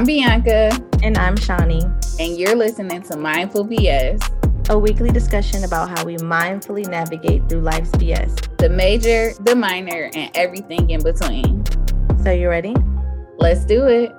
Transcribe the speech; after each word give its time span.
I'm 0.00 0.06
Bianca. 0.06 0.70
And 1.02 1.18
I'm 1.18 1.36
Shawnee. 1.36 1.84
And 2.18 2.38
you're 2.38 2.56
listening 2.56 3.02
to 3.02 3.18
Mindful 3.18 3.66
BS, 3.66 4.70
a 4.70 4.78
weekly 4.78 5.10
discussion 5.10 5.62
about 5.62 5.90
how 5.90 6.06
we 6.06 6.16
mindfully 6.16 6.88
navigate 6.88 7.46
through 7.50 7.60
life's 7.60 7.90
BS 7.90 8.56
the 8.56 8.70
major, 8.70 9.34
the 9.40 9.54
minor, 9.54 10.10
and 10.14 10.34
everything 10.34 10.88
in 10.88 11.02
between. 11.02 11.62
So, 12.24 12.30
you 12.30 12.48
ready? 12.48 12.74
Let's 13.36 13.66
do 13.66 13.88
it. 13.88 14.10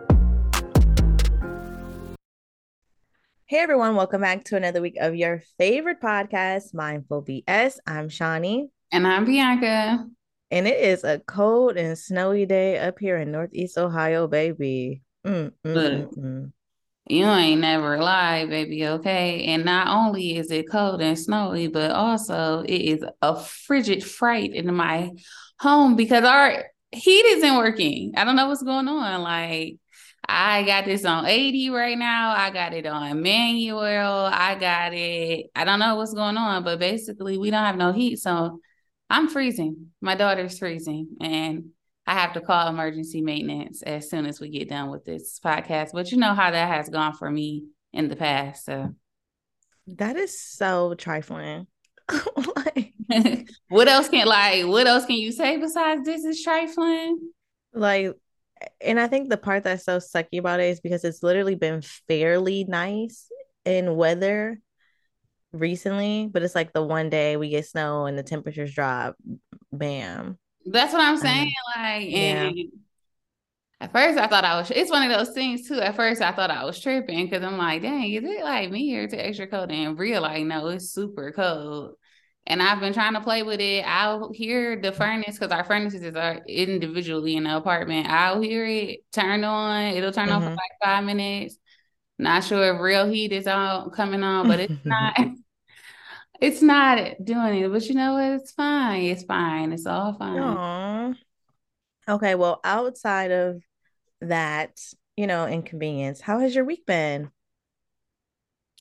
Hey 3.47 3.57
everyone, 3.57 3.95
welcome 3.95 4.21
back 4.21 4.43
to 4.43 4.57
another 4.57 4.83
week 4.83 4.97
of 5.01 5.15
your 5.15 5.41
favorite 5.57 5.99
podcast, 5.99 6.75
Mindful 6.75 7.23
BS. 7.23 7.77
I'm 7.87 8.07
Shawnee. 8.07 8.69
And 8.91 9.07
I'm 9.07 9.25
Bianca. 9.25 10.05
And 10.51 10.67
it 10.67 10.79
is 10.79 11.03
a 11.03 11.17
cold 11.25 11.75
and 11.75 11.97
snowy 11.97 12.45
day 12.45 12.77
up 12.77 12.99
here 12.99 13.17
in 13.17 13.31
Northeast 13.31 13.79
Ohio, 13.79 14.27
baby. 14.27 15.01
Mm. 15.25 16.51
You 17.07 17.25
ain't 17.25 17.61
never 17.61 17.97
lied, 17.97 18.49
baby, 18.49 18.87
okay? 18.87 19.45
And 19.45 19.65
not 19.65 19.87
only 19.87 20.37
is 20.37 20.51
it 20.51 20.69
cold 20.69 21.01
and 21.01 21.17
snowy, 21.17 21.67
but 21.67 21.91
also 21.91 22.61
it 22.61 22.81
is 22.81 23.03
a 23.21 23.39
frigid 23.39 24.03
fright 24.03 24.53
in 24.53 24.73
my 24.73 25.11
home 25.59 25.95
because 25.95 26.23
our 26.23 26.63
heat 26.91 27.25
isn't 27.25 27.57
working. 27.57 28.13
I 28.15 28.23
don't 28.23 28.35
know 28.35 28.47
what's 28.47 28.63
going 28.63 28.87
on. 28.87 29.21
Like, 29.23 29.77
I 30.27 30.63
got 30.63 30.85
this 30.85 31.03
on 31.03 31.25
80 31.25 31.71
right 31.71 31.97
now. 31.97 32.33
I 32.35 32.51
got 32.51 32.73
it 32.73 32.85
on 32.85 33.21
manual. 33.21 33.81
I 33.81 34.55
got 34.55 34.93
it. 34.93 35.47
I 35.55 35.65
don't 35.65 35.79
know 35.79 35.95
what's 35.95 36.13
going 36.13 36.37
on, 36.37 36.63
but 36.63 36.79
basically, 36.79 37.37
we 37.37 37.49
don't 37.49 37.65
have 37.65 37.77
no 37.77 37.91
heat. 37.91 38.19
So 38.19 38.59
I'm 39.09 39.27
freezing. 39.27 39.87
My 39.99 40.15
daughter's 40.15 40.57
freezing. 40.57 41.17
And 41.19 41.71
I 42.07 42.13
have 42.13 42.33
to 42.33 42.41
call 42.41 42.67
emergency 42.67 43.21
maintenance 43.21 43.83
as 43.83 44.09
soon 44.09 44.25
as 44.25 44.39
we 44.39 44.49
get 44.49 44.69
done 44.69 44.89
with 44.89 45.05
this 45.05 45.39
podcast. 45.39 45.89
But 45.93 46.11
you 46.11 46.17
know 46.17 46.33
how 46.33 46.51
that 46.51 46.67
has 46.67 46.89
gone 46.89 47.13
for 47.13 47.29
me 47.29 47.65
in 47.93 48.07
the 48.07 48.15
past. 48.15 48.65
So 48.65 48.95
that 49.87 50.15
is 50.15 50.39
so 50.39 50.95
trifling. 50.95 51.67
like, 52.55 52.93
what 53.69 53.87
else 53.87 54.09
can 54.09 54.27
like 54.27 54.65
what 54.65 54.87
else 54.87 55.05
can 55.05 55.15
you 55.15 55.31
say 55.31 55.57
besides 55.57 56.03
this 56.03 56.25
is 56.25 56.43
trifling? 56.43 57.19
Like 57.73 58.15
and 58.79 58.99
I 58.99 59.07
think 59.07 59.29
the 59.29 59.37
part 59.37 59.63
that's 59.63 59.85
so 59.85 59.97
sucky 59.97 60.39
about 60.39 60.59
it 60.59 60.65
is 60.65 60.81
because 60.81 61.03
it's 61.03 61.23
literally 61.23 61.55
been 61.55 61.81
fairly 62.07 62.63
nice 62.63 63.27
in 63.65 63.95
weather 63.95 64.59
recently, 65.51 66.29
but 66.31 66.43
it's 66.43 66.55
like 66.55 66.73
the 66.73 66.83
one 66.83 67.09
day 67.09 67.37
we 67.37 67.49
get 67.49 67.65
snow 67.65 68.05
and 68.05 68.17
the 68.17 68.23
temperatures 68.23 68.73
drop, 68.73 69.15
bam. 69.71 70.37
That's 70.65 70.93
what 70.93 71.01
I'm 71.01 71.17
saying. 71.17 71.53
Like, 71.75 72.07
and 72.13 72.57
yeah. 72.57 72.63
at 73.79 73.91
first 73.91 74.17
I 74.17 74.27
thought 74.27 74.45
I 74.45 74.57
was. 74.57 74.71
It's 74.71 74.91
one 74.91 75.09
of 75.09 75.17
those 75.17 75.33
things 75.33 75.67
too. 75.67 75.79
At 75.79 75.95
first 75.95 76.21
I 76.21 76.31
thought 76.31 76.51
I 76.51 76.63
was 76.63 76.79
tripping 76.79 77.25
because 77.25 77.43
I'm 77.43 77.57
like, 77.57 77.81
dang, 77.81 78.11
is 78.11 78.23
it 78.23 78.43
like 78.43 78.71
me 78.71 78.85
here 78.87 79.07
to 79.07 79.25
extra 79.25 79.47
cold? 79.47 79.71
And 79.71 79.97
real, 79.97 80.21
like, 80.21 80.45
no, 80.45 80.67
it's 80.67 80.91
super 80.91 81.31
cold. 81.31 81.95
And 82.47 82.61
I've 82.61 82.79
been 82.79 82.93
trying 82.93 83.13
to 83.13 83.21
play 83.21 83.43
with 83.43 83.59
it. 83.59 83.85
I'll 83.85 84.31
hear 84.33 84.79
the 84.81 84.91
furnace 84.91 85.37
because 85.37 85.51
our 85.51 85.63
furnaces 85.63 86.03
are 86.15 86.41
individually 86.47 87.35
in 87.35 87.43
the 87.43 87.55
apartment. 87.55 88.07
I'll 88.07 88.41
hear 88.41 88.65
it 88.65 89.01
turn 89.11 89.43
on. 89.43 89.83
It'll 89.93 90.11
turn 90.11 90.29
mm-hmm. 90.29 90.35
on 90.35 90.41
for 90.41 90.47
mm-hmm. 90.47 90.55
like 90.55 90.71
five 90.83 91.03
minutes. 91.03 91.57
Not 92.17 92.43
sure 92.43 92.75
if 92.75 92.81
real 92.81 93.07
heat 93.07 93.31
is 93.31 93.47
all 93.47 93.89
coming 93.89 94.23
on, 94.23 94.47
but 94.47 94.59
it's 94.59 94.73
not. 94.85 95.17
It's 96.41 96.61
not 96.61 97.23
doing 97.23 97.63
it. 97.63 97.71
But 97.71 97.85
you 97.87 97.95
know 97.95 98.13
what? 98.13 98.41
It's 98.41 98.51
fine. 98.51 99.03
It's 99.03 99.23
fine. 99.23 99.71
It's 99.71 99.85
all 99.85 100.13
fine. 100.13 100.39
Aww. 100.39 101.15
Okay. 102.09 102.35
Well, 102.35 102.59
outside 102.63 103.31
of 103.31 103.61
that, 104.21 104.79
you 105.15 105.27
know, 105.27 105.47
inconvenience, 105.47 106.19
how 106.19 106.39
has 106.39 106.55
your 106.55 106.65
week 106.65 106.85
been? 106.85 107.29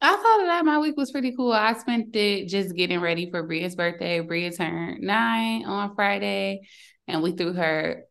I 0.02 0.16
thought 0.16 0.46
that 0.46 0.64
my 0.64 0.78
week 0.78 0.96
was 0.96 1.10
pretty 1.10 1.36
cool. 1.36 1.52
I 1.52 1.74
spent 1.74 2.16
it 2.16 2.48
just 2.48 2.74
getting 2.74 3.00
ready 3.00 3.30
for 3.30 3.42
Bria's 3.42 3.76
birthday. 3.76 4.20
Bria 4.20 4.50
turned 4.50 5.02
nine 5.02 5.66
on 5.66 5.94
Friday, 5.94 6.62
and 7.06 7.22
we 7.22 7.32
threw 7.32 7.52
her 7.52 8.04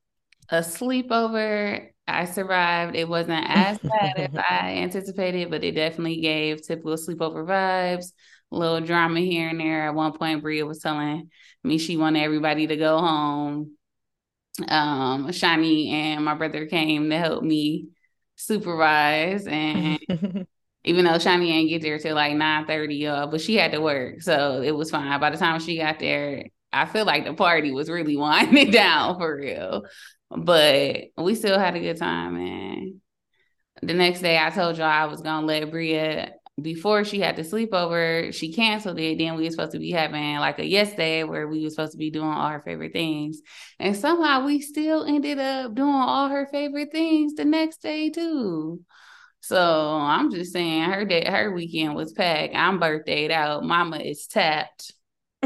a 0.49 0.59
sleepover. 0.59 1.87
I 2.07 2.25
survived. 2.25 2.95
It 2.95 3.09
wasn't 3.09 3.45
as 3.49 3.79
bad 3.79 4.19
as 4.19 4.35
I 4.49 4.75
anticipated, 4.77 5.49
but 5.49 5.63
it 5.63 5.71
definitely 5.71 6.21
gave 6.21 6.61
typical 6.61 6.93
sleepover 6.93 7.45
vibes. 7.45 8.11
Little 8.51 8.81
drama 8.81 9.19
here 9.19 9.49
and 9.49 9.59
there. 9.59 9.87
At 9.87 9.95
one 9.95 10.17
point, 10.17 10.41
Bria 10.41 10.65
was 10.65 10.79
telling 10.79 11.29
me 11.63 11.77
she 11.77 11.97
wanted 11.97 12.23
everybody 12.23 12.67
to 12.67 12.75
go 12.75 12.99
home. 12.99 13.75
Um, 14.67 15.31
Shawnee 15.31 15.91
and 15.91 16.25
my 16.25 16.33
brother 16.33 16.65
came 16.65 17.09
to 17.09 17.17
help 17.17 17.43
me 17.43 17.89
supervise 18.35 19.45
and 19.47 19.99
even 20.83 21.05
though 21.05 21.19
Shawnee 21.19 21.51
ain't 21.51 21.69
get 21.69 21.81
there 21.81 21.99
till 21.99 22.15
like 22.15 22.35
9 22.35 22.65
30, 22.65 23.07
uh, 23.07 23.27
but 23.27 23.41
she 23.41 23.55
had 23.55 23.71
to 23.73 23.81
work. 23.81 24.21
So 24.21 24.61
it 24.61 24.71
was 24.71 24.91
fine. 24.91 25.19
By 25.19 25.29
the 25.29 25.37
time 25.37 25.59
she 25.59 25.77
got 25.77 25.99
there, 25.99 26.45
I 26.71 26.85
feel 26.85 27.05
like 27.05 27.25
the 27.25 27.33
party 27.33 27.71
was 27.71 27.89
really 27.89 28.17
winding 28.17 28.71
down 28.71 29.17
for 29.17 29.35
real. 29.35 29.85
But 30.29 31.05
we 31.17 31.35
still 31.35 31.59
had 31.59 31.75
a 31.75 31.79
good 31.79 31.97
time, 31.97 32.35
man. 32.35 33.01
The 33.81 33.93
next 33.93 34.21
day 34.21 34.37
I 34.37 34.49
told 34.49 34.77
y'all 34.77 34.87
I 34.87 35.05
was 35.05 35.21
gonna 35.21 35.45
let 35.45 35.71
Bria 35.71 36.33
before 36.61 37.03
she 37.03 37.19
had 37.19 37.35
the 37.35 37.41
sleepover, 37.43 38.33
she 38.33 38.53
canceled 38.53 38.99
it. 38.99 39.17
Then 39.17 39.35
we 39.35 39.43
were 39.43 39.51
supposed 39.51 39.73
to 39.73 39.79
be 39.79 39.91
having 39.91 40.35
like 40.37 40.59
a 40.59 40.65
yes 40.65 40.93
day 40.95 41.23
where 41.23 41.47
we 41.47 41.63
were 41.63 41.69
supposed 41.69 41.93
to 41.93 41.97
be 41.97 42.11
doing 42.11 42.27
all 42.27 42.49
her 42.49 42.61
favorite 42.61 42.93
things. 42.93 43.41
And 43.79 43.95
somehow 43.95 44.45
we 44.45 44.61
still 44.61 45.03
ended 45.05 45.39
up 45.39 45.75
doing 45.75 45.89
all 45.89 46.29
her 46.29 46.47
favorite 46.51 46.91
things 46.91 47.35
the 47.35 47.45
next 47.45 47.81
day 47.81 48.09
too. 48.09 48.81
So 49.41 49.57
I'm 49.57 50.31
just 50.31 50.53
saying 50.53 50.89
her 50.89 51.05
day, 51.05 51.25
her 51.25 51.51
weekend 51.51 51.95
was 51.95 52.13
packed. 52.13 52.55
I'm 52.55 52.79
birthdayed 52.79 53.31
out. 53.31 53.63
Mama 53.63 53.97
is 53.97 54.27
tapped. 54.27 54.93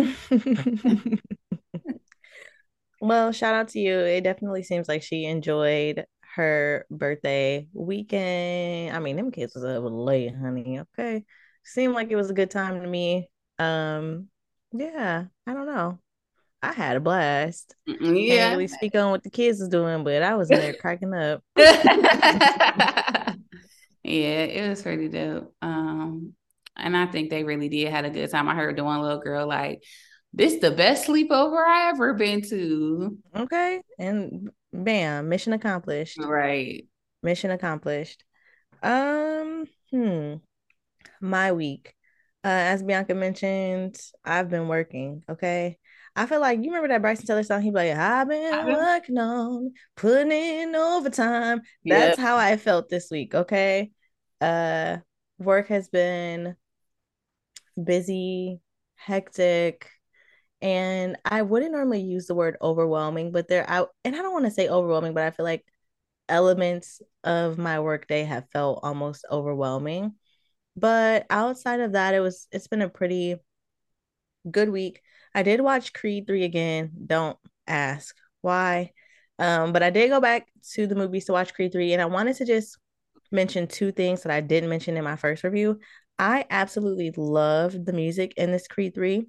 well, 3.02 3.32
shout 3.32 3.54
out 3.54 3.68
to 3.70 3.80
you. 3.80 4.00
It 4.00 4.24
definitely 4.24 4.64
seems 4.64 4.88
like 4.88 5.04
she 5.04 5.26
enjoyed 5.26 6.06
her 6.36 6.86
birthday 6.90 7.68
weekend. 7.74 8.96
I 8.96 9.00
mean, 9.00 9.16
them 9.16 9.32
kids 9.32 9.56
was 9.56 9.64
up 9.64 9.84
late, 9.86 10.36
honey. 10.36 10.80
Okay. 10.80 11.24
Seemed 11.64 11.94
like 11.94 12.12
it 12.12 12.16
was 12.16 12.30
a 12.30 12.34
good 12.34 12.52
time 12.52 12.82
to 12.82 12.88
me. 12.88 13.30
Um, 13.60 14.28
yeah, 14.72 15.26
I 15.48 15.54
don't 15.54 15.68
know. 15.68 16.00
I 16.62 16.72
had 16.74 16.98
a 16.98 17.00
blast. 17.00 17.76
Yeah. 17.86 17.98
Can't 17.98 18.52
really 18.54 18.68
speak 18.68 18.96
on 18.96 19.12
what 19.12 19.24
the 19.24 19.30
kids 19.30 19.60
was 19.60 19.70
doing, 19.70 20.04
but 20.04 20.24
I 20.24 20.36
was 20.36 20.50
in 20.50 20.60
there 20.60 20.74
cracking 20.74 21.14
up. 21.14 21.44
Yeah, 24.04 24.44
it 24.44 24.70
was 24.70 24.82
pretty 24.82 25.08
dope. 25.08 25.56
Um, 25.62 26.34
and 26.76 26.96
I 26.96 27.06
think 27.06 27.30
they 27.30 27.44
really 27.44 27.70
did 27.70 27.90
had 27.90 28.06
a 28.06 28.10
good 28.10 28.30
time. 28.30 28.50
I 28.50 28.56
heard 28.56 28.76
the 28.76 28.84
one 28.84 29.02
little 29.02 29.20
girl 29.20 29.48
like, 29.48 29.82
"This 30.34 30.60
the 30.60 30.72
best 30.72 31.08
sleepover 31.08 31.66
I 31.66 31.90
ever 31.90 32.14
been 32.14 32.42
to." 32.50 33.18
Okay, 33.36 33.82
and 33.98 34.50
bam, 34.74 35.30
mission 35.30 35.54
accomplished. 35.54 36.20
Right, 36.20 36.86
mission 37.22 37.52
accomplished. 37.52 38.24
Um, 38.82 39.66
hmm, 39.92 40.36
my 41.22 41.52
week. 41.52 41.96
Uh, 42.46 42.76
as 42.76 42.84
Bianca 42.84 43.14
mentioned, 43.16 43.98
I've 44.26 44.50
been 44.50 44.68
working. 44.68 45.24
Okay, 45.30 45.78
I 46.16 46.26
feel 46.26 46.42
like 46.42 46.60
you 46.60 46.66
remember 46.66 46.90
that 46.90 47.02
Bryson 47.02 47.26
Tiller 47.26 47.44
song. 47.44 47.62
He 47.62 47.70
be 47.70 47.76
like, 47.76 47.96
"I've 47.96 48.28
been 48.28 48.66
working 48.66 49.18
on 49.18 49.72
putting 49.96 50.32
in 50.32 50.76
overtime." 50.76 51.62
That's 51.86 52.18
yep. 52.18 52.20
how 52.20 52.36
I 52.36 52.58
felt 52.58 52.90
this 52.90 53.10
week. 53.10 53.34
Okay, 53.34 53.92
uh, 54.42 54.98
work 55.40 55.70
has 55.70 55.88
been 55.88 56.56
busy, 57.82 58.60
hectic, 58.96 59.90
and 60.64 61.18
I 61.26 61.42
wouldn't 61.44 61.74
normally 61.74 62.02
use 62.02 62.28
the 62.28 62.36
word 62.36 62.58
overwhelming, 62.62 63.34
but 63.34 63.50
there 63.50 63.70
I 63.70 63.86
and 64.06 64.16
I 64.16 64.20
don't 64.20 64.34
want 64.34 64.46
to 64.46 64.52
say 64.52 64.70
overwhelming, 64.70 65.14
but 65.14 65.24
I 65.24 65.32
feel 65.32 65.46
like 65.46 65.66
elements 66.30 67.02
of 67.24 67.58
my 67.58 67.82
workday 67.82 68.24
have 68.24 68.50
felt 68.52 68.80
almost 68.84 69.26
overwhelming. 69.30 70.16
But 70.78 71.26
outside 71.30 71.82
of 71.82 71.94
that, 71.94 72.16
it 72.16 72.22
was 72.22 72.48
it's 72.52 72.68
been 72.68 72.82
a 72.82 72.90
pretty 72.90 73.36
good 74.50 74.70
week. 74.70 75.02
I 75.36 75.44
did 75.44 75.62
watch 75.62 75.94
Creed 75.94 76.28
3 76.28 76.44
again. 76.44 76.92
Don't 77.08 77.38
ask 77.68 78.16
why. 78.42 78.92
Um, 79.40 79.74
but 79.74 79.84
I 79.84 79.90
did 79.90 80.10
go 80.10 80.22
back 80.22 80.48
to 80.74 80.88
the 80.88 80.96
movies 80.96 81.26
to 81.26 81.34
watch 81.34 81.54
Creed 81.54 81.74
3 81.74 81.94
and 81.94 82.02
I 82.02 82.06
wanted 82.06 82.38
to 82.38 82.46
just 82.46 82.78
mention 83.32 83.68
two 83.68 83.92
things 83.92 84.24
that 84.24 84.32
I 84.32 84.42
didn't 84.42 84.70
mention 84.70 84.96
in 84.96 85.04
my 85.04 85.16
first 85.16 85.44
review. 85.44 85.80
I 86.20 86.46
absolutely 86.50 87.12
love 87.18 87.74
the 87.86 87.94
music 87.94 88.36
in 88.38 88.52
this 88.52 88.68
Creed 88.68 88.94
3. 88.94 89.28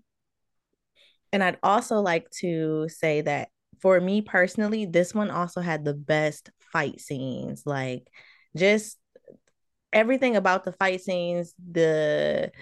And 1.34 1.42
I'd 1.42 1.58
also 1.64 2.00
like 2.00 2.30
to 2.38 2.88
say 2.88 3.22
that 3.22 3.48
for 3.80 4.00
me 4.00 4.22
personally, 4.22 4.86
this 4.86 5.12
one 5.12 5.32
also 5.32 5.60
had 5.60 5.84
the 5.84 5.92
best 5.92 6.48
fight 6.72 7.00
scenes. 7.00 7.64
Like 7.66 8.06
just 8.56 8.98
everything 9.92 10.36
about 10.36 10.62
the 10.62 10.70
fight 10.70 11.00
scenes, 11.00 11.52
the 11.72 12.52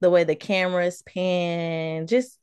the 0.00 0.10
way 0.10 0.22
the 0.22 0.36
cameras 0.36 1.02
pan, 1.02 2.06
just 2.06 2.38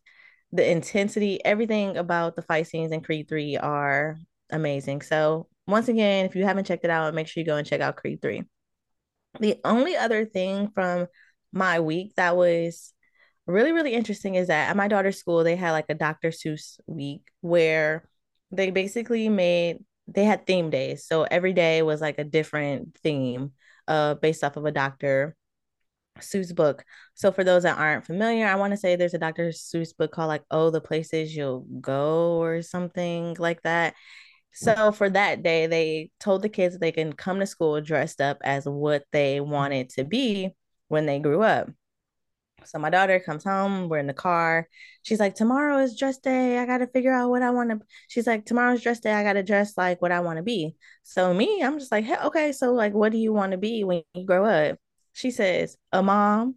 the 0.51 0.69
intensity, 0.69 1.43
everything 1.45 1.95
about 1.95 2.35
the 2.35 2.41
fight 2.41 2.67
scenes 2.67 2.91
in 2.91 2.99
Creed 2.99 3.29
3 3.29 3.55
are 3.55 4.17
amazing. 4.49 5.03
So, 5.03 5.47
once 5.67 5.87
again, 5.87 6.25
if 6.25 6.35
you 6.35 6.43
haven't 6.43 6.67
checked 6.67 6.83
it 6.83 6.91
out, 6.91 7.13
make 7.13 7.27
sure 7.27 7.39
you 7.39 7.47
go 7.47 7.55
and 7.55 7.65
check 7.65 7.79
out 7.79 7.95
Creed 7.95 8.21
3. 8.21 8.43
the 9.39 9.61
only 9.63 9.95
other 9.95 10.25
thing 10.25 10.69
from 10.75 11.07
my 11.53 11.79
week 11.79 12.13
that 12.17 12.35
was 12.35 12.93
really, 13.47 13.71
really 13.71 13.93
interesting 13.93 14.35
is 14.35 14.47
that 14.47 14.69
at 14.69 14.77
my 14.77 14.87
daughter's 14.87 15.17
school, 15.17 15.43
they 15.43 15.55
had 15.55 15.71
like 15.71 15.85
a 15.89 15.93
Dr. 15.95 16.29
Seuss 16.29 16.79
week 16.87 17.21
where 17.41 18.07
they 18.51 18.71
basically 18.71 19.29
made 19.29 19.77
they 20.07 20.23
had 20.23 20.47
theme 20.47 20.69
days. 20.69 21.05
So 21.05 21.23
every 21.23 21.53
day 21.53 21.81
was 21.81 21.99
like 21.99 22.17
a 22.17 22.23
different 22.23 22.97
theme 23.03 23.51
uh 23.87 24.15
based 24.15 24.43
off 24.43 24.57
of 24.57 24.65
a 24.65 24.71
Dr. 24.71 25.35
Seuss 26.19 26.53
book. 26.55 26.83
So 27.13 27.31
for 27.31 27.43
those 27.43 27.63
that 27.63 27.77
aren't 27.77 28.05
familiar, 28.05 28.45
I 28.47 28.55
want 28.55 28.71
to 28.71 28.77
say 28.77 28.95
there's 28.95 29.13
a 29.13 29.19
Dr. 29.19 29.49
Seuss 29.49 29.95
book 29.95 30.11
called 30.11 30.29
like 30.29 30.43
Oh 30.51 30.69
the 30.69 30.81
Places 30.81 31.35
You'll 31.35 31.61
Go 31.81 32.41
or 32.41 32.61
something 32.61 33.35
like 33.39 33.61
that. 33.63 33.95
So 34.53 34.91
for 34.91 35.09
that 35.09 35.43
day, 35.43 35.67
they 35.67 36.09
told 36.19 36.41
the 36.41 36.49
kids 36.49 36.79
they 36.79 36.91
can 36.91 37.13
come 37.13 37.39
to 37.39 37.45
school 37.45 37.79
dressed 37.81 38.21
up 38.21 38.39
as 38.43 38.65
what 38.65 39.03
they 39.11 39.39
wanted 39.39 39.89
to 39.91 40.03
be 40.03 40.55
when 40.87 41.05
they 41.05 41.19
grew 41.19 41.43
up. 41.43 41.69
So 42.67 42.79
my 42.79 42.89
daughter 42.89 43.19
comes 43.19 43.43
home, 43.43 43.89
we're 43.89 43.97
in 43.97 44.07
the 44.07 44.13
car. 44.13 44.67
She's 45.03 45.19
like, 45.19 45.35
Tomorrow 45.35 45.79
is 45.79 45.97
dress 45.97 46.17
day. 46.17 46.57
I 46.59 46.65
got 46.65 46.79
to 46.79 46.87
figure 46.87 47.13
out 47.13 47.29
what 47.29 47.41
I 47.41 47.51
want 47.51 47.69
to. 47.71 47.79
She's 48.07 48.27
like, 48.27 48.45
Tomorrow's 48.45 48.81
dress 48.81 48.99
day. 48.99 49.13
I 49.13 49.23
got 49.23 49.33
to 49.33 49.43
dress 49.43 49.77
like 49.77 50.01
what 50.01 50.11
I 50.11 50.19
want 50.19 50.37
to 50.37 50.43
be. 50.43 50.75
So 51.03 51.33
me, 51.33 51.61
I'm 51.63 51.79
just 51.79 51.91
like, 51.91 52.05
hey, 52.05 52.17
okay. 52.25 52.51
So, 52.51 52.73
like, 52.73 52.93
what 52.93 53.11
do 53.11 53.17
you 53.17 53.33
want 53.33 53.51
to 53.53 53.57
be 53.57 53.83
when 53.83 54.03
you 54.13 54.25
grow 54.25 54.45
up? 54.45 54.77
She 55.13 55.31
says, 55.31 55.77
A 55.91 56.03
mom 56.03 56.55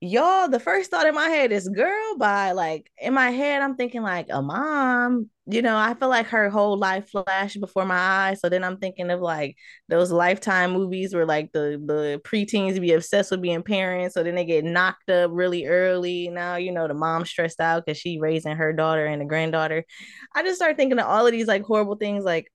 y'all 0.00 0.48
the 0.48 0.60
first 0.60 0.90
thought 0.90 1.06
in 1.06 1.14
my 1.14 1.28
head 1.28 1.50
is 1.50 1.68
girl 1.68 2.16
by 2.18 2.52
like 2.52 2.88
in 2.98 3.12
my 3.12 3.30
head 3.30 3.60
i'm 3.62 3.74
thinking 3.74 4.02
like 4.02 4.26
a 4.30 4.40
mom 4.40 5.28
you 5.50 5.62
know 5.62 5.76
i 5.76 5.94
feel 5.94 6.08
like 6.08 6.26
her 6.26 6.50
whole 6.50 6.76
life 6.76 7.08
flashed 7.08 7.58
before 7.58 7.86
my 7.86 7.96
eyes 7.96 8.40
so 8.40 8.48
then 8.48 8.62
i'm 8.62 8.76
thinking 8.76 9.10
of 9.10 9.20
like 9.20 9.56
those 9.88 10.12
lifetime 10.12 10.72
movies 10.72 11.14
where 11.14 11.24
like 11.24 11.50
the 11.52 11.82
the 11.86 12.20
preteens 12.22 12.78
be 12.80 12.92
obsessed 12.92 13.30
with 13.30 13.40
being 13.40 13.62
parents 13.62 14.14
so 14.14 14.22
then 14.22 14.34
they 14.34 14.44
get 14.44 14.64
knocked 14.64 15.08
up 15.08 15.30
really 15.32 15.66
early 15.66 16.28
now 16.28 16.56
you 16.56 16.70
know 16.70 16.86
the 16.86 16.94
mom 16.94 17.24
stressed 17.24 17.60
out 17.60 17.84
because 17.86 17.98
she 17.98 18.18
raising 18.20 18.56
her 18.56 18.72
daughter 18.74 19.06
and 19.06 19.22
a 19.22 19.24
granddaughter 19.24 19.84
i 20.34 20.42
just 20.42 20.56
start 20.56 20.76
thinking 20.76 20.98
of 20.98 21.06
all 21.06 21.26
of 21.26 21.32
these 21.32 21.48
like 21.48 21.62
horrible 21.62 21.96
things 21.96 22.24
like 22.24 22.52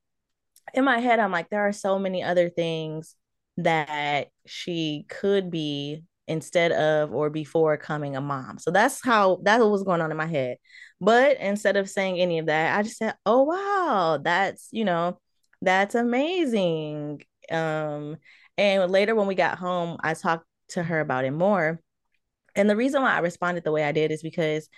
in 0.75 0.83
my 0.83 0.99
head 0.99 1.19
i'm 1.19 1.31
like 1.31 1.49
there 1.49 1.67
are 1.67 1.73
so 1.73 1.97
many 1.97 2.21
other 2.21 2.49
things 2.49 3.15
that 3.57 4.27
she 4.45 5.05
could 5.09 5.49
be 5.49 6.03
instead 6.27 6.71
of 6.71 7.13
or 7.13 7.29
before 7.29 7.77
coming 7.77 8.15
a 8.15 8.21
mom. 8.21 8.57
So 8.57 8.71
that's 8.71 9.03
how 9.03 9.39
that 9.43 9.59
was 9.59 9.83
going 9.83 10.01
on 10.01 10.11
in 10.11 10.17
my 10.17 10.25
head. 10.25 10.57
But 11.01 11.39
instead 11.39 11.77
of 11.77 11.89
saying 11.89 12.19
any 12.19 12.39
of 12.39 12.47
that, 12.47 12.77
I 12.77 12.83
just 12.83 12.97
said, 12.97 13.15
"Oh 13.25 13.43
wow, 13.43 14.19
that's, 14.23 14.69
you 14.71 14.85
know, 14.85 15.19
that's 15.61 15.95
amazing." 15.95 17.23
Um 17.51 18.17
and 18.57 18.91
later 18.91 19.15
when 19.15 19.27
we 19.27 19.35
got 19.35 19.57
home, 19.57 19.97
I 20.03 20.13
talked 20.13 20.45
to 20.69 20.83
her 20.83 20.99
about 20.99 21.25
it 21.25 21.31
more. 21.31 21.81
And 22.55 22.69
the 22.69 22.75
reason 22.75 23.01
why 23.01 23.15
I 23.15 23.19
responded 23.19 23.63
the 23.63 23.71
way 23.71 23.83
I 23.83 23.91
did 23.91 24.11
is 24.11 24.21
because 24.23 24.69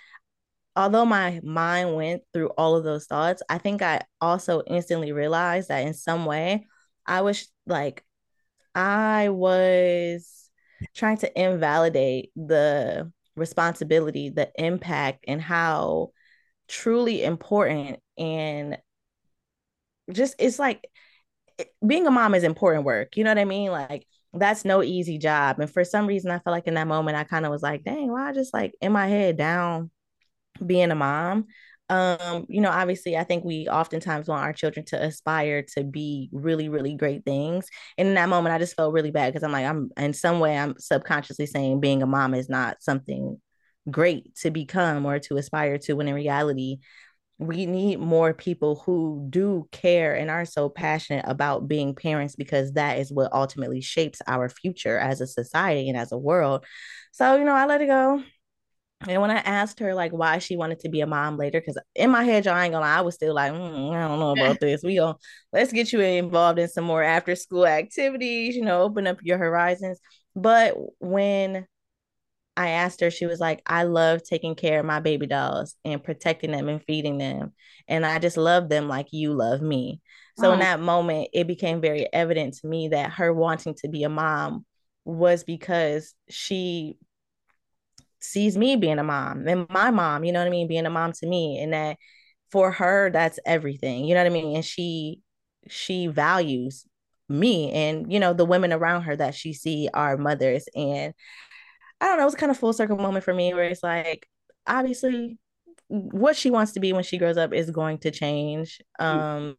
although 0.76 1.04
my 1.06 1.40
mind 1.42 1.94
went 1.96 2.22
through 2.32 2.48
all 2.50 2.76
of 2.76 2.84
those 2.84 3.06
thoughts, 3.06 3.42
I 3.48 3.58
think 3.58 3.82
I 3.82 4.02
also 4.20 4.62
instantly 4.66 5.12
realized 5.12 5.68
that 5.68 5.86
in 5.86 5.94
some 5.94 6.26
way 6.26 6.66
I 7.06 7.22
was 7.22 7.48
like 7.66 8.04
I 8.74 9.30
was 9.30 10.50
trying 10.94 11.18
to 11.18 11.40
invalidate 11.40 12.30
the 12.36 13.10
responsibility, 13.36 14.30
the 14.30 14.50
impact, 14.56 15.24
and 15.28 15.40
how 15.40 16.10
truly 16.68 17.22
important 17.22 18.00
and 18.18 18.76
just 20.10 20.34
it's 20.38 20.58
like 20.58 20.88
being 21.86 22.06
a 22.06 22.10
mom 22.10 22.34
is 22.34 22.44
important 22.44 22.84
work. 22.84 23.16
You 23.16 23.24
know 23.24 23.30
what 23.30 23.38
I 23.38 23.44
mean? 23.44 23.70
Like 23.70 24.06
that's 24.32 24.64
no 24.64 24.82
easy 24.82 25.18
job. 25.18 25.60
And 25.60 25.70
for 25.70 25.84
some 25.84 26.06
reason, 26.06 26.30
I 26.30 26.38
felt 26.38 26.54
like 26.54 26.66
in 26.66 26.74
that 26.74 26.86
moment, 26.88 27.16
I 27.16 27.24
kind 27.24 27.44
of 27.44 27.50
was 27.50 27.62
like, 27.62 27.84
dang, 27.84 28.10
why 28.10 28.28
I 28.28 28.32
just 28.32 28.52
like 28.52 28.74
in 28.80 28.92
my 28.92 29.06
head 29.06 29.36
down 29.36 29.90
being 30.64 30.90
a 30.90 30.94
mom 30.94 31.46
um 31.88 32.46
you 32.48 32.60
know 32.60 32.70
obviously 32.70 33.16
i 33.16 33.22
think 33.22 33.44
we 33.44 33.68
oftentimes 33.68 34.26
want 34.26 34.42
our 34.42 34.52
children 34.52 34.84
to 34.84 35.00
aspire 35.00 35.62
to 35.62 35.84
be 35.84 36.28
really 36.32 36.68
really 36.68 36.94
great 36.94 37.24
things. 37.24 37.68
And 37.96 38.08
in 38.08 38.14
that 38.14 38.28
moment 38.28 38.54
i 38.54 38.58
just 38.58 38.74
felt 38.76 38.92
really 38.92 39.12
bad 39.12 39.32
because 39.32 39.44
i'm 39.44 39.52
like 39.52 39.66
i'm 39.66 39.90
in 39.96 40.12
some 40.12 40.40
way 40.40 40.58
i'm 40.58 40.74
subconsciously 40.78 41.46
saying 41.46 41.80
being 41.80 42.02
a 42.02 42.06
mom 42.06 42.34
is 42.34 42.48
not 42.48 42.82
something 42.82 43.40
great 43.88 44.34
to 44.36 44.50
become 44.50 45.06
or 45.06 45.20
to 45.20 45.36
aspire 45.36 45.78
to 45.78 45.94
when 45.94 46.08
in 46.08 46.14
reality 46.14 46.78
we 47.38 47.66
need 47.66 48.00
more 48.00 48.32
people 48.32 48.82
who 48.86 49.26
do 49.28 49.68
care 49.70 50.14
and 50.14 50.30
are 50.30 50.46
so 50.46 50.68
passionate 50.70 51.24
about 51.28 51.68
being 51.68 51.94
parents 51.94 52.34
because 52.34 52.72
that 52.72 52.98
is 52.98 53.12
what 53.12 53.32
ultimately 53.32 53.80
shapes 53.82 54.22
our 54.26 54.48
future 54.48 54.98
as 54.98 55.20
a 55.20 55.26
society 55.26 55.88
and 55.88 55.98
as 55.98 56.12
a 56.12 56.18
world. 56.18 56.64
So 57.12 57.36
you 57.36 57.44
know 57.44 57.54
i 57.54 57.66
let 57.66 57.82
it 57.82 57.86
go 57.86 58.22
and 59.00 59.20
when 59.20 59.30
I 59.30 59.36
asked 59.36 59.80
her 59.80 59.94
like 59.94 60.12
why 60.12 60.38
she 60.38 60.56
wanted 60.56 60.80
to 60.80 60.88
be 60.88 61.00
a 61.00 61.06
mom 61.06 61.36
later, 61.36 61.60
because 61.60 61.78
in 61.94 62.10
my 62.10 62.24
head, 62.24 62.44
y'all 62.46 62.56
ain't 62.56 62.72
gonna 62.72 62.84
lie, 62.84 62.96
I 62.96 63.02
was 63.02 63.14
still 63.14 63.34
like, 63.34 63.52
mm, 63.52 63.92
I 63.92 64.08
don't 64.08 64.18
know 64.18 64.30
about 64.36 64.58
this. 64.60 64.82
We 64.82 64.96
gonna 64.96 65.16
let's 65.52 65.72
get 65.72 65.92
you 65.92 66.00
involved 66.00 66.58
in 66.58 66.68
some 66.68 66.84
more 66.84 67.02
after 67.02 67.36
school 67.36 67.66
activities, 67.66 68.56
you 68.56 68.62
know, 68.64 68.82
open 68.82 69.06
up 69.06 69.18
your 69.22 69.38
horizons. 69.38 70.00
But 70.34 70.76
when 70.98 71.66
I 72.56 72.70
asked 72.70 73.00
her, 73.00 73.10
she 73.10 73.26
was 73.26 73.38
like, 73.38 73.60
I 73.66 73.82
love 73.82 74.22
taking 74.22 74.54
care 74.54 74.80
of 74.80 74.86
my 74.86 75.00
baby 75.00 75.26
dolls 75.26 75.76
and 75.84 76.02
protecting 76.02 76.52
them 76.52 76.68
and 76.68 76.82
feeding 76.82 77.18
them. 77.18 77.52
And 77.86 78.06
I 78.06 78.18
just 78.18 78.38
love 78.38 78.70
them 78.70 78.88
like 78.88 79.08
you 79.12 79.34
love 79.34 79.60
me. 79.60 80.00
So 80.38 80.50
oh. 80.50 80.52
in 80.54 80.60
that 80.60 80.80
moment, 80.80 81.28
it 81.34 81.46
became 81.46 81.82
very 81.82 82.10
evident 82.12 82.54
to 82.58 82.66
me 82.66 82.88
that 82.88 83.12
her 83.12 83.32
wanting 83.32 83.74
to 83.82 83.88
be 83.88 84.04
a 84.04 84.08
mom 84.08 84.64
was 85.04 85.44
because 85.44 86.14
she 86.28 86.96
sees 88.26 88.56
me 88.56 88.76
being 88.76 88.98
a 88.98 89.04
mom 89.04 89.46
and 89.48 89.66
my 89.70 89.90
mom, 89.90 90.24
you 90.24 90.32
know 90.32 90.40
what 90.40 90.46
I 90.46 90.50
mean, 90.50 90.68
being 90.68 90.86
a 90.86 90.90
mom 90.90 91.12
to 91.12 91.26
me. 91.26 91.58
And 91.60 91.72
that 91.72 91.96
for 92.50 92.72
her, 92.72 93.10
that's 93.10 93.38
everything, 93.46 94.04
you 94.04 94.14
know 94.14 94.20
what 94.20 94.30
I 94.30 94.34
mean? 94.34 94.56
And 94.56 94.64
she 94.64 95.20
she 95.68 96.06
values 96.06 96.86
me 97.28 97.72
and 97.72 98.12
you 98.12 98.20
know 98.20 98.32
the 98.32 98.44
women 98.44 98.72
around 98.72 99.02
her 99.02 99.16
that 99.16 99.34
she 99.34 99.52
see 99.52 99.88
are 99.92 100.16
mothers 100.16 100.68
and 100.74 101.12
i 102.00 102.06
don't 102.06 102.18
know 102.18 102.22
it 102.22 102.26
was 102.26 102.34
kind 102.36 102.50
of 102.50 102.58
full 102.58 102.72
circle 102.72 102.96
moment 102.96 103.24
for 103.24 103.34
me 103.34 103.52
where 103.52 103.64
it's 103.64 103.82
like 103.82 104.28
obviously 104.66 105.38
what 105.88 106.36
she 106.36 106.50
wants 106.50 106.72
to 106.72 106.80
be 106.80 106.92
when 106.92 107.02
she 107.02 107.18
grows 107.18 107.36
up 107.36 107.52
is 107.52 107.70
going 107.70 107.98
to 107.98 108.10
change 108.10 108.80
um 108.98 109.56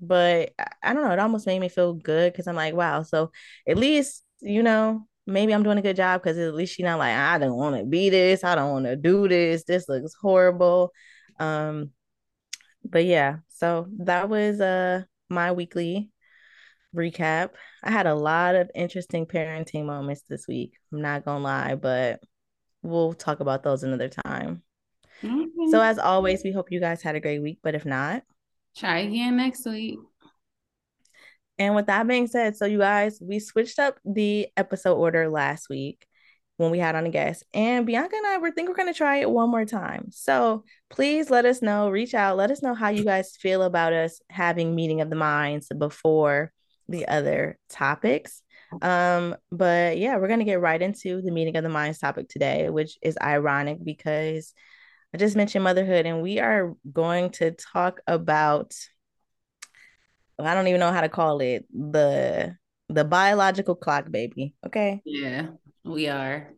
but 0.00 0.52
i 0.82 0.94
don't 0.94 1.04
know 1.04 1.12
it 1.12 1.18
almost 1.18 1.46
made 1.46 1.58
me 1.58 1.68
feel 1.68 1.92
good 1.92 2.32
because 2.32 2.46
i'm 2.46 2.56
like 2.56 2.74
wow 2.74 3.02
so 3.02 3.30
at 3.68 3.76
least 3.76 4.22
you 4.40 4.62
know 4.62 5.06
maybe 5.26 5.52
I'm 5.52 5.62
doing 5.62 5.78
a 5.78 5.82
good 5.82 5.96
job 5.96 6.22
because 6.22 6.38
at 6.38 6.54
least 6.54 6.74
she's 6.74 6.84
not 6.84 6.98
like 6.98 7.14
I 7.14 7.38
don't 7.38 7.56
want 7.56 7.76
to 7.76 7.84
be 7.84 8.10
this, 8.10 8.44
I 8.44 8.54
don't 8.54 8.72
want 8.72 8.86
to 8.86 8.96
do 8.96 9.28
this. 9.28 9.64
This 9.64 9.88
looks 9.88 10.14
horrible. 10.20 10.92
Um, 11.38 11.90
but 12.84 13.04
yeah, 13.04 13.38
so 13.48 13.88
that 13.98 14.28
was 14.28 14.60
uh 14.60 15.02
my 15.28 15.52
weekly 15.52 16.10
recap. 16.94 17.50
I 17.82 17.90
had 17.90 18.06
a 18.06 18.14
lot 18.14 18.54
of 18.54 18.70
interesting 18.74 19.26
parenting 19.26 19.84
moments 19.84 20.22
this 20.28 20.46
week. 20.48 20.72
I'm 20.92 21.02
not 21.02 21.24
gonna 21.24 21.42
lie, 21.42 21.74
but 21.74 22.20
we'll 22.82 23.12
talk 23.12 23.40
about 23.40 23.62
those 23.62 23.82
another 23.82 24.08
time. 24.08 24.62
Mm-hmm. 25.22 25.70
So 25.70 25.80
as 25.80 25.98
always, 25.98 26.42
we 26.44 26.52
hope 26.52 26.70
you 26.70 26.80
guys 26.80 27.02
had 27.02 27.16
a 27.16 27.20
great 27.20 27.42
week. 27.42 27.58
But 27.62 27.74
if 27.74 27.84
not, 27.84 28.22
try 28.76 29.00
again 29.00 29.36
next 29.36 29.66
week. 29.66 29.98
And 31.58 31.74
with 31.74 31.86
that 31.86 32.06
being 32.06 32.26
said, 32.26 32.56
so 32.56 32.66
you 32.66 32.78
guys, 32.78 33.18
we 33.20 33.38
switched 33.38 33.78
up 33.78 33.98
the 34.04 34.48
episode 34.56 34.94
order 34.94 35.28
last 35.28 35.68
week 35.68 36.06
when 36.58 36.70
we 36.70 36.78
had 36.78 36.94
on 36.94 37.04
a 37.04 37.10
guest, 37.10 37.44
and 37.52 37.84
Bianca 37.84 38.16
and 38.16 38.26
I 38.26 38.38
were 38.38 38.50
think 38.50 38.68
we're 38.68 38.74
gonna 38.74 38.94
try 38.94 39.18
it 39.18 39.30
one 39.30 39.50
more 39.50 39.66
time. 39.66 40.06
So 40.10 40.64
please 40.88 41.28
let 41.28 41.44
us 41.44 41.60
know, 41.60 41.90
reach 41.90 42.14
out, 42.14 42.38
let 42.38 42.50
us 42.50 42.62
know 42.62 42.74
how 42.74 42.88
you 42.88 43.04
guys 43.04 43.36
feel 43.36 43.62
about 43.62 43.92
us 43.92 44.20
having 44.30 44.74
meeting 44.74 45.02
of 45.02 45.10
the 45.10 45.16
minds 45.16 45.68
before 45.76 46.52
the 46.88 47.08
other 47.08 47.58
topics. 47.68 48.42
Um, 48.80 49.36
but 49.52 49.98
yeah, 49.98 50.16
we're 50.16 50.28
gonna 50.28 50.44
get 50.44 50.60
right 50.60 50.80
into 50.80 51.20
the 51.20 51.30
meeting 51.30 51.56
of 51.56 51.62
the 51.62 51.68
minds 51.68 51.98
topic 51.98 52.28
today, 52.28 52.70
which 52.70 52.98
is 53.02 53.18
ironic 53.20 53.78
because 53.84 54.54
I 55.14 55.18
just 55.18 55.36
mentioned 55.36 55.64
motherhood, 55.64 56.06
and 56.06 56.22
we 56.22 56.40
are 56.40 56.74
going 56.92 57.30
to 57.32 57.52
talk 57.52 58.00
about 58.06 58.74
I 60.38 60.54
don't 60.54 60.68
even 60.68 60.80
know 60.80 60.92
how 60.92 61.00
to 61.00 61.08
call 61.08 61.40
it 61.40 61.66
the 61.72 62.56
the 62.88 63.04
biological 63.04 63.74
clock 63.74 64.10
baby. 64.10 64.54
Okay. 64.64 65.02
Yeah, 65.04 65.48
we 65.84 66.08
are. 66.08 66.52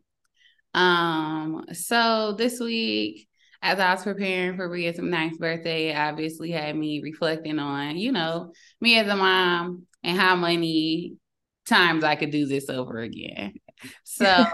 Um, 0.74 1.64
so 1.72 2.34
this 2.36 2.60
week, 2.60 3.28
as 3.62 3.80
I 3.80 3.94
was 3.94 4.04
preparing 4.04 4.56
for 4.56 4.68
Bria's 4.68 4.98
ninth 4.98 5.38
birthday, 5.38 5.94
obviously 5.94 6.50
had 6.50 6.76
me 6.76 7.00
reflecting 7.02 7.58
on, 7.58 7.96
you 7.96 8.12
know, 8.12 8.52
me 8.80 8.98
as 8.98 9.08
a 9.08 9.16
mom 9.16 9.86
and 10.02 10.18
how 10.18 10.36
many 10.36 11.16
times 11.66 12.04
I 12.04 12.14
could 12.16 12.30
do 12.30 12.46
this 12.46 12.68
over 12.68 12.98
again. 12.98 13.54
So 14.04 14.24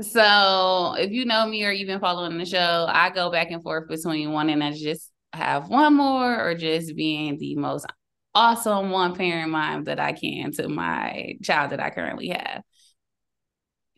so 0.00 0.94
if 0.98 1.10
you 1.10 1.24
know 1.24 1.46
me 1.46 1.64
or 1.64 1.72
you've 1.72 1.88
been 1.88 2.00
following 2.00 2.38
the 2.38 2.44
show, 2.44 2.86
I 2.88 3.10
go 3.10 3.30
back 3.30 3.50
and 3.50 3.62
forth 3.62 3.88
between 3.88 4.32
wanting 4.32 4.60
to 4.60 4.72
just 4.72 5.10
have 5.32 5.68
one 5.68 5.94
more 5.94 6.40
or 6.40 6.54
just 6.54 6.96
being 6.96 7.38
the 7.38 7.56
most 7.56 7.86
awesome 8.34 8.90
one 8.90 9.14
parent 9.14 9.50
mom 9.50 9.84
that 9.84 9.98
I 10.00 10.12
can 10.12 10.52
to 10.52 10.68
my 10.68 11.36
child 11.42 11.70
that 11.72 11.80
I 11.80 11.90
currently 11.90 12.28
have 12.28 12.62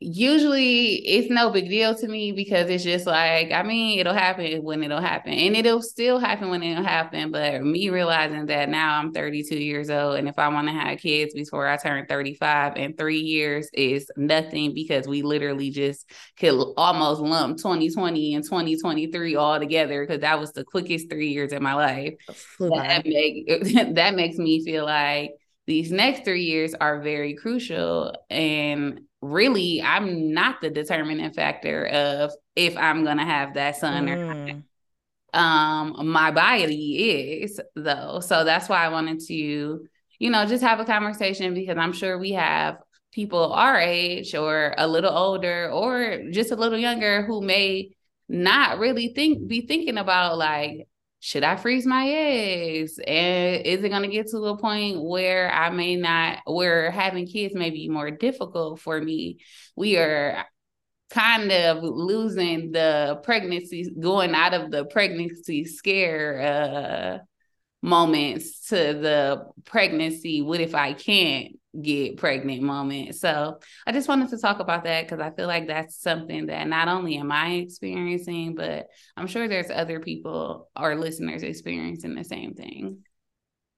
usually 0.03 0.95
it's 1.07 1.31
no 1.31 1.51
big 1.51 1.69
deal 1.69 1.95
to 1.95 2.09
me 2.09 2.33
because 2.33 2.71
it's 2.71 2.83
just 2.83 3.05
like 3.07 3.53
I 3.53 3.63
mean 3.63 3.99
it'll 3.99 4.15
happen 4.15 4.63
when 4.63 4.83
it'll 4.83 5.01
happen. 5.01 5.35
And 5.35 5.55
it'll 5.55 5.83
still 5.83 6.19
happen 6.19 6.49
when 6.49 6.63
it'll 6.63 6.83
happen 6.83 7.31
but 7.31 7.63
me 7.63 7.91
realizing 7.91 8.47
that 8.47 8.71
now 8.71 8.99
I'm 8.99 9.13
32 9.13 9.57
years 9.57 9.91
old 9.91 10.17
and 10.17 10.27
if 10.27 10.39
I 10.39 10.49
want 10.49 10.69
to 10.69 10.73
have 10.73 10.99
kids 10.99 11.35
before 11.35 11.69
I 11.69 11.77
turn 11.77 12.07
35 12.07 12.77
in 12.77 12.95
3 12.95 13.19
years 13.19 13.69
is 13.75 14.11
nothing 14.17 14.73
because 14.73 15.07
we 15.07 15.21
literally 15.21 15.71
just 15.71 16.11
could 16.39 16.59
almost 16.79 17.21
lump 17.21 17.59
2020 17.59 18.35
and 18.35 18.45
2023 18.45 19.37
all 19.37 19.59
together 19.59 20.07
because 20.07 20.23
that 20.23 20.41
was 20.41 20.53
the 20.53 20.65
quickest 20.65 21.11
3 21.11 21.29
years 21.29 21.53
in 21.53 21.63
my 21.63 21.75
life. 21.75 22.15
That, 22.59 23.05
make, 23.05 23.47
that 23.95 24.15
makes 24.15 24.39
me 24.39 24.65
feel 24.65 24.87
like 24.87 25.33
these 25.71 25.93
next 25.93 26.25
3 26.25 26.43
years 26.43 26.75
are 26.75 27.01
very 27.01 27.35
crucial 27.35 28.13
and 28.29 29.03
really 29.23 29.81
I'm 29.81 30.33
not 30.33 30.61
the 30.61 30.69
determining 30.69 31.31
factor 31.31 31.87
of 31.87 32.33
if 32.57 32.77
I'm 32.77 33.05
gonna 33.05 33.25
have 33.25 33.55
that 33.55 33.77
son 33.77 34.07
mm. 34.07 34.11
or 34.11 34.17
not. 34.17 34.37
Mm. 34.37 34.63
Um, 35.33 36.09
my 36.09 36.33
body 36.33 37.41
is 37.45 37.61
though. 37.77 38.19
So 38.19 38.43
that's 38.43 38.69
why 38.69 38.85
I 38.85 38.89
wanted 38.89 39.21
to, 39.29 39.87
you 40.19 40.31
know, 40.31 40.45
just 40.45 40.65
have 40.65 40.81
a 40.81 40.85
conversation 40.85 41.55
because 41.55 41.79
I'm 41.79 41.93
sure 41.93 42.19
we 42.19 42.33
have 42.33 42.79
people 43.13 43.53
our 43.53 43.79
age 43.79 44.35
or 44.35 44.75
a 44.77 44.89
little 44.89 45.17
older 45.17 45.71
or 45.71 46.31
just 46.33 46.51
a 46.51 46.57
little 46.57 46.79
younger 46.79 47.23
who 47.23 47.43
may 47.43 47.95
not 48.29 48.81
really 48.81 49.13
think 49.15 49.47
be 49.47 49.61
thinking 49.61 49.99
about 49.99 50.37
like 50.37 50.89
should 51.21 51.45
I 51.45 51.57
freeze 51.57 51.87
my 51.87 52.09
eggs? 52.09 52.99
And 52.99 53.67
is 53.67 53.85
it 53.85 53.91
going 53.91 54.03
to 54.03 54.09
get 54.09 54.29
to 54.29 54.39
a 54.39 54.57
point 54.57 55.03
where 55.03 55.53
I 55.53 55.69
may 55.69 55.97
not, 55.97 56.39
where 56.47 56.91
having 56.91 57.27
kids 57.27 57.55
may 57.55 57.69
be 57.69 57.89
more 57.89 58.11
difficult 58.11 58.81
for 58.81 58.99
me? 58.99 59.39
We 59.77 59.99
are 59.99 60.47
kind 61.11 61.53
of 61.53 61.83
losing 61.83 62.73
the 62.73 63.21
pregnancy, 63.23 63.95
going 64.01 64.35
out 64.35 64.55
of 64.55 64.71
the 64.71 64.87
pregnancy 64.87 65.67
scare 65.67 66.41
uh, 66.41 67.19
moments 67.83 68.69
to 68.69 68.77
the 68.77 69.45
pregnancy. 69.67 70.41
What 70.41 70.61
if 70.61 70.75
I 70.75 70.95
can't? 70.95 71.60
Get 71.81 72.17
pregnant 72.17 72.63
moment. 72.63 73.15
So 73.15 73.61
I 73.87 73.93
just 73.93 74.09
wanted 74.09 74.31
to 74.31 74.39
talk 74.39 74.61
about 74.61 74.85
that 74.85 75.05
because 75.05 75.21
I 75.21 75.31
feel 75.31 75.47
like 75.47 75.69
that's 75.69 76.01
something 76.01 76.47
that 76.47 76.67
not 76.67 76.89
only 76.89 77.17
am 77.17 77.31
I 77.31 77.53
experiencing, 77.53 78.55
but 78.55 78.89
I'm 79.17 79.27
sure 79.27 79.47
there's 79.47 79.71
other 79.71 80.01
people 80.01 80.69
or 80.77 80.97
listeners 80.97 81.43
experiencing 81.43 82.15
the 82.15 82.25
same 82.25 82.55
thing. 82.55 83.05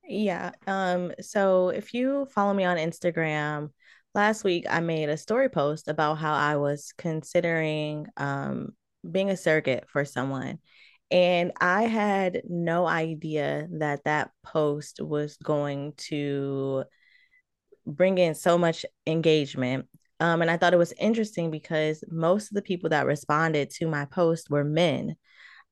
Yeah. 0.05 0.53
Um, 0.67 1.13
so 1.21 1.69
if 1.69 1.95
you 1.95 2.27
follow 2.35 2.55
me 2.55 2.65
on 2.65 2.77
Instagram, 2.77 3.71
last 4.15 4.45
week 4.45 4.67
I 4.69 4.81
made 4.81 5.09
a 5.09 5.17
story 5.17 5.49
post 5.49 5.89
about 5.89 6.19
how 6.19 6.35
I 6.35 6.57
was 6.57 6.93
considering 6.97 8.07
um 8.17 8.71
being 9.09 9.31
a 9.31 9.37
surrogate 9.37 9.89
for 9.89 10.05
someone. 10.05 10.59
And 11.11 11.53
I 11.61 11.83
had 11.83 12.43
no 12.49 12.87
idea 12.87 13.69
that 13.73 14.05
that 14.05 14.31
post 14.45 15.01
was 15.01 15.37
going 15.37 15.93
to 16.09 16.85
bring 17.87 18.19
in 18.19 18.35
so 18.35 18.59
much 18.59 18.85
engagement. 19.07 19.87
Um, 20.21 20.41
and 20.41 20.51
I 20.51 20.57
thought 20.57 20.75
it 20.75 20.79
was 20.79 20.95
interesting 21.01 21.51
because 21.51 22.05
most 22.09 22.51
of 22.51 22.55
the 22.55 22.63
people 22.63 22.91
that 22.91 23.07
responded 23.07 23.71
to 23.71 23.89
my 23.89 24.05
post 24.05 24.51
were 24.51 24.65
men. 24.65 25.17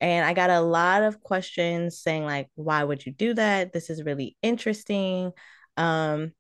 And 0.01 0.25
I 0.25 0.33
got 0.33 0.51
a 0.51 0.61
lot 0.61 1.03
of 1.03 1.21
questions 1.21 2.01
saying, 2.01 2.25
like, 2.25 2.49
why 2.55 2.83
would 2.83 3.05
you 3.05 3.13
do 3.13 3.35
that? 3.35 3.73
This 3.73 3.91
is 3.91 4.03
really 4.03 4.37
interesting. 4.43 5.33
Um, 5.77 6.33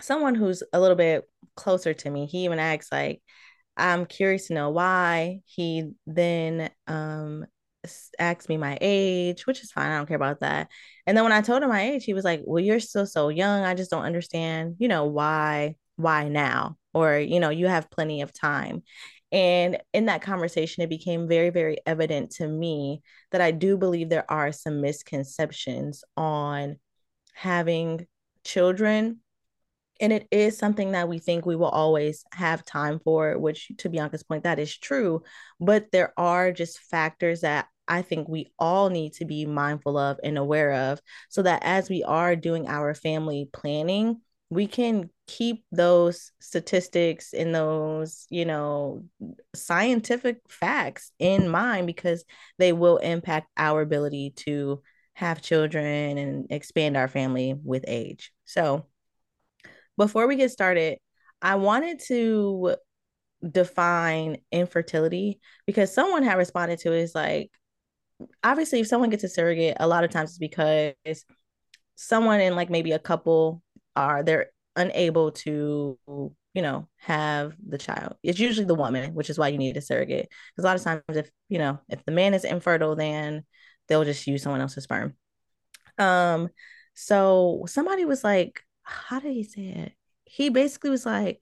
someone 0.00 0.34
who's 0.34 0.62
a 0.72 0.80
little 0.80 0.96
bit 0.96 1.24
closer 1.56 1.92
to 1.92 2.10
me, 2.10 2.26
he 2.26 2.44
even 2.44 2.58
asked, 2.58 2.92
like, 2.92 3.20
I'm 3.76 4.06
curious 4.06 4.46
to 4.46 4.54
know 4.54 4.70
why. 4.70 5.40
He 5.44 5.90
then 6.06 6.70
um, 6.86 7.46
asked 8.18 8.48
me 8.48 8.56
my 8.56 8.78
age, 8.80 9.46
which 9.46 9.62
is 9.62 9.72
fine. 9.72 9.90
I 9.90 9.96
don't 9.96 10.06
care 10.06 10.16
about 10.16 10.40
that. 10.40 10.68
And 11.06 11.16
then 11.16 11.24
when 11.24 11.32
I 11.32 11.40
told 11.42 11.62
him 11.62 11.68
my 11.68 11.82
age, 11.82 12.04
he 12.04 12.14
was 12.14 12.24
like, 12.24 12.42
"Well, 12.44 12.62
you're 12.62 12.80
still 12.80 13.06
so 13.06 13.28
young. 13.28 13.64
I 13.64 13.74
just 13.74 13.90
don't 13.90 14.04
understand, 14.04 14.76
you 14.78 14.88
know, 14.88 15.04
why 15.06 15.76
why 15.96 16.28
now? 16.28 16.76
Or, 16.92 17.18
you 17.18 17.40
know, 17.40 17.50
you 17.50 17.66
have 17.66 17.90
plenty 17.90 18.22
of 18.22 18.32
time." 18.32 18.82
And 19.32 19.78
in 19.92 20.06
that 20.06 20.22
conversation, 20.22 20.82
it 20.84 20.88
became 20.90 21.26
very, 21.28 21.50
very 21.50 21.78
evident 21.86 22.30
to 22.32 22.46
me 22.46 23.02
that 23.32 23.40
I 23.40 23.50
do 23.50 23.76
believe 23.76 24.08
there 24.08 24.30
are 24.30 24.52
some 24.52 24.80
misconceptions 24.80 26.04
on 26.16 26.76
having 27.32 28.06
children. 28.44 29.20
And 30.00 30.12
it 30.12 30.26
is 30.30 30.58
something 30.58 30.92
that 30.92 31.08
we 31.08 31.18
think 31.18 31.46
we 31.46 31.56
will 31.56 31.68
always 31.68 32.24
have 32.32 32.64
time 32.64 32.98
for, 32.98 33.38
which, 33.38 33.70
to 33.78 33.88
Bianca's 33.88 34.22
point, 34.24 34.44
that 34.44 34.58
is 34.58 34.76
true. 34.76 35.22
But 35.60 35.92
there 35.92 36.12
are 36.16 36.52
just 36.52 36.78
factors 36.80 37.40
that 37.42 37.66
I 37.88 38.02
think 38.02 38.28
we 38.28 38.52
all 38.58 38.90
need 38.90 39.14
to 39.14 39.24
be 39.24 39.46
mindful 39.46 39.96
of 39.98 40.18
and 40.22 40.38
aware 40.38 40.72
of 40.72 41.00
so 41.28 41.42
that 41.42 41.62
as 41.62 41.88
we 41.88 42.02
are 42.02 42.36
doing 42.36 42.68
our 42.68 42.94
family 42.94 43.48
planning, 43.52 44.20
we 44.50 44.66
can 44.66 45.10
keep 45.26 45.64
those 45.72 46.30
statistics 46.40 47.32
and 47.32 47.54
those, 47.54 48.26
you 48.30 48.44
know, 48.44 49.04
scientific 49.54 50.38
facts 50.48 51.10
in 51.18 51.48
mind 51.48 51.86
because 51.86 52.24
they 52.58 52.72
will 52.72 52.98
impact 52.98 53.48
our 53.56 53.80
ability 53.80 54.32
to 54.36 54.82
have 55.14 55.42
children 55.42 56.18
and 56.18 56.46
expand 56.50 56.96
our 56.96 57.08
family 57.08 57.54
with 57.64 57.84
age. 57.86 58.32
So, 58.44 58.86
before 59.96 60.26
we 60.26 60.36
get 60.36 60.50
started, 60.50 60.98
I 61.40 61.56
wanted 61.56 62.00
to 62.06 62.76
define 63.48 64.38
infertility 64.50 65.40
because 65.66 65.92
someone 65.92 66.22
had 66.22 66.38
responded 66.38 66.78
to 66.80 66.92
it 66.92 67.00
is 67.00 67.14
like 67.14 67.50
obviously 68.42 68.80
if 68.80 68.86
someone 68.86 69.10
gets 69.10 69.24
a 69.24 69.28
surrogate 69.28 69.76
a 69.80 69.88
lot 69.88 70.04
of 70.04 70.10
times 70.10 70.30
it's 70.30 70.38
because 70.38 70.94
someone 71.96 72.40
in 72.40 72.56
like 72.56 72.70
maybe 72.70 72.92
a 72.92 72.98
couple 72.98 73.62
are 73.96 74.22
they're 74.22 74.50
unable 74.76 75.30
to 75.30 75.98
you 76.54 76.62
know 76.62 76.88
have 76.98 77.54
the 77.66 77.78
child. 77.78 78.16
It's 78.22 78.38
usually 78.38 78.66
the 78.66 78.74
woman 78.74 79.14
which 79.14 79.30
is 79.30 79.38
why 79.38 79.48
you 79.48 79.58
need 79.58 79.76
a 79.76 79.80
surrogate. 79.80 80.28
Because 80.28 80.64
a 80.64 80.66
lot 80.66 80.76
of 80.76 80.82
times 80.82 81.02
if 81.08 81.30
you 81.48 81.58
know 81.58 81.78
if 81.88 82.04
the 82.04 82.12
man 82.12 82.34
is 82.34 82.44
infertile 82.44 82.96
then 82.96 83.44
they'll 83.88 84.04
just 84.04 84.26
use 84.26 84.42
someone 84.42 84.60
else's 84.60 84.84
sperm. 84.84 85.14
Um 85.98 86.48
so 86.94 87.64
somebody 87.66 88.04
was 88.04 88.24
like 88.24 88.62
how 88.82 89.20
did 89.20 89.32
he 89.32 89.44
say 89.44 89.62
it? 89.62 89.92
He 90.24 90.48
basically 90.48 90.90
was 90.90 91.06
like 91.06 91.40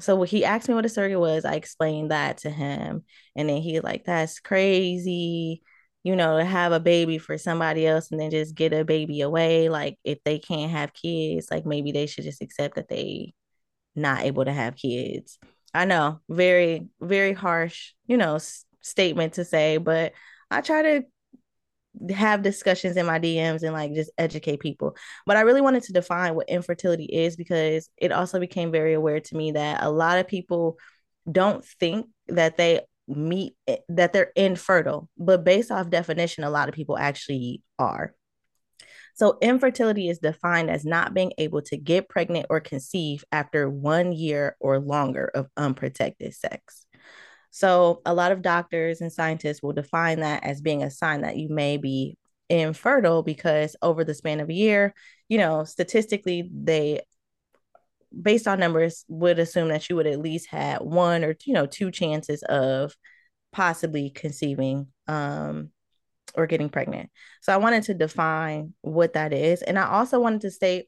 so 0.00 0.22
he 0.22 0.44
asked 0.44 0.68
me 0.68 0.74
what 0.74 0.86
a 0.86 0.88
surrogate 0.88 1.20
was 1.20 1.44
i 1.44 1.54
explained 1.54 2.10
that 2.10 2.38
to 2.38 2.50
him. 2.50 3.04
And 3.36 3.48
then 3.48 3.60
he 3.62 3.80
like 3.80 4.04
that's 4.04 4.40
crazy 4.40 5.62
you 6.04 6.16
know, 6.16 6.38
to 6.38 6.44
have 6.44 6.72
a 6.72 6.80
baby 6.80 7.18
for 7.18 7.38
somebody 7.38 7.86
else 7.86 8.10
and 8.10 8.20
then 8.20 8.30
just 8.30 8.54
get 8.54 8.72
a 8.72 8.84
baby 8.84 9.20
away. 9.20 9.68
Like 9.68 9.98
if 10.04 10.22
they 10.24 10.38
can't 10.38 10.70
have 10.72 10.94
kids, 10.94 11.48
like 11.50 11.66
maybe 11.66 11.92
they 11.92 12.06
should 12.06 12.24
just 12.24 12.42
accept 12.42 12.76
that 12.76 12.88
they 12.88 13.34
not 13.94 14.22
able 14.22 14.44
to 14.44 14.52
have 14.52 14.76
kids. 14.76 15.38
I 15.74 15.84
know, 15.86 16.20
very, 16.28 16.88
very 17.00 17.32
harsh, 17.32 17.92
you 18.06 18.16
know, 18.16 18.36
s- 18.36 18.64
statement 18.82 19.34
to 19.34 19.44
say, 19.44 19.78
but 19.78 20.12
I 20.50 20.60
try 20.60 20.82
to 20.82 21.04
have 22.10 22.42
discussions 22.42 22.96
in 22.96 23.06
my 23.06 23.18
DMs 23.18 23.62
and 23.62 23.72
like 23.72 23.94
just 23.94 24.10
educate 24.16 24.60
people. 24.60 24.96
But 25.26 25.36
I 25.36 25.42
really 25.42 25.60
wanted 25.60 25.82
to 25.84 25.92
define 25.92 26.34
what 26.34 26.48
infertility 26.48 27.04
is 27.04 27.36
because 27.36 27.88
it 27.96 28.12
also 28.12 28.40
became 28.40 28.72
very 28.72 28.94
aware 28.94 29.20
to 29.20 29.36
me 29.36 29.52
that 29.52 29.82
a 29.82 29.90
lot 29.90 30.18
of 30.18 30.26
people 30.26 30.78
don't 31.30 31.64
think 31.64 32.06
that 32.28 32.56
they 32.56 32.80
meet 33.08 33.56
eh, 33.66 33.78
that 33.88 34.12
they're 34.12 34.32
infertile, 34.36 35.08
but 35.18 35.44
based 35.44 35.70
off 35.70 35.90
definition, 35.90 36.44
a 36.44 36.50
lot 36.50 36.68
of 36.68 36.74
people 36.74 36.98
actually 36.98 37.62
are. 37.78 38.14
So, 39.14 39.38
infertility 39.42 40.08
is 40.08 40.18
defined 40.18 40.70
as 40.70 40.84
not 40.84 41.14
being 41.14 41.32
able 41.38 41.62
to 41.62 41.76
get 41.76 42.08
pregnant 42.08 42.46
or 42.48 42.60
conceive 42.60 43.24
after 43.30 43.68
one 43.68 44.12
year 44.12 44.56
or 44.60 44.78
longer 44.78 45.30
of 45.34 45.48
unprotected 45.56 46.34
sex. 46.34 46.86
So, 47.50 48.00
a 48.06 48.14
lot 48.14 48.32
of 48.32 48.42
doctors 48.42 49.00
and 49.00 49.12
scientists 49.12 49.62
will 49.62 49.74
define 49.74 50.20
that 50.20 50.44
as 50.44 50.62
being 50.62 50.82
a 50.82 50.90
sign 50.90 51.22
that 51.22 51.36
you 51.36 51.50
may 51.50 51.76
be 51.76 52.16
infertile 52.48 53.22
because 53.22 53.76
over 53.82 54.04
the 54.04 54.14
span 54.14 54.40
of 54.40 54.48
a 54.48 54.54
year, 54.54 54.94
you 55.28 55.38
know, 55.38 55.64
statistically, 55.64 56.48
they 56.52 57.00
based 58.20 58.46
on 58.46 58.60
numbers 58.60 59.04
would 59.08 59.38
assume 59.38 59.68
that 59.68 59.88
you 59.88 59.96
would 59.96 60.06
at 60.06 60.20
least 60.20 60.48
have 60.50 60.82
one 60.82 61.24
or 61.24 61.34
you 61.44 61.54
know 61.54 61.66
two 61.66 61.90
chances 61.90 62.42
of 62.44 62.94
possibly 63.52 64.10
conceiving 64.10 64.88
um 65.08 65.70
or 66.34 66.46
getting 66.46 66.70
pregnant. 66.70 67.10
So 67.42 67.52
I 67.52 67.58
wanted 67.58 67.82
to 67.84 67.94
define 67.94 68.72
what 68.80 69.12
that 69.14 69.32
is 69.32 69.62
and 69.62 69.78
I 69.78 69.86
also 69.88 70.18
wanted 70.18 70.40
to 70.42 70.50
state 70.50 70.86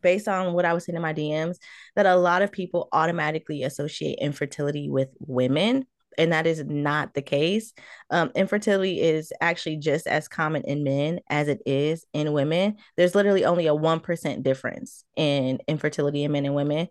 based 0.00 0.28
on 0.28 0.54
what 0.54 0.64
I 0.64 0.72
was 0.72 0.84
seeing 0.84 0.96
in 0.96 1.02
my 1.02 1.12
DMs 1.12 1.56
that 1.96 2.06
a 2.06 2.16
lot 2.16 2.42
of 2.42 2.50
people 2.50 2.88
automatically 2.92 3.62
associate 3.62 4.18
infertility 4.20 4.88
with 4.88 5.08
women 5.20 5.86
and 6.18 6.32
that 6.32 6.46
is 6.46 6.64
not 6.64 7.14
the 7.14 7.22
case. 7.22 7.72
Um, 8.10 8.30
infertility 8.34 9.00
is 9.00 9.32
actually 9.40 9.76
just 9.76 10.06
as 10.06 10.28
common 10.28 10.62
in 10.62 10.84
men 10.84 11.20
as 11.28 11.48
it 11.48 11.62
is 11.66 12.04
in 12.12 12.32
women. 12.32 12.76
There's 12.96 13.14
literally 13.14 13.44
only 13.44 13.66
a 13.66 13.74
1% 13.74 14.42
difference 14.42 15.04
in 15.16 15.58
infertility 15.68 16.24
in 16.24 16.32
men 16.32 16.46
and 16.46 16.54
women. 16.54 16.88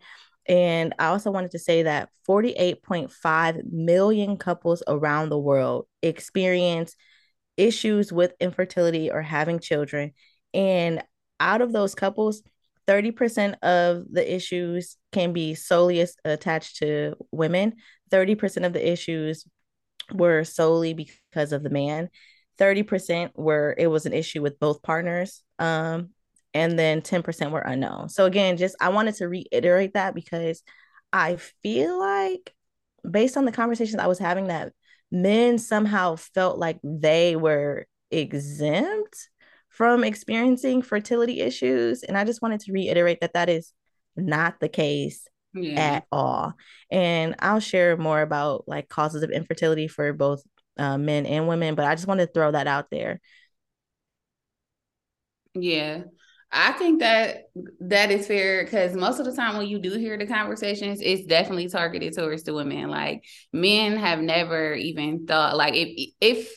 And 0.47 0.93
I 0.99 1.07
also 1.07 1.31
wanted 1.31 1.51
to 1.51 1.59
say 1.59 1.83
that 1.83 2.09
48.5 2.27 3.71
million 3.71 4.37
couples 4.37 4.83
around 4.87 5.29
the 5.29 5.39
world 5.39 5.87
experience 6.01 6.95
issues 7.55 8.11
with 8.11 8.33
infertility 8.39 9.11
or 9.11 9.21
having 9.21 9.59
children. 9.59 10.11
And 10.53 11.03
out 11.39 11.61
of 11.61 11.71
those 11.71 11.95
couples, 11.95 12.41
30% 12.87 13.55
of 13.61 14.05
the 14.11 14.35
issues 14.35 14.97
can 15.11 15.33
be 15.33 15.55
solely 15.55 16.05
attached 16.25 16.77
to 16.77 17.15
women. 17.31 17.75
30% 18.13 18.65
of 18.65 18.73
the 18.73 18.91
issues 18.91 19.45
were 20.13 20.43
solely 20.43 20.93
because 20.93 21.51
of 21.51 21.63
the 21.63 21.69
man. 21.69 22.09
30% 22.59 23.31
were 23.35 23.75
it 23.77 23.87
was 23.87 24.05
an 24.05 24.13
issue 24.13 24.41
with 24.41 24.59
both 24.59 24.83
partners. 24.83 25.43
Um, 25.57 26.09
and 26.53 26.77
then 26.77 27.01
10% 27.01 27.51
were 27.51 27.61
unknown. 27.61 28.09
So 28.09 28.25
again, 28.25 28.57
just 28.57 28.75
I 28.79 28.89
wanted 28.89 29.15
to 29.15 29.27
reiterate 29.27 29.95
that 29.95 30.13
because 30.13 30.61
I 31.11 31.37
feel 31.63 31.99
like 31.99 32.53
based 33.09 33.37
on 33.37 33.45
the 33.45 33.51
conversations 33.51 33.99
I 33.99 34.07
was 34.07 34.19
having 34.19 34.47
that 34.47 34.71
men 35.11 35.57
somehow 35.57 36.15
felt 36.15 36.57
like 36.57 36.79
they 36.83 37.35
were 37.35 37.85
exempt 38.11 39.29
from 39.69 40.03
experiencing 40.03 40.81
fertility 40.81 41.41
issues 41.41 42.03
and 42.03 42.17
I 42.17 42.23
just 42.23 42.41
wanted 42.41 42.61
to 42.61 42.71
reiterate 42.71 43.21
that 43.21 43.33
that 43.33 43.49
is 43.49 43.73
not 44.15 44.59
the 44.59 44.69
case 44.69 45.27
yeah. 45.53 45.79
at 45.79 46.05
all. 46.11 46.53
And 46.91 47.35
I'll 47.39 47.59
share 47.59 47.97
more 47.97 48.21
about 48.21 48.67
like 48.67 48.89
causes 48.89 49.23
of 49.23 49.31
infertility 49.31 49.87
for 49.87 50.13
both 50.13 50.43
uh, 50.77 50.97
men 50.97 51.25
and 51.25 51.47
women, 51.47 51.75
but 51.75 51.85
I 51.85 51.95
just 51.95 52.07
wanted 52.07 52.27
to 52.27 52.33
throw 52.33 52.51
that 52.51 52.67
out 52.67 52.89
there. 52.89 53.19
Yeah. 55.53 56.03
I 56.55 56.73
think 56.73 56.99
that 56.99 57.45
that 57.79 58.11
is 58.11 58.27
fair 58.27 58.63
because 58.63 58.95
most 58.95 59.19
of 59.19 59.25
the 59.25 59.35
time 59.35 59.57
when 59.57 59.67
you 59.67 59.79
do 59.79 59.97
hear 59.97 60.17
the 60.17 60.27
conversations, 60.27 60.99
it's 61.01 61.25
definitely 61.25 61.67
targeted 61.67 62.13
towards 62.13 62.43
the 62.43 62.53
women. 62.53 62.89
Like 62.89 63.23
men 63.51 63.97
have 63.97 64.19
never 64.19 64.75
even 64.75 65.25
thought 65.25 65.57
like 65.57 65.73
if 65.75 66.11
if 66.21 66.55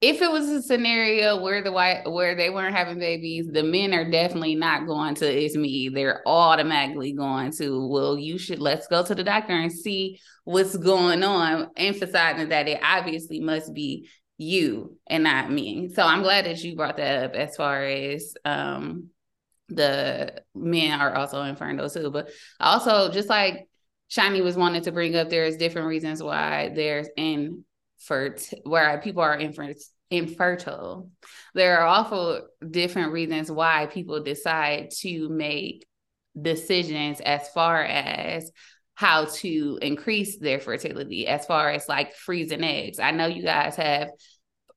if 0.00 0.22
it 0.22 0.30
was 0.30 0.48
a 0.48 0.62
scenario 0.62 1.40
where 1.40 1.62
the 1.62 1.72
white 1.72 2.08
where 2.08 2.36
they 2.36 2.50
weren't 2.50 2.76
having 2.76 3.00
babies, 3.00 3.48
the 3.50 3.64
men 3.64 3.92
are 3.92 4.08
definitely 4.08 4.54
not 4.54 4.86
going 4.86 5.16
to 5.16 5.26
it's 5.26 5.56
me. 5.56 5.88
They're 5.88 6.22
automatically 6.26 7.12
going 7.12 7.50
to, 7.58 7.88
well, 7.88 8.16
you 8.16 8.38
should 8.38 8.60
let's 8.60 8.86
go 8.86 9.04
to 9.04 9.14
the 9.14 9.24
doctor 9.24 9.54
and 9.54 9.72
see 9.72 10.20
what's 10.44 10.76
going 10.76 11.24
on, 11.24 11.70
emphasizing 11.76 12.50
that 12.50 12.68
it 12.68 12.80
obviously 12.82 13.40
must 13.40 13.74
be 13.74 14.08
you 14.36 14.96
and 15.08 15.24
not 15.24 15.50
me. 15.50 15.88
So 15.92 16.04
I'm 16.04 16.22
glad 16.22 16.46
that 16.46 16.62
you 16.62 16.76
brought 16.76 16.98
that 16.98 17.24
up 17.24 17.34
as 17.34 17.56
far 17.56 17.82
as 17.82 18.34
um 18.44 19.08
the 19.68 20.42
men 20.54 21.00
are 21.00 21.14
also 21.14 21.42
inferno 21.42 21.88
too. 21.88 22.12
But 22.12 22.30
also 22.60 23.10
just 23.10 23.28
like 23.28 23.68
Shawnee 24.06 24.42
was 24.42 24.56
wanting 24.56 24.82
to 24.82 24.92
bring 24.92 25.16
up, 25.16 25.28
there's 25.28 25.56
different 25.56 25.88
reasons 25.88 26.22
why 26.22 26.70
there's 26.74 27.08
in 27.16 27.64
for 27.98 28.36
where 28.64 29.00
people 29.00 29.22
are 29.22 29.36
infer- 29.36 29.74
infertile. 30.10 31.10
There 31.54 31.78
are 31.80 31.86
awful 31.86 32.48
different 32.68 33.12
reasons 33.12 33.50
why 33.50 33.86
people 33.86 34.22
decide 34.22 34.90
to 35.00 35.28
make 35.28 35.86
decisions 36.40 37.20
as 37.20 37.48
far 37.48 37.82
as 37.82 38.50
how 38.94 39.26
to 39.26 39.78
increase 39.80 40.38
their 40.38 40.58
fertility 40.60 41.26
as 41.26 41.46
far 41.46 41.70
as 41.70 41.88
like 41.88 42.14
freezing 42.14 42.64
eggs. 42.64 42.98
I 42.98 43.12
know 43.12 43.26
you 43.26 43.42
guys 43.42 43.76
have 43.76 44.10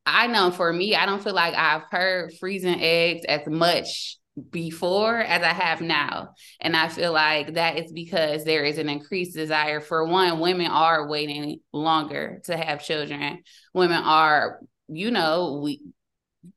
I 0.06 0.28
know 0.28 0.52
for 0.52 0.72
me, 0.74 0.96
I 0.96 1.06
don't 1.06 1.24
feel 1.24 1.34
like 1.34 1.54
I've 1.54 1.84
heard 1.92 2.34
freezing 2.40 2.82
eggs 2.82 3.24
as 3.26 3.42
much 3.48 4.18
before 4.50 5.20
as 5.20 5.44
I 5.44 5.54
have 5.54 5.82
now. 5.82 6.36
And 6.60 6.76
I 6.76 6.88
feel 6.88 7.12
like 7.12 7.56
that 7.56 7.78
is 7.78 7.92
because 7.92 8.44
there 8.44 8.64
is 8.64 8.78
an 8.78 8.90
increased 8.90 9.36
desire. 9.36 9.82
For 9.82 10.06
one, 10.06 10.40
women 10.40 10.68
are 10.68 11.08
waiting 11.08 11.60
longer 11.74 12.42
to 12.46 12.56
have 12.56 12.84
children. 12.84 13.44
Women 13.74 14.02
are, 14.04 14.62
you 14.88 15.12
know, 15.12 15.60
we 15.64 15.82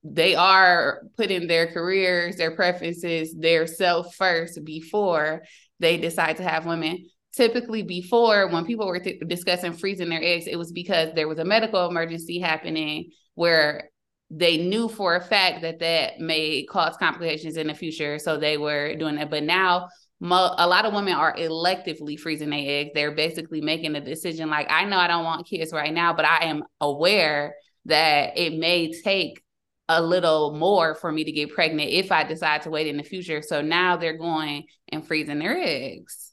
they 0.03 0.35
are 0.35 1.03
putting 1.17 1.47
their 1.47 1.67
careers, 1.67 2.37
their 2.37 2.57
preferences, 2.57 3.35
their 3.39 3.67
self 3.67 4.15
first 4.15 4.65
before 4.65 5.43
they 5.79 5.99
decide 5.99 6.39
to 6.39 6.43
have 6.43 6.65
women. 6.65 7.07
Typically, 7.35 7.83
before 7.83 8.49
when 8.49 8.65
people 8.65 8.87
were 8.87 9.01
th- 9.01 9.21
discussing 9.27 9.73
freezing 9.73 10.09
their 10.09 10.23
eggs, 10.23 10.47
it 10.47 10.57
was 10.57 10.73
because 10.73 11.13
there 11.15 11.29
was 11.29 11.39
a 11.39 11.45
medical 11.45 11.87
emergency 11.89 12.39
happening 12.39 13.11
where 13.35 13.91
they 14.37 14.57
knew 14.57 14.89
for 14.89 15.15
a 15.15 15.21
fact 15.21 15.63
that 15.63 15.79
that 15.79 16.19
may 16.19 16.65
cause 16.65 16.97
complications 16.97 17.57
in 17.57 17.69
the 17.69 17.75
future. 17.75 18.19
So 18.19 18.37
they 18.37 18.57
were 18.57 18.97
doing 18.97 19.15
that. 19.17 19.31
But 19.31 19.45
now, 19.45 19.89
mo- 20.19 20.55
a 20.59 20.67
lot 20.67 20.85
of 20.85 20.93
women 20.93 21.15
are 21.15 21.37
electively 21.37 22.19
freezing 22.19 22.51
their 22.51 22.59
eggs. 22.59 22.91
They're 22.95 23.15
basically 23.15 23.61
making 23.61 23.95
a 23.95 24.01
decision 24.01 24.51
like, 24.51 24.67
I 24.71 24.87
know 24.87 24.99
I 24.99 25.07
don't 25.07 25.25
want 25.25 25.47
kids 25.47 25.73
right 25.73 25.93
now, 25.93 26.15
but 26.15 26.25
I 26.25 26.47
am 26.47 26.65
aware 26.81 27.55
that 27.85 28.37
it 28.37 28.59
may 28.59 28.93
take 29.03 29.41
a 29.89 30.03
little 30.03 30.55
more 30.55 30.97
for 30.97 31.13
me 31.13 31.23
to 31.25 31.33
get 31.33 31.55
pregnant 31.55 31.91
if 31.91 32.11
I 32.11 32.25
decide 32.25 32.63
to 32.63 32.71
wait 32.71 32.89
in 32.89 32.97
the 32.97 33.03
future. 33.05 33.41
So 33.41 33.61
now 33.61 33.97
they're 33.97 34.19
going 34.19 34.65
and 34.89 35.07
freezing 35.07 35.39
their 35.39 35.57
eggs. 35.57 36.33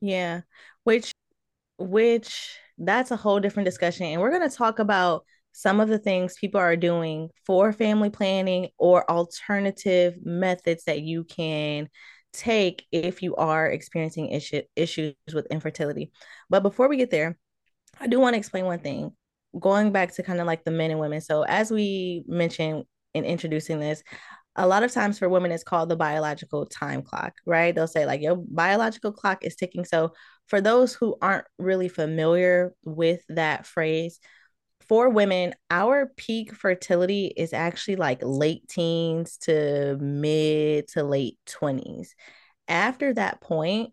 Yeah. 0.00 0.40
Which, 0.82 1.12
which, 1.78 2.56
that's 2.78 3.10
a 3.10 3.16
whole 3.16 3.38
different 3.38 3.66
discussion. 3.66 4.06
And 4.06 4.20
we're 4.20 4.30
going 4.30 4.48
to 4.48 4.56
talk 4.56 4.78
about 4.80 5.26
some 5.52 5.80
of 5.80 5.88
the 5.88 5.98
things 5.98 6.36
people 6.40 6.60
are 6.60 6.76
doing 6.76 7.28
for 7.46 7.72
family 7.72 8.10
planning 8.10 8.68
or 8.78 9.10
alternative 9.10 10.14
methods 10.22 10.84
that 10.84 11.02
you 11.02 11.24
can 11.24 11.88
take 12.32 12.84
if 12.92 13.22
you 13.22 13.34
are 13.36 13.66
experiencing 13.66 14.30
issue, 14.30 14.62
issues 14.76 15.14
with 15.32 15.46
infertility. 15.50 16.12
But 16.48 16.62
before 16.62 16.88
we 16.88 16.96
get 16.96 17.10
there, 17.10 17.36
I 17.98 18.06
do 18.06 18.20
want 18.20 18.34
to 18.34 18.38
explain 18.38 18.64
one 18.64 18.78
thing. 18.78 19.12
Going 19.58 19.90
back 19.90 20.14
to 20.14 20.22
kind 20.22 20.40
of 20.40 20.46
like 20.46 20.64
the 20.64 20.70
men 20.70 20.92
and 20.92 21.00
women. 21.00 21.20
So, 21.20 21.42
as 21.42 21.72
we 21.72 22.22
mentioned 22.28 22.84
in 23.14 23.24
introducing 23.24 23.80
this, 23.80 24.04
a 24.54 24.66
lot 24.66 24.84
of 24.84 24.92
times 24.92 25.18
for 25.18 25.28
women, 25.28 25.50
it's 25.50 25.64
called 25.64 25.88
the 25.88 25.96
biological 25.96 26.66
time 26.66 27.02
clock, 27.02 27.34
right? 27.46 27.74
They'll 27.74 27.88
say, 27.88 28.06
like, 28.06 28.20
your 28.20 28.36
biological 28.36 29.12
clock 29.12 29.44
is 29.44 29.56
ticking. 29.56 29.84
So, 29.84 30.12
for 30.46 30.60
those 30.60 30.94
who 30.94 31.16
aren't 31.20 31.46
really 31.58 31.88
familiar 31.88 32.72
with 32.84 33.22
that 33.28 33.66
phrase, 33.66 34.20
for 34.88 35.08
women, 35.08 35.54
our 35.70 36.06
peak 36.16 36.54
fertility 36.54 37.32
is 37.36 37.52
actually 37.52 37.96
like 37.96 38.20
late 38.22 38.66
teens 38.68 39.36
to 39.38 39.96
mid 39.98 40.88
to 40.88 41.02
late 41.04 41.38
20s. 41.46 42.14
After 42.68 43.14
that 43.14 43.40
point, 43.40 43.92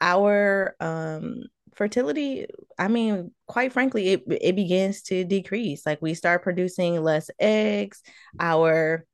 our 0.00 0.74
um 0.80 1.44
fertility, 1.74 2.46
I 2.78 2.88
mean, 2.88 3.32
quite 3.46 3.72
frankly, 3.72 4.08
it 4.10 4.24
it 4.28 4.56
begins 4.56 5.02
to 5.02 5.24
decrease. 5.24 5.86
Like 5.86 6.02
we 6.02 6.14
start 6.14 6.42
producing 6.42 7.02
less 7.02 7.30
eggs, 7.38 8.02
our 8.38 9.04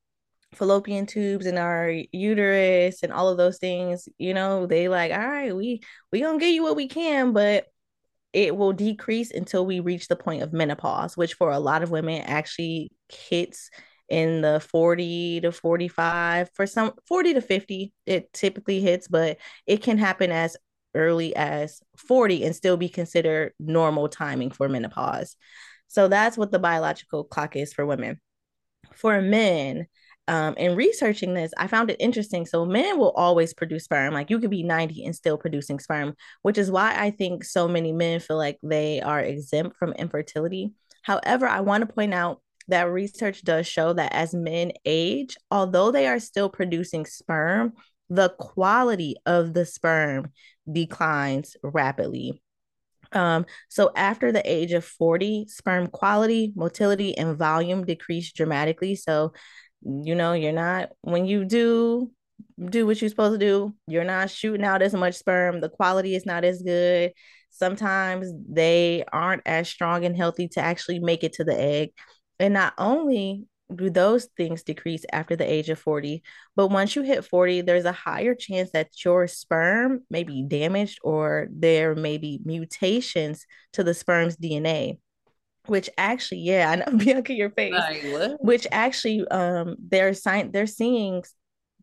fallopian 0.54 1.06
tubes 1.06 1.46
in 1.46 1.56
our 1.59 1.90
uterus 2.12 3.02
and 3.02 3.12
all 3.12 3.28
of 3.28 3.37
those 3.38 3.59
things, 3.59 4.09
you 4.18 4.35
know, 4.35 4.66
they 4.66 4.88
like, 4.88 5.12
all 5.12 5.18
right, 5.18 5.54
we 5.54 5.80
we 6.12 6.20
gonna 6.20 6.38
give 6.38 6.50
you 6.50 6.62
what 6.62 6.76
we 6.76 6.88
can, 6.88 7.33
but 7.33 7.66
it 8.32 8.56
will 8.56 8.72
decrease 8.72 9.30
until 9.30 9.66
we 9.66 9.80
reach 9.80 10.08
the 10.08 10.16
point 10.16 10.42
of 10.42 10.52
menopause, 10.52 11.16
which 11.16 11.34
for 11.34 11.50
a 11.50 11.58
lot 11.58 11.82
of 11.82 11.90
women 11.90 12.22
actually 12.22 12.92
hits 13.08 13.70
in 14.08 14.40
the 14.40 14.60
40 14.60 15.40
to 15.42 15.52
45 15.52 16.50
for 16.52 16.66
some 16.66 16.92
40 17.06 17.34
to 17.34 17.40
50 17.40 17.92
it 18.06 18.32
typically 18.32 18.80
hits 18.80 19.06
but 19.06 19.36
it 19.68 19.84
can 19.84 19.98
happen 19.98 20.32
as 20.32 20.56
early 20.94 21.34
as 21.36 21.80
40 21.96 22.44
and 22.44 22.54
still 22.54 22.76
be 22.76 22.88
considered 22.88 23.52
normal 23.58 24.08
timing 24.08 24.50
for 24.50 24.68
menopause. 24.68 25.36
So 25.88 26.08
that's 26.08 26.38
what 26.38 26.50
the 26.50 26.58
biological 26.58 27.24
clock 27.24 27.56
is 27.56 27.72
for 27.72 27.86
women. 27.86 28.20
For 28.94 29.20
men 29.20 29.86
um, 30.28 30.54
in 30.56 30.76
researching 30.76 31.35
this, 31.35 31.52
I 31.56 31.66
found 31.66 31.90
it 31.90 31.96
interesting. 32.00 32.46
So 32.46 32.64
men 32.64 32.98
will 32.98 33.11
always 33.12 33.52
produce 33.52 33.85
sperm. 33.85 34.14
Like 34.14 34.30
you 34.30 34.38
could 34.38 34.50
be 34.50 34.62
90 34.62 35.04
and 35.04 35.14
still 35.14 35.37
producing 35.37 35.80
sperm, 35.80 36.14
which 36.42 36.59
is 36.59 36.70
why 36.70 36.94
I 36.96 37.11
think 37.11 37.44
so 37.44 37.66
many 37.66 37.92
men 37.92 38.20
feel 38.20 38.37
like 38.37 38.59
they 38.62 39.00
are 39.00 39.20
exempt 39.20 39.76
from 39.76 39.92
infertility. 39.94 40.72
However, 41.02 41.48
I 41.48 41.61
want 41.61 41.87
to 41.87 41.92
point 41.92 42.14
out 42.14 42.40
that 42.68 42.90
research 42.90 43.42
does 43.42 43.66
show 43.66 43.92
that 43.92 44.12
as 44.12 44.33
men 44.33 44.72
age, 44.85 45.37
although 45.50 45.90
they 45.90 46.06
are 46.06 46.20
still 46.20 46.48
producing 46.48 47.06
sperm, 47.06 47.72
the 48.09 48.28
quality 48.38 49.16
of 49.26 49.54
the 49.54 49.66
sperm 49.66 50.30
declines 50.70 51.56
rapidly. 51.62 52.40
Um, 53.12 53.46
so 53.68 53.90
after 53.96 54.30
the 54.30 54.42
age 54.48 54.72
of 54.72 54.85
40, 54.85 55.46
sperm 55.48 55.88
quality, 55.88 56.52
motility, 56.54 57.16
and 57.16 57.37
volume 57.37 57.85
decrease 57.85 58.33
dramatically. 58.33 58.94
So 58.94 59.33
you 59.82 60.14
know, 60.14 60.32
you're 60.32 60.52
not 60.52 60.90
when 61.02 61.26
you 61.26 61.44
do 61.44 62.10
do 62.68 62.86
what 62.86 63.00
you're 63.00 63.10
supposed 63.10 63.38
to 63.38 63.46
do, 63.46 63.74
you're 63.86 64.04
not 64.04 64.30
shooting 64.30 64.64
out 64.64 64.82
as 64.82 64.94
much 64.94 65.14
sperm. 65.14 65.60
The 65.60 65.68
quality 65.68 66.14
is 66.14 66.26
not 66.26 66.44
as 66.44 66.62
good. 66.62 67.12
sometimes 67.50 68.32
they 68.48 69.04
aren't 69.12 69.42
as 69.46 69.68
strong 69.68 70.04
and 70.04 70.16
healthy 70.16 70.48
to 70.48 70.60
actually 70.60 70.98
make 71.00 71.24
it 71.24 71.34
to 71.34 71.44
the 71.44 71.58
egg. 71.58 71.90
And 72.38 72.54
not 72.54 72.74
only 72.78 73.44
do 73.74 73.90
those 73.90 74.28
things 74.36 74.62
decrease 74.62 75.04
after 75.12 75.36
the 75.36 75.50
age 75.50 75.68
of 75.68 75.78
40, 75.78 76.22
but 76.56 76.68
once 76.68 76.96
you 76.96 77.02
hit 77.02 77.24
40, 77.24 77.62
there's 77.62 77.84
a 77.84 77.92
higher 77.92 78.34
chance 78.34 78.70
that 78.72 78.88
your 79.04 79.26
sperm 79.26 80.00
may 80.10 80.24
be 80.24 80.44
damaged 80.46 80.98
or 81.02 81.48
there 81.52 81.94
may 81.94 82.18
be 82.18 82.40
mutations 82.44 83.44
to 83.74 83.84
the 83.84 83.94
sperm's 83.94 84.36
DNA 84.36 84.98
which 85.66 85.90
actually, 85.98 86.40
yeah, 86.40 86.70
I 86.70 86.76
know 86.76 86.98
Bianca, 87.04 87.34
your 87.34 87.50
face. 87.50 87.72
Like, 87.72 88.36
which 88.40 88.66
actually, 88.72 89.26
um, 89.28 89.76
they're 89.78 90.14
sign 90.14 90.52
they're 90.52 90.66
seeing 90.66 91.22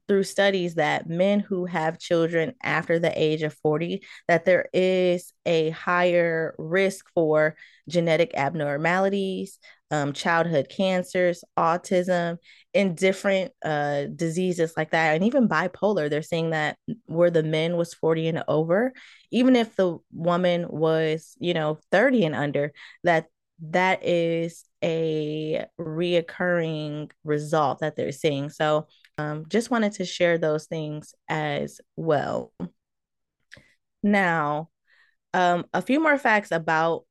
through 0.07 0.23
studies 0.23 0.75
that 0.75 1.09
men 1.09 1.39
who 1.39 1.65
have 1.65 1.99
children 1.99 2.53
after 2.63 2.97
the 2.99 3.11
age 3.21 3.43
of 3.43 3.53
40 3.55 4.03
that 4.27 4.45
there 4.45 4.67
is 4.73 5.33
a 5.45 5.69
higher 5.71 6.55
risk 6.57 7.05
for 7.13 7.55
genetic 7.89 8.31
abnormalities 8.35 9.59
um, 9.89 10.13
childhood 10.13 10.67
cancers 10.69 11.43
autism 11.57 12.37
and 12.73 12.97
different 12.97 13.51
uh, 13.63 14.03
diseases 14.15 14.73
like 14.75 14.91
that 14.91 15.15
and 15.15 15.23
even 15.23 15.47
bipolar 15.47 16.09
they're 16.09 16.21
saying 16.21 16.51
that 16.51 16.77
where 17.05 17.31
the 17.31 17.43
men 17.43 17.77
was 17.77 17.93
40 17.93 18.29
and 18.29 18.43
over 18.47 18.93
even 19.31 19.55
if 19.55 19.75
the 19.75 19.97
woman 20.11 20.65
was 20.69 21.35
you 21.39 21.53
know 21.53 21.79
30 21.91 22.25
and 22.25 22.35
under 22.35 22.71
that 23.03 23.27
that 23.59 24.03
is 24.03 24.65
a 24.83 25.65
reoccurring 25.79 27.11
result 27.23 27.79
that 27.79 27.95
they're 27.95 28.11
seeing. 28.11 28.49
So 28.49 28.87
um, 29.17 29.45
just 29.47 29.71
wanted 29.71 29.93
to 29.93 30.05
share 30.05 30.37
those 30.37 30.65
things 30.67 31.15
as 31.27 31.81
well. 31.95 32.53
Now, 34.03 34.69
um, 35.33 35.65
a 35.73 35.81
few 35.81 35.99
more 35.99 36.17
facts 36.17 36.51
about 36.51 37.03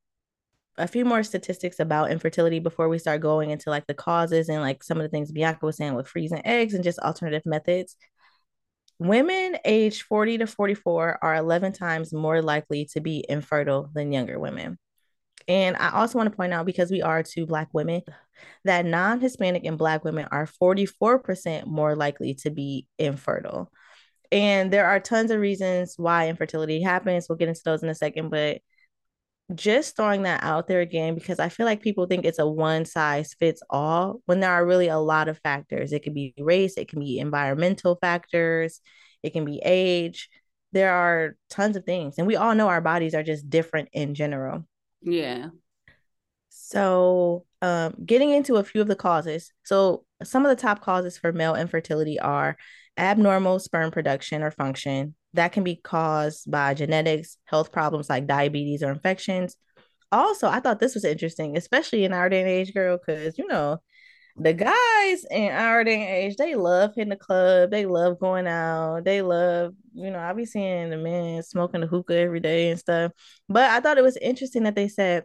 a 0.78 0.86
few 0.86 1.04
more 1.04 1.22
statistics 1.22 1.80
about 1.80 2.10
infertility 2.10 2.58
before 2.58 2.88
we 2.88 2.98
start 2.98 3.22
going 3.22 3.50
into 3.50 3.70
like 3.70 3.86
the 3.86 3.94
causes 3.94 4.48
and 4.48 4.60
like 4.60 4.82
some 4.82 4.98
of 4.98 5.04
the 5.04 5.08
things 5.08 5.32
Bianca 5.32 5.64
was 5.64 5.76
saying 5.76 5.94
with 5.94 6.06
freezing 6.08 6.42
eggs 6.44 6.74
and 6.74 6.84
just 6.84 6.98
alternative 6.98 7.46
methods. 7.46 7.96
Women 8.98 9.56
aged 9.64 10.02
40 10.02 10.38
to 10.38 10.46
44 10.46 11.18
are 11.22 11.34
11 11.34 11.72
times 11.72 12.12
more 12.12 12.42
likely 12.42 12.86
to 12.92 13.00
be 13.00 13.24
infertile 13.28 13.90
than 13.94 14.12
younger 14.12 14.38
women. 14.38 14.78
And 15.48 15.76
I 15.76 15.90
also 15.90 16.18
want 16.18 16.30
to 16.30 16.36
point 16.36 16.52
out 16.52 16.66
because 16.66 16.90
we 16.90 17.02
are 17.02 17.22
two 17.22 17.46
Black 17.46 17.68
women, 17.72 18.02
that 18.64 18.84
non 18.84 19.20
Hispanic 19.20 19.64
and 19.64 19.78
Black 19.78 20.04
women 20.04 20.26
are 20.30 20.46
44% 20.46 21.66
more 21.66 21.94
likely 21.94 22.34
to 22.34 22.50
be 22.50 22.86
infertile. 22.98 23.70
And 24.32 24.72
there 24.72 24.86
are 24.86 25.00
tons 25.00 25.30
of 25.30 25.40
reasons 25.40 25.94
why 25.96 26.28
infertility 26.28 26.82
happens. 26.82 27.28
We'll 27.28 27.38
get 27.38 27.48
into 27.48 27.62
those 27.64 27.82
in 27.82 27.88
a 27.88 27.94
second, 27.94 28.30
but 28.30 28.60
just 29.54 29.96
throwing 29.96 30.22
that 30.22 30.42
out 30.42 30.66
there 30.66 30.80
again 30.80 31.14
because 31.14 31.38
I 31.38 31.48
feel 31.48 31.66
like 31.66 31.80
people 31.80 32.06
think 32.06 32.24
it's 32.24 32.40
a 32.40 32.46
one 32.46 32.84
size 32.84 33.34
fits 33.38 33.62
all 33.70 34.20
when 34.26 34.40
there 34.40 34.50
are 34.50 34.66
really 34.66 34.88
a 34.88 34.98
lot 34.98 35.28
of 35.28 35.38
factors. 35.38 35.92
It 35.92 36.02
can 36.02 36.14
be 36.14 36.34
race, 36.38 36.76
it 36.76 36.88
can 36.88 36.98
be 36.98 37.20
environmental 37.20 37.96
factors, 38.00 38.80
it 39.22 39.32
can 39.32 39.44
be 39.44 39.60
age. 39.64 40.28
There 40.72 40.92
are 40.92 41.36
tons 41.48 41.76
of 41.76 41.84
things. 41.84 42.16
And 42.18 42.26
we 42.26 42.36
all 42.36 42.54
know 42.54 42.68
our 42.68 42.80
bodies 42.80 43.14
are 43.14 43.22
just 43.22 43.48
different 43.48 43.88
in 43.92 44.14
general. 44.14 44.66
Yeah. 45.06 45.48
So, 46.48 47.46
um, 47.62 47.94
getting 48.04 48.30
into 48.30 48.56
a 48.56 48.64
few 48.64 48.80
of 48.80 48.88
the 48.88 48.96
causes. 48.96 49.52
So, 49.64 50.04
some 50.24 50.44
of 50.44 50.50
the 50.50 50.60
top 50.60 50.80
causes 50.80 51.16
for 51.16 51.32
male 51.32 51.54
infertility 51.54 52.18
are 52.18 52.56
abnormal 52.98 53.60
sperm 53.60 53.90
production 53.90 54.42
or 54.42 54.50
function. 54.50 55.14
That 55.34 55.52
can 55.52 55.62
be 55.62 55.76
caused 55.76 56.50
by 56.50 56.74
genetics, 56.74 57.36
health 57.44 57.70
problems 57.70 58.10
like 58.10 58.26
diabetes 58.26 58.82
or 58.82 58.90
infections. 58.90 59.56
Also, 60.10 60.48
I 60.48 60.60
thought 60.60 60.80
this 60.80 60.94
was 60.94 61.04
interesting, 61.04 61.56
especially 61.56 62.04
in 62.04 62.12
our 62.12 62.28
day 62.28 62.40
and 62.40 62.48
age, 62.50 62.74
girl, 62.74 62.98
because 62.98 63.38
you 63.38 63.46
know, 63.46 63.78
the 64.38 64.52
guys 64.52 65.24
in 65.30 65.50
our 65.50 65.82
day 65.82 65.94
and 65.94 66.10
age, 66.10 66.36
they 66.36 66.54
love 66.54 66.92
hitting 66.94 67.10
the 67.10 67.16
club, 67.16 67.70
they 67.70 67.86
love 67.86 68.18
going 68.18 68.46
out, 68.46 69.04
they 69.04 69.22
love, 69.22 69.74
you 69.94 70.10
know, 70.10 70.18
I 70.18 70.32
be 70.34 70.44
seeing 70.44 70.90
the 70.90 70.98
men 70.98 71.42
smoking 71.42 71.80
the 71.80 71.86
hookah 71.86 72.16
every 72.16 72.40
day 72.40 72.70
and 72.70 72.78
stuff. 72.78 73.12
But 73.48 73.70
I 73.70 73.80
thought 73.80 73.98
it 73.98 74.04
was 74.04 74.18
interesting 74.18 74.64
that 74.64 74.74
they 74.74 74.88
said 74.88 75.24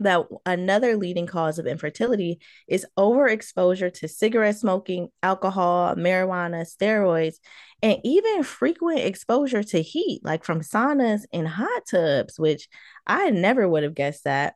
that 0.00 0.26
another 0.44 0.96
leading 0.96 1.26
cause 1.26 1.58
of 1.58 1.66
infertility 1.66 2.40
is 2.68 2.86
overexposure 2.98 3.92
to 3.94 4.08
cigarette 4.08 4.56
smoking, 4.56 5.08
alcohol, 5.22 5.94
marijuana, 5.94 6.66
steroids, 6.66 7.36
and 7.82 7.98
even 8.04 8.42
frequent 8.42 9.00
exposure 9.00 9.62
to 9.62 9.80
heat, 9.80 10.20
like 10.22 10.44
from 10.44 10.60
saunas 10.60 11.22
and 11.32 11.48
hot 11.48 11.82
tubs, 11.90 12.38
which 12.38 12.68
I 13.06 13.30
never 13.30 13.66
would 13.66 13.82
have 13.82 13.94
guessed 13.94 14.24
that. 14.24 14.54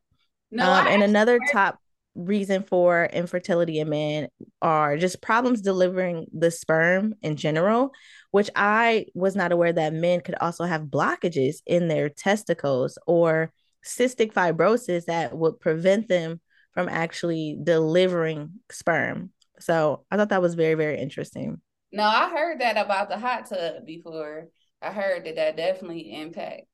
No, 0.50 0.70
um, 0.70 0.86
and 0.88 1.02
another 1.02 1.38
top 1.52 1.78
reason 2.14 2.62
for 2.62 3.04
infertility 3.04 3.78
in 3.78 3.88
men 3.88 4.28
are 4.60 4.96
just 4.96 5.22
problems 5.22 5.60
delivering 5.60 6.26
the 6.32 6.50
sperm 6.50 7.14
in 7.22 7.36
general, 7.36 7.92
which 8.30 8.50
I 8.56 9.06
was 9.14 9.36
not 9.36 9.52
aware 9.52 9.72
that 9.72 9.92
men 9.92 10.20
could 10.20 10.34
also 10.40 10.64
have 10.64 10.82
blockages 10.82 11.56
in 11.66 11.88
their 11.88 12.08
testicles 12.08 12.98
or 13.06 13.52
cystic 13.84 14.32
fibrosis 14.32 15.06
that 15.06 15.36
would 15.36 15.60
prevent 15.60 16.08
them 16.08 16.40
from 16.72 16.88
actually 16.88 17.58
delivering 17.62 18.50
sperm. 18.70 19.30
So 19.58 20.04
I 20.10 20.16
thought 20.16 20.30
that 20.30 20.42
was 20.42 20.54
very, 20.54 20.74
very 20.74 20.98
interesting. 20.98 21.60
No, 21.92 22.04
I 22.04 22.30
heard 22.30 22.60
that 22.60 22.76
about 22.76 23.08
the 23.08 23.18
hot 23.18 23.48
tub 23.48 23.84
before. 23.84 24.48
I 24.80 24.92
heard 24.92 25.24
that 25.24 25.36
that 25.36 25.56
definitely 25.56 26.14
impacts 26.14 26.66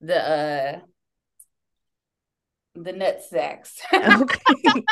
the 0.00 0.16
uh 0.16 0.78
the 2.82 2.92
nut 2.92 3.22
sacks. 3.22 3.80
okay. 3.94 4.82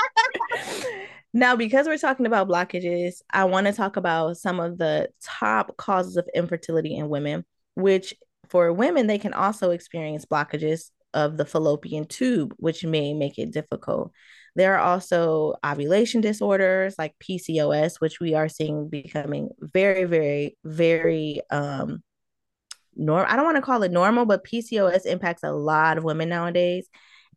now, 1.33 1.57
because 1.57 1.87
we're 1.87 1.99
talking 1.99 2.27
about 2.27 2.49
blockages, 2.49 3.22
I 3.33 3.44
want 3.44 3.66
to 3.66 3.72
talk 3.72 3.96
about 3.96 4.37
some 4.37 4.61
of 4.61 4.79
the 4.79 5.09
top 5.22 5.77
causes 5.77 6.16
of 6.16 6.29
infertility 6.35 6.96
in 6.96 7.09
women, 7.09 7.44
which 7.75 8.14
for 8.49 8.72
women, 8.72 9.07
they 9.07 9.18
can 9.18 9.35
also 9.35 9.70
experience 9.70 10.25
blockages 10.25 10.90
of 11.14 11.37
the 11.37 11.44
fallopian 11.44 12.07
tube, 12.07 12.55
which 12.59 12.85
may 12.85 13.14
make 13.14 13.38
it 13.38 13.51
difficult. 13.51 14.12
There 14.55 14.75
are 14.77 14.81
also 14.81 15.55
ovulation 15.64 16.20
disorders 16.20 16.94
like 16.99 17.14
PCOS, 17.18 18.01
which 18.01 18.20
we 18.20 18.35
are 18.35 18.49
seeing 18.49 18.88
becoming 18.88 19.51
very, 19.61 20.05
very, 20.05 20.57
very 20.64 21.40
um 21.51 22.03
norm. 22.96 23.27
I 23.29 23.37
don't 23.37 23.44
want 23.44 23.57
to 23.57 23.62
call 23.62 23.83
it 23.83 23.92
normal, 23.92 24.25
but 24.27 24.44
PCOS 24.44 25.07
impacts 25.07 25.42
a 25.42 25.53
lot 25.53 25.99
of 25.99 26.05
women 26.05 26.29
nowadays. 26.29 26.88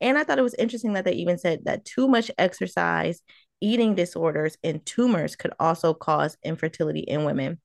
And 0.02 0.18
I 0.18 0.24
thought 0.24 0.40
it 0.40 0.44
was 0.44 0.56
interesting 0.56 0.94
that 0.94 1.06
they 1.06 1.14
even 1.14 1.38
said 1.38 1.66
that 1.66 1.86
too 1.86 2.08
much 2.08 2.32
exercise, 2.38 3.22
eating 3.62 3.96
disorders, 3.96 4.58
and 4.64 4.86
tumors 4.86 5.36
could 5.36 5.52
also 5.60 5.94
cause 5.94 6.38
infertility 6.44 7.02
in 7.02 7.26
women. 7.26 7.60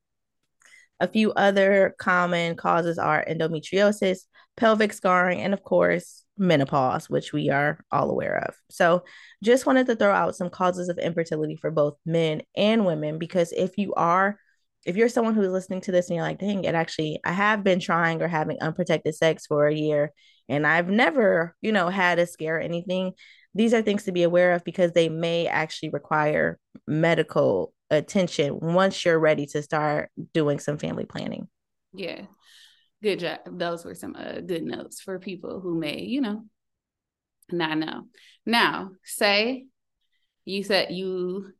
A 1.00 1.08
few 1.08 1.32
other 1.32 1.94
common 1.98 2.56
causes 2.56 2.98
are 2.98 3.24
endometriosis, 3.28 4.20
pelvic 4.56 4.92
scarring, 4.92 5.40
and 5.40 5.52
of 5.52 5.62
course, 5.62 6.24
menopause, 6.38 7.10
which 7.10 7.32
we 7.32 7.50
are 7.50 7.78
all 7.90 8.10
aware 8.10 8.38
of. 8.38 8.54
So, 8.70 9.04
just 9.42 9.66
wanted 9.66 9.86
to 9.86 9.96
throw 9.96 10.12
out 10.12 10.36
some 10.36 10.50
causes 10.50 10.88
of 10.88 10.98
infertility 10.98 11.56
for 11.56 11.70
both 11.70 11.96
men 12.06 12.42
and 12.56 12.86
women 12.86 13.18
because 13.18 13.52
if 13.52 13.76
you 13.78 13.94
are 13.94 14.38
if 14.84 14.96
you're 14.96 15.08
someone 15.08 15.34
who's 15.34 15.48
listening 15.48 15.80
to 15.82 15.92
this 15.92 16.08
and 16.08 16.16
you're 16.16 16.24
like, 16.24 16.38
dang, 16.38 16.64
it 16.64 16.74
actually, 16.74 17.18
I 17.24 17.32
have 17.32 17.64
been 17.64 17.80
trying 17.80 18.20
or 18.22 18.28
having 18.28 18.58
unprotected 18.60 19.14
sex 19.14 19.46
for 19.46 19.66
a 19.66 19.74
year 19.74 20.12
and 20.48 20.66
I've 20.66 20.88
never, 20.88 21.54
you 21.60 21.72
know, 21.72 21.88
had 21.88 22.18
a 22.18 22.26
scare 22.26 22.56
or 22.56 22.60
anything. 22.60 23.12
These 23.54 23.72
are 23.72 23.82
things 23.82 24.04
to 24.04 24.12
be 24.12 24.22
aware 24.22 24.54
of 24.54 24.64
because 24.64 24.92
they 24.92 25.08
may 25.08 25.46
actually 25.46 25.90
require 25.90 26.58
medical 26.86 27.72
attention 27.90 28.58
once 28.60 29.04
you're 29.04 29.18
ready 29.18 29.46
to 29.46 29.62
start 29.62 30.10
doing 30.32 30.58
some 30.58 30.78
family 30.78 31.04
planning. 31.04 31.48
Yeah. 31.92 32.22
Good 33.02 33.20
job. 33.20 33.40
Those 33.46 33.84
were 33.84 33.94
some 33.94 34.16
uh, 34.16 34.40
good 34.40 34.62
notes 34.62 35.00
for 35.00 35.18
people 35.18 35.60
who 35.60 35.78
may, 35.78 36.00
you 36.00 36.20
know, 36.20 36.44
not 37.52 37.78
know. 37.78 38.04
Now, 38.46 38.90
say 39.04 39.66
you 40.44 40.62
said 40.64 40.90
you 40.90 41.52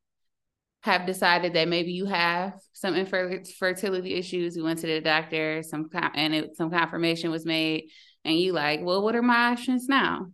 have 0.83 1.07
decided 1.07 1.55
that 1.55 1.69
maybe 1.69 1.93
you 1.93 2.05
have 2.05 2.55
some 2.73 2.95
infertility 2.95 4.15
issues, 4.15 4.57
you 4.57 4.65
went 4.65 4.79
to 4.81 4.87
the 4.87 5.01
doctor, 5.01 5.63
some 5.63 5.89
and 6.15 6.35
it, 6.35 6.57
some 6.57 6.71
confirmation 6.71 7.31
was 7.31 7.47
made, 7.47 7.89
and 8.25 8.39
you 8.39 8.53
like, 8.53 8.81
well, 8.83 9.03
what 9.03 9.17
are 9.17 9.23
my 9.23 9.53
options 9.53 9.89
now? 9.89 10.29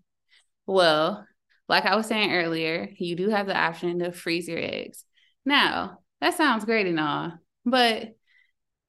Well, 0.67 1.27
like 1.69 1.87
I 1.87 1.97
was 1.97 2.07
saying 2.07 2.33
earlier, 2.33 2.89
you 2.97 3.17
do 3.17 3.31
have 3.31 3.47
the 3.47 3.57
option 3.57 4.01
to 4.01 4.13
freeze 4.13 4.49
your 4.49 4.59
eggs. 4.59 5.05
Now, 5.45 5.99
that 6.21 6.37
sounds 6.37 6.65
great 6.65 6.87
and 6.87 7.01
all, 7.01 7.33
but 7.65 8.15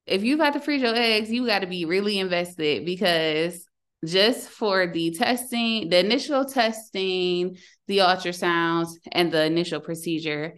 if 0.05 0.23
you've 0.23 0.39
got 0.39 0.53
to 0.53 0.59
freeze 0.59 0.81
your 0.81 0.95
eggs, 0.95 1.31
you 1.31 1.45
got 1.45 1.59
to 1.59 1.67
be 1.67 1.85
really 1.85 2.19
invested 2.19 2.85
because 2.85 3.65
just 4.05 4.49
for 4.49 4.87
the 4.87 5.11
testing, 5.11 5.89
the 5.89 5.99
initial 5.99 6.45
testing, 6.45 7.57
the 7.87 7.99
ultrasounds, 7.99 8.89
and 9.11 9.31
the 9.31 9.45
initial 9.45 9.79
procedure, 9.79 10.57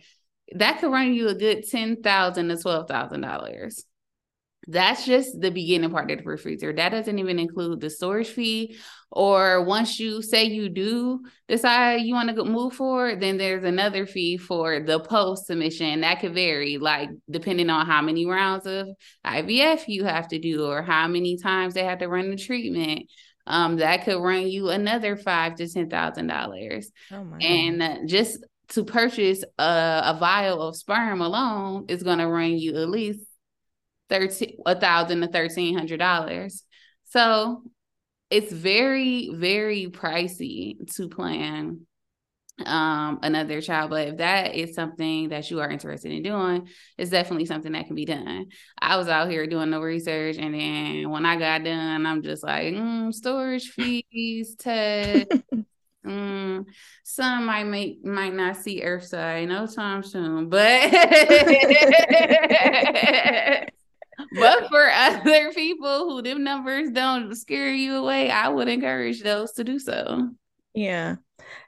that 0.56 0.79
could 0.79 0.91
run 0.91 1.13
you 1.13 1.27
a 1.27 1.36
good 1.36 1.67
ten 1.69 2.01
thousand 2.01 2.49
to 2.49 2.58
twelve 2.58 2.88
thousand 2.88 3.21
dollars. 3.21 3.86
That's 4.67 5.06
just 5.06 5.39
the 5.39 5.52
beginning 5.52 5.89
part 5.91 6.10
of 6.10 6.17
the 6.17 6.23
refrigerator. 6.23 6.73
That 6.73 6.89
doesn't 6.89 7.19
even 7.19 7.39
include 7.39 7.82
the 7.82 7.89
storage 7.89 8.30
fee. 8.30 8.78
Or 9.12 9.63
once 9.63 9.99
you 9.99 10.21
say 10.21 10.45
you 10.45 10.69
do 10.69 11.21
decide 11.47 12.02
you 12.02 12.15
want 12.15 12.36
to 12.36 12.43
move 12.45 12.73
forward, 12.73 13.19
then 13.19 13.38
there's 13.38 13.63
another 13.63 14.06
fee 14.06 14.38
for 14.38 14.80
the 14.80 14.99
post 14.99 15.47
submission. 15.47 16.02
That 16.02 16.19
could 16.19 16.34
vary, 16.34 16.78
like 16.78 17.10
depending 17.30 17.69
on 17.69 17.86
how 17.86 18.02
many 18.02 18.26
rounds 18.26 18.65
of 18.65 18.88
IVF 19.26 19.84
you 19.88 20.06
have 20.06 20.30
to 20.30 20.39
do 20.39 20.65
or 20.65 20.82
how 20.82 21.08
many 21.08 21.38
times 21.38 21.73
they 21.73 21.84
have 21.84 21.99
to 21.99 22.08
run 22.08 22.32
the 22.32 22.38
treatment. 22.38 23.10
Um, 23.45 23.76
that 23.78 24.06
could 24.06 24.21
run 24.21 24.47
you 24.47 24.69
another 24.69 25.17
five 25.17 25.56
to 25.56 25.67
ten 25.67 25.89
thousand 25.89 26.28
dollars. 26.28 26.89
Oh 27.12 27.28
and 27.41 28.08
just 28.08 28.43
to 28.69 28.86
purchase 28.86 29.43
a, 29.60 29.63
a 30.06 30.17
vial 30.19 30.62
of 30.62 30.76
sperm 30.76 31.21
alone 31.21 31.86
is 31.89 32.02
going 32.02 32.19
to 32.19 32.28
run 32.28 32.58
you 32.58 32.76
at 32.78 32.89
least 32.89 33.19
thirteen 34.13 34.58
a 34.65 34.80
thousand 34.80 35.21
to 35.21 35.28
thirteen 35.28 35.78
hundred 35.78 35.97
dollars. 35.97 36.63
So 37.06 37.63
it's 38.30 38.52
very, 38.52 39.30
very 39.34 39.88
pricey 39.88 40.91
to 40.95 41.08
plan 41.08 41.82
um 42.67 43.17
another 43.23 43.62
child 43.62 43.89
but 43.89 44.10
if 44.10 44.17
that 44.17 44.54
is 44.54 44.76
something 44.76 45.30
that 45.30 45.49
you 45.49 45.60
are 45.60 45.71
interested 45.71 46.12
in 46.12 46.21
doing 46.21 46.67
it's 46.99 47.10
definitely 47.10 47.47
something 47.47 47.71
that 47.71 47.88
can 47.88 47.95
be 47.95 48.06
done. 48.06 48.45
I 48.80 48.97
was 48.97 49.08
out 49.08 49.32
here 49.32 49.47
doing 49.47 49.71
the 49.71 49.82
research 49.82 50.38
and 50.38 50.54
then 50.54 51.10
when 51.10 51.26
i 51.26 51.36
got 51.36 51.63
done 51.63 52.06
i'm 52.06 52.21
just 52.21 52.43
like 52.43 52.76
mm, 52.76 53.12
storage 53.12 53.69
fees 53.71 54.56
test. 54.56 55.32
Mm, 56.06 56.65
some 57.04 57.45
might 57.47 57.63
make 57.63 58.06
might 58.06 58.36
not 58.36 58.58
see 58.58 58.84
earthside. 58.84 59.47
No 59.47 59.65
time 59.65 60.04
soon 60.04 60.47
but 60.49 60.93
but 64.39 64.67
for 64.69 64.89
other 64.89 65.52
people 65.54 66.10
who 66.10 66.21
them 66.21 66.43
numbers 66.43 66.91
don't 66.91 67.36
scare 67.36 67.73
you 67.73 67.95
away, 67.95 68.30
I 68.30 68.49
would 68.49 68.67
encourage 68.67 69.21
those 69.21 69.54
to 69.54 69.63
do 69.63 69.80
so. 69.80 70.30
Yeah. 70.73 71.15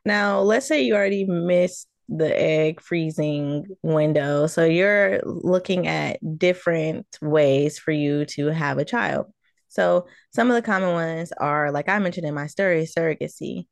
Now, 0.03 0.41
let's 0.41 0.67
say 0.67 0.83
you 0.83 0.95
already 0.95 1.25
missed 1.25 1.87
the 2.07 2.39
egg 2.39 2.81
freezing 2.81 3.65
window. 3.81 4.47
So 4.47 4.63
you're 4.63 5.21
looking 5.23 5.87
at 5.87 6.19
different 6.37 7.07
ways 7.21 7.79
for 7.79 7.91
you 7.91 8.25
to 8.25 8.47
have 8.47 8.77
a 8.77 8.85
child. 8.85 9.27
So 9.69 10.07
some 10.33 10.49
of 10.49 10.55
the 10.55 10.61
common 10.61 10.93
ones 10.93 11.31
are, 11.33 11.71
like 11.71 11.89
I 11.89 11.99
mentioned 11.99 12.27
in 12.27 12.33
my 12.33 12.47
story, 12.47 12.85
surrogacy. 12.85 13.67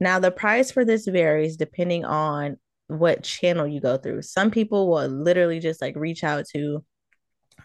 Now, 0.00 0.18
the 0.18 0.30
price 0.30 0.70
for 0.70 0.84
this 0.84 1.06
varies 1.06 1.56
depending 1.56 2.04
on 2.04 2.56
what 2.88 3.22
channel 3.22 3.66
you 3.66 3.80
go 3.80 3.96
through. 3.96 4.22
Some 4.22 4.50
people 4.50 4.88
will 4.90 5.06
literally 5.08 5.60
just 5.60 5.80
like 5.80 5.96
reach 5.96 6.24
out 6.24 6.46
to 6.54 6.84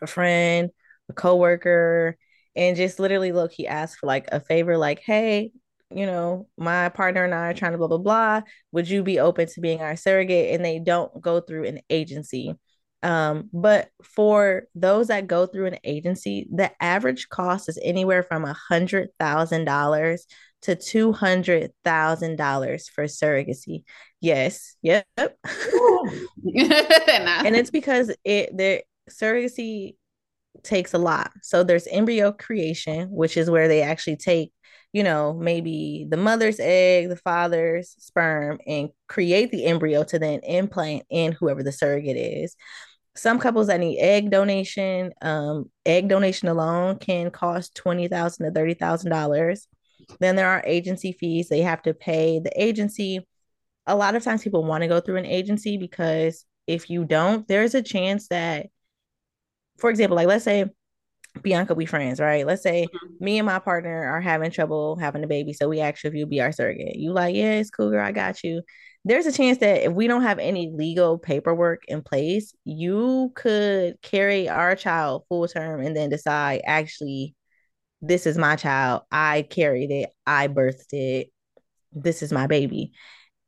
a 0.02 0.08
friend, 0.08 0.70
a 1.10 1.14
coworker, 1.14 2.18
and 2.56 2.76
just 2.78 3.00
literally 3.00 3.32
look, 3.32 3.52
he 3.52 3.68
asked 3.68 3.98
for 4.00 4.08
like 4.08 4.28
a 4.32 4.40
favor, 4.40 4.78
like, 4.78 5.00
hey, 5.00 5.52
you 5.92 6.06
know, 6.06 6.48
my 6.58 6.90
partner 6.90 7.24
and 7.24 7.34
I 7.34 7.50
are 7.50 7.54
trying 7.54 7.72
to 7.72 7.78
blah 7.78 7.88
blah 7.88 7.98
blah. 7.98 8.42
Would 8.72 8.90
you 8.90 9.04
be 9.04 9.20
open 9.20 9.48
to 9.48 9.62
being 9.62 9.82
our 9.82 9.96
surrogate? 9.96 10.54
And 10.54 10.64
they 10.64 10.80
don't 10.80 11.22
go 11.22 11.42
through 11.42 11.66
an 11.66 11.80
agency. 11.90 12.54
Um, 13.02 13.50
but 13.54 13.90
for 14.04 14.64
those 14.76 15.08
that 15.08 15.28
go 15.28 15.46
through 15.46 15.68
an 15.68 15.78
agency, 15.84 16.48
the 16.54 16.72
average 16.84 17.30
cost 17.30 17.70
is 17.70 17.80
anywhere 17.82 18.24
from 18.24 18.46
a 18.46 18.54
hundred 18.54 19.10
thousand 19.20 19.66
dollars 19.66 20.26
to 20.64 20.76
two 20.76 21.14
hundred 21.14 21.72
thousand 21.84 22.36
dollars 22.36 22.90
for 22.90 23.06
surrogacy. 23.06 23.84
Yes, 24.20 24.76
yep. 24.82 25.06
and 25.18 25.36
it's 27.56 27.72
because 27.72 28.12
it 28.24 28.56
there 28.56 28.82
surrogacy 29.10 29.96
takes 30.64 30.94
a 30.94 30.98
lot. 30.98 31.32
So 31.42 31.64
there's 31.64 31.88
embryo 31.88 32.32
creation, 32.32 33.10
which 33.12 33.38
is 33.38 33.50
where 33.50 33.68
they 33.68 33.82
actually 33.82 34.18
take, 34.18 34.52
you 34.94 35.04
know, 35.04 35.34
maybe 35.34 36.08
the 36.10 36.18
mother's 36.18 36.60
egg, 36.60 37.10
the 37.10 37.16
father's 37.16 37.96
sperm, 38.00 38.60
and 38.66 38.90
create 39.08 39.52
the 39.52 39.66
embryo 39.66 40.04
to 40.06 40.20
then 40.20 40.40
implant 40.40 41.04
in 41.10 41.32
whoever 41.32 41.64
the 41.64 41.72
surrogate 41.72 42.18
is. 42.18 42.56
Some 43.16 43.40
couples 43.40 43.68
that 43.68 43.80
need 43.80 44.00
egg 44.00 44.32
donation, 44.32 45.12
um, 45.22 45.70
egg 45.86 46.08
donation 46.08 46.48
alone 46.48 46.98
can 46.98 47.32
cost 47.32 47.76
twenty 47.76 48.08
thousand 48.08 48.46
to 48.46 48.52
thirty 48.52 48.74
thousand 48.74 49.12
dollars. 49.12 49.68
Then 50.20 50.36
there 50.36 50.50
are 50.50 50.64
agency 50.66 51.12
fees 51.12 51.50
they 51.50 51.62
have 51.62 51.82
to 51.84 51.94
pay 51.94 52.40
the 52.40 52.52
agency. 52.62 53.28
A 53.88 53.96
lot 53.96 54.16
of 54.16 54.24
times 54.24 54.44
people 54.44 54.64
want 54.64 54.84
to 54.84 54.88
go 54.88 55.00
through 55.00 55.18
an 55.18 55.26
agency 55.26 55.78
because 55.78 56.46
if 56.68 56.90
you 56.90 57.04
don't, 57.04 57.48
there's 57.48 57.76
a 57.76 57.82
chance 57.82 58.28
that 58.30 58.68
for 59.80 59.90
example, 59.90 60.16
like 60.16 60.28
let's 60.28 60.44
say 60.44 60.66
Bianca, 61.42 61.76
we 61.76 61.86
friends, 61.86 62.20
right? 62.20 62.46
Let's 62.46 62.64
say 62.64 62.88
mm-hmm. 62.88 63.24
me 63.24 63.38
and 63.40 63.46
my 63.46 63.60
partner 63.60 64.06
are 64.06 64.22
having 64.22 64.52
trouble 64.52 64.96
having 64.98 65.24
a 65.24 65.28
baby. 65.28 65.54
So 65.54 65.70
we 65.70 65.80
ask 65.80 66.04
you 66.04 66.10
if 66.10 66.16
you'll 66.16 66.28
be 66.28 66.42
our 66.42 66.52
surrogate. 66.52 66.96
You 66.96 67.14
like, 67.14 67.36
yeah, 67.36 67.54
it's 67.54 67.70
cool, 67.70 67.90
girl. 67.90 68.06
I 68.06 68.12
got 68.12 68.44
you. 68.44 68.62
There's 69.06 69.26
a 69.26 69.32
chance 69.32 69.60
that 69.60 69.86
if 69.86 69.94
we 69.94 70.08
don't 70.08 70.24
have 70.24 70.40
any 70.40 70.72
legal 70.74 71.18
paperwork 71.18 71.84
in 71.88 72.02
place, 72.02 72.54
you 72.66 73.32
could 73.36 74.02
carry 74.02 74.50
our 74.50 74.76
child 74.76 75.24
full 75.30 75.48
term 75.48 75.82
and 75.82 75.96
then 75.96 76.10
decide, 76.10 76.62
actually, 76.66 77.36
this 78.02 78.26
is 78.26 78.38
my 78.38 78.56
child. 78.56 79.04
I 79.12 79.44
carried 79.44 79.92
it. 79.92 80.10
I 80.26 80.48
birthed 80.48 80.94
it. 80.94 81.30
This 81.94 82.22
is 82.22 82.32
my 82.32 82.48
baby. 82.48 82.92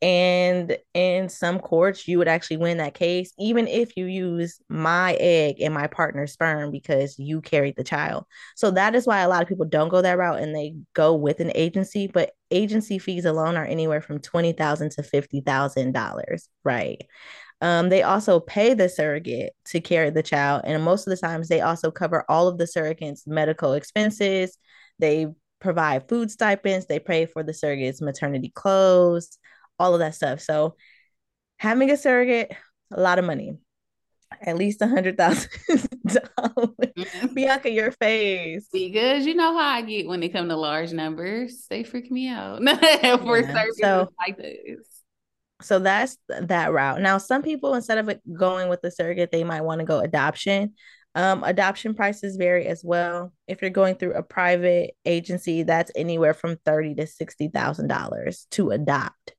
And 0.01 0.77
in 0.95 1.29
some 1.29 1.59
courts, 1.59 2.07
you 2.07 2.17
would 2.17 2.27
actually 2.27 2.57
win 2.57 2.77
that 2.77 2.95
case, 2.95 3.33
even 3.37 3.67
if 3.67 3.95
you 3.95 4.05
use 4.05 4.59
my 4.67 5.13
egg 5.19 5.57
and 5.61 5.75
my 5.75 5.85
partner's 5.85 6.33
sperm 6.33 6.71
because 6.71 7.19
you 7.19 7.39
carried 7.39 7.75
the 7.75 7.83
child. 7.83 8.25
So 8.55 8.71
that 8.71 8.95
is 8.95 9.05
why 9.05 9.19
a 9.19 9.29
lot 9.29 9.43
of 9.43 9.47
people 9.47 9.67
don't 9.67 9.89
go 9.89 10.01
that 10.01 10.17
route 10.17 10.39
and 10.39 10.55
they 10.55 10.75
go 10.95 11.13
with 11.13 11.39
an 11.39 11.51
agency. 11.53 12.07
But 12.07 12.31
agency 12.49 12.97
fees 12.97 13.25
alone 13.25 13.55
are 13.57 13.65
anywhere 13.65 14.01
from 14.01 14.19
twenty 14.19 14.53
thousand 14.53 14.89
to 14.93 15.03
fifty 15.03 15.41
thousand 15.41 15.91
dollars, 15.91 16.49
right? 16.63 17.03
Um, 17.61 17.89
they 17.89 18.01
also 18.01 18.39
pay 18.39 18.73
the 18.73 18.89
surrogate 18.89 19.53
to 19.65 19.81
carry 19.81 20.09
the 20.09 20.23
child, 20.23 20.63
and 20.65 20.83
most 20.83 21.05
of 21.05 21.11
the 21.11 21.17
times 21.17 21.47
they 21.47 21.61
also 21.61 21.91
cover 21.91 22.25
all 22.27 22.47
of 22.47 22.57
the 22.57 22.65
surrogate's 22.65 23.27
medical 23.27 23.73
expenses. 23.73 24.57
They 24.97 25.27
provide 25.59 26.09
food 26.09 26.31
stipends. 26.31 26.87
They 26.87 26.97
pay 26.97 27.27
for 27.27 27.43
the 27.43 27.53
surrogate's 27.53 28.01
maternity 28.01 28.51
clothes 28.55 29.37
all 29.81 29.93
of 29.93 29.99
that 29.99 30.15
stuff. 30.15 30.39
So 30.41 30.75
having 31.57 31.89
a 31.89 31.97
surrogate, 31.97 32.55
a 32.93 33.01
lot 33.01 33.19
of 33.19 33.25
money. 33.25 33.57
At 34.41 34.55
least 34.55 34.81
a 34.81 34.87
hundred 34.87 35.17
thousand 35.17 35.49
dollars. 36.07 36.69
Mm-hmm. 36.97 37.33
Bianca, 37.33 37.69
your 37.69 37.91
face. 37.91 38.67
Because 38.71 39.25
you 39.25 39.35
know 39.35 39.57
how 39.57 39.67
I 39.67 39.81
get 39.81 40.07
when 40.07 40.21
they 40.21 40.29
come 40.29 40.47
to 40.47 40.55
large 40.55 40.93
numbers. 40.93 41.65
They 41.69 41.83
freak 41.83 42.09
me 42.09 42.29
out 42.29 42.59
for 43.21 43.39
yeah. 43.39 43.65
so, 43.75 44.09
like 44.17 44.37
this. 44.37 44.79
So 45.61 45.79
that's 45.79 46.17
that 46.29 46.71
route. 46.71 47.01
Now, 47.01 47.17
some 47.17 47.43
people 47.43 47.73
instead 47.75 47.97
of 47.97 48.09
going 48.33 48.69
with 48.69 48.81
the 48.81 48.89
surrogate, 48.89 49.31
they 49.31 49.43
might 49.43 49.61
want 49.61 49.79
to 49.79 49.85
go 49.85 49.99
adoption. 49.99 50.75
Um, 51.13 51.43
adoption 51.43 51.93
prices 51.93 52.37
vary 52.37 52.67
as 52.67 52.83
well. 52.85 53.33
If 53.47 53.61
you're 53.61 53.69
going 53.69 53.95
through 53.95 54.13
a 54.13 54.23
private 54.23 54.91
agency, 55.05 55.63
that's 55.63 55.91
anywhere 55.93 56.33
from 56.33 56.55
thirty 56.65 56.95
to 56.95 57.05
sixty 57.05 57.49
thousand 57.49 57.89
dollars 57.89 58.47
to 58.51 58.69
adopt. 58.69 59.35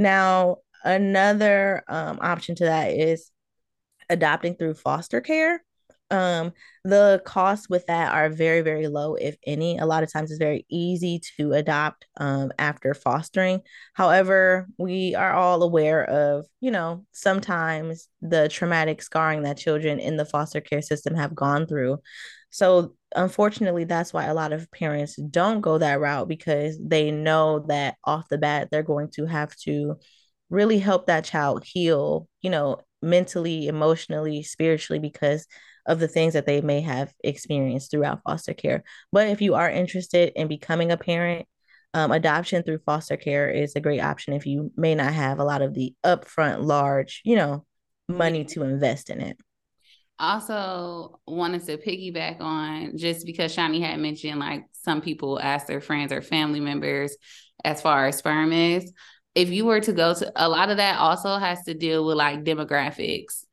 Now, 0.00 0.56
another 0.82 1.84
um, 1.86 2.20
option 2.22 2.54
to 2.56 2.64
that 2.64 2.92
is 2.92 3.30
adopting 4.08 4.54
through 4.54 4.74
foster 4.74 5.20
care. 5.20 5.62
Um, 6.10 6.52
the 6.84 7.22
costs 7.24 7.68
with 7.68 7.86
that 7.86 8.12
are 8.12 8.28
very, 8.28 8.62
very 8.62 8.88
low, 8.88 9.14
if 9.14 9.36
any. 9.46 9.78
A 9.78 9.86
lot 9.86 10.02
of 10.02 10.12
times 10.12 10.30
it's 10.30 10.38
very 10.38 10.66
easy 10.68 11.20
to 11.36 11.52
adopt 11.52 12.06
um, 12.16 12.52
after 12.58 12.94
fostering. 12.94 13.60
However, 13.94 14.66
we 14.78 15.14
are 15.14 15.32
all 15.32 15.62
aware 15.62 16.04
of, 16.04 16.46
you 16.60 16.70
know, 16.70 17.04
sometimes 17.12 18.08
the 18.22 18.48
traumatic 18.48 19.02
scarring 19.02 19.42
that 19.42 19.58
children 19.58 20.00
in 20.00 20.16
the 20.16 20.24
foster 20.24 20.60
care 20.60 20.82
system 20.82 21.14
have 21.14 21.34
gone 21.34 21.66
through. 21.66 21.98
So 22.50 22.94
unfortunately, 23.14 23.84
that's 23.84 24.12
why 24.12 24.24
a 24.24 24.34
lot 24.34 24.52
of 24.52 24.70
parents 24.72 25.16
don't 25.16 25.60
go 25.60 25.78
that 25.78 26.00
route 26.00 26.28
because 26.28 26.78
they 26.82 27.10
know 27.10 27.60
that 27.68 27.96
off 28.04 28.28
the 28.28 28.38
bat 28.38 28.68
they're 28.70 28.82
going 28.82 29.10
to 29.12 29.26
have 29.26 29.54
to 29.64 29.96
really 30.48 30.78
help 30.80 31.06
that 31.06 31.24
child 31.24 31.62
heal, 31.64 32.28
you 32.42 32.50
know, 32.50 32.80
mentally, 33.02 33.68
emotionally, 33.68 34.42
spiritually, 34.42 34.98
because 34.98 35.46
of 35.86 35.98
the 35.98 36.08
things 36.08 36.34
that 36.34 36.46
they 36.46 36.60
may 36.60 36.80
have 36.80 37.12
experienced 37.22 37.90
throughout 37.90 38.22
foster 38.22 38.54
care. 38.54 38.84
But 39.12 39.28
if 39.28 39.40
you 39.40 39.54
are 39.54 39.70
interested 39.70 40.32
in 40.36 40.48
becoming 40.48 40.92
a 40.92 40.96
parent, 40.96 41.46
um, 41.92 42.12
adoption 42.12 42.62
through 42.62 42.80
foster 42.86 43.16
care 43.16 43.50
is 43.50 43.74
a 43.74 43.80
great 43.80 44.00
option 44.00 44.32
if 44.32 44.46
you 44.46 44.70
may 44.76 44.94
not 44.94 45.12
have 45.12 45.40
a 45.40 45.44
lot 45.44 45.62
of 45.62 45.74
the 45.74 45.94
upfront 46.04 46.64
large, 46.64 47.20
you 47.24 47.34
know, 47.34 47.64
money 48.08 48.44
to 48.44 48.62
invest 48.62 49.10
in 49.10 49.20
it 49.20 49.40
also 50.20 51.18
wanted 51.26 51.64
to 51.64 51.78
piggyback 51.78 52.40
on 52.40 52.96
just 52.96 53.24
because 53.26 53.52
Shawnee 53.52 53.80
had 53.80 53.98
mentioned 53.98 54.38
like 54.38 54.66
some 54.72 55.00
people 55.00 55.40
ask 55.40 55.66
their 55.66 55.80
friends 55.80 56.12
or 56.12 56.20
family 56.20 56.60
members 56.60 57.16
as 57.64 57.80
far 57.80 58.06
as 58.06 58.18
sperm 58.18 58.52
is. 58.52 58.92
If 59.34 59.48
you 59.48 59.64
were 59.64 59.80
to 59.80 59.92
go 59.92 60.14
to 60.14 60.32
a 60.36 60.48
lot 60.48 60.70
of 60.70 60.76
that 60.76 60.98
also 60.98 61.38
has 61.38 61.62
to 61.64 61.74
deal 61.74 62.04
with 62.04 62.16
like 62.16 62.44
demographics. 62.44 63.44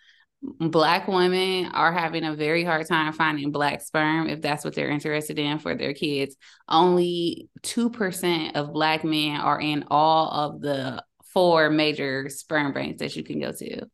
Black 0.42 1.08
women 1.08 1.72
are 1.74 1.92
having 1.92 2.24
a 2.24 2.36
very 2.36 2.64
hard 2.64 2.88
time 2.88 3.12
finding 3.14 3.52
black 3.52 3.82
sperm 3.82 4.30
if 4.30 4.42
that's 4.42 4.64
what 4.64 4.76
they're 4.76 4.90
interested 4.90 5.40
in 5.40 5.60
for 5.60 5.76
their 5.76 5.94
kids. 5.94 6.36
Only 6.68 7.50
2% 7.64 8.56
of 8.56 8.74
black 8.74 9.04
men 9.04 9.40
are 9.40 9.60
in 9.60 9.86
all 9.90 10.30
of 10.30 10.62
the 10.62 11.04
four 11.34 11.70
major 11.70 12.30
sperm 12.30 12.74
banks 12.74 13.00
that 13.00 13.16
you 13.16 13.24
can 13.24 13.40
go 13.40 13.52
to. 13.52 13.86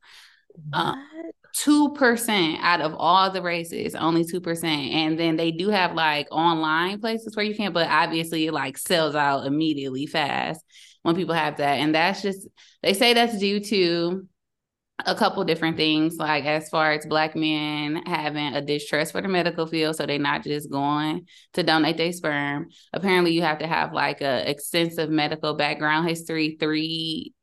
Uh, 0.72 0.96
two 1.54 1.94
percent 1.94 2.58
out 2.62 2.82
of 2.82 2.94
all 2.96 3.30
the 3.32 3.42
races, 3.42 3.96
only 3.96 4.24
two 4.24 4.42
percent, 4.42 4.92
and 4.92 5.20
then 5.20 5.36
they 5.36 5.52
do 5.52 5.70
have 5.70 5.94
like 5.94 6.28
online 6.32 7.00
places 7.00 7.36
where 7.36 7.46
you 7.46 7.56
can, 7.56 7.74
but 7.74 7.88
obviously 7.88 8.48
it 8.48 8.54
like 8.54 8.78
sells 8.78 9.16
out 9.16 9.46
immediately 9.46 10.06
fast 10.06 10.64
when 11.02 11.16
people 11.16 11.34
have 11.34 11.58
that, 11.58 11.80
and 11.80 11.96
that's 11.96 12.22
just 12.22 12.48
they 12.82 12.94
say 12.94 13.14
that's 13.14 13.38
due 13.38 13.60
to 13.60 14.28
a 15.06 15.16
couple 15.16 15.44
different 15.44 15.78
things. 15.78 16.18
Like 16.18 16.46
as 16.46 16.70
far 16.70 16.92
as 16.92 17.06
black 17.06 17.36
men 17.36 18.04
having 18.06 18.56
a 18.56 18.62
distrust 18.62 19.12
for 19.12 19.22
the 19.22 19.28
medical 19.28 19.68
field 19.68 19.96
so 19.96 20.06
they're 20.06 20.20
not 20.20 20.44
just 20.44 20.70
going 20.72 21.28
to 21.54 21.64
donate 21.64 21.98
their 21.98 22.12
sperm. 22.12 22.68
Apparently 22.94 23.32
you 23.32 23.42
have 23.42 23.60
to 23.60 23.68
have 23.68 23.94
like 23.94 24.22
a 24.22 24.50
extensive 24.50 25.10
medical 25.10 25.56
background 25.56 26.08
history 26.08 26.58
three 26.60 27.34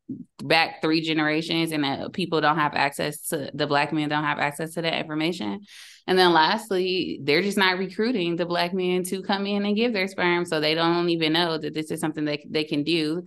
back 0.43 0.83
three 0.83 1.01
generations 1.01 1.71
and 1.71 1.85
uh, 1.85 2.09
people 2.09 2.41
don't 2.41 2.59
have 2.59 2.75
access 2.75 3.29
to 3.29 3.49
the 3.55 3.67
black 3.67 3.93
men 3.93 4.09
don't 4.09 4.25
have 4.25 4.39
access 4.39 4.75
to 4.75 4.83
that 4.83 4.99
information. 4.99 5.61
And 6.07 6.19
then 6.19 6.33
lastly 6.33 7.21
they're 7.23 7.43
just 7.43 7.59
not 7.59 7.79
recruiting 7.79 8.37
the 8.37 8.47
black 8.47 8.73
men 8.73 9.05
to 9.05 9.23
come 9.23 9.47
in 9.47 9.65
and 9.65 9.77
give 9.77 9.93
their 9.93 10.09
sperm 10.09 10.45
so 10.45 10.61
they 10.61 10.75
don't 10.75 11.11
even 11.11 11.33
know 11.33 11.59
that 11.59 11.75
this 11.75 11.91
is 11.91 12.01
something 12.01 12.25
that 12.25 12.41
they 12.49 12.65
can 12.65 12.83
do 12.83 13.25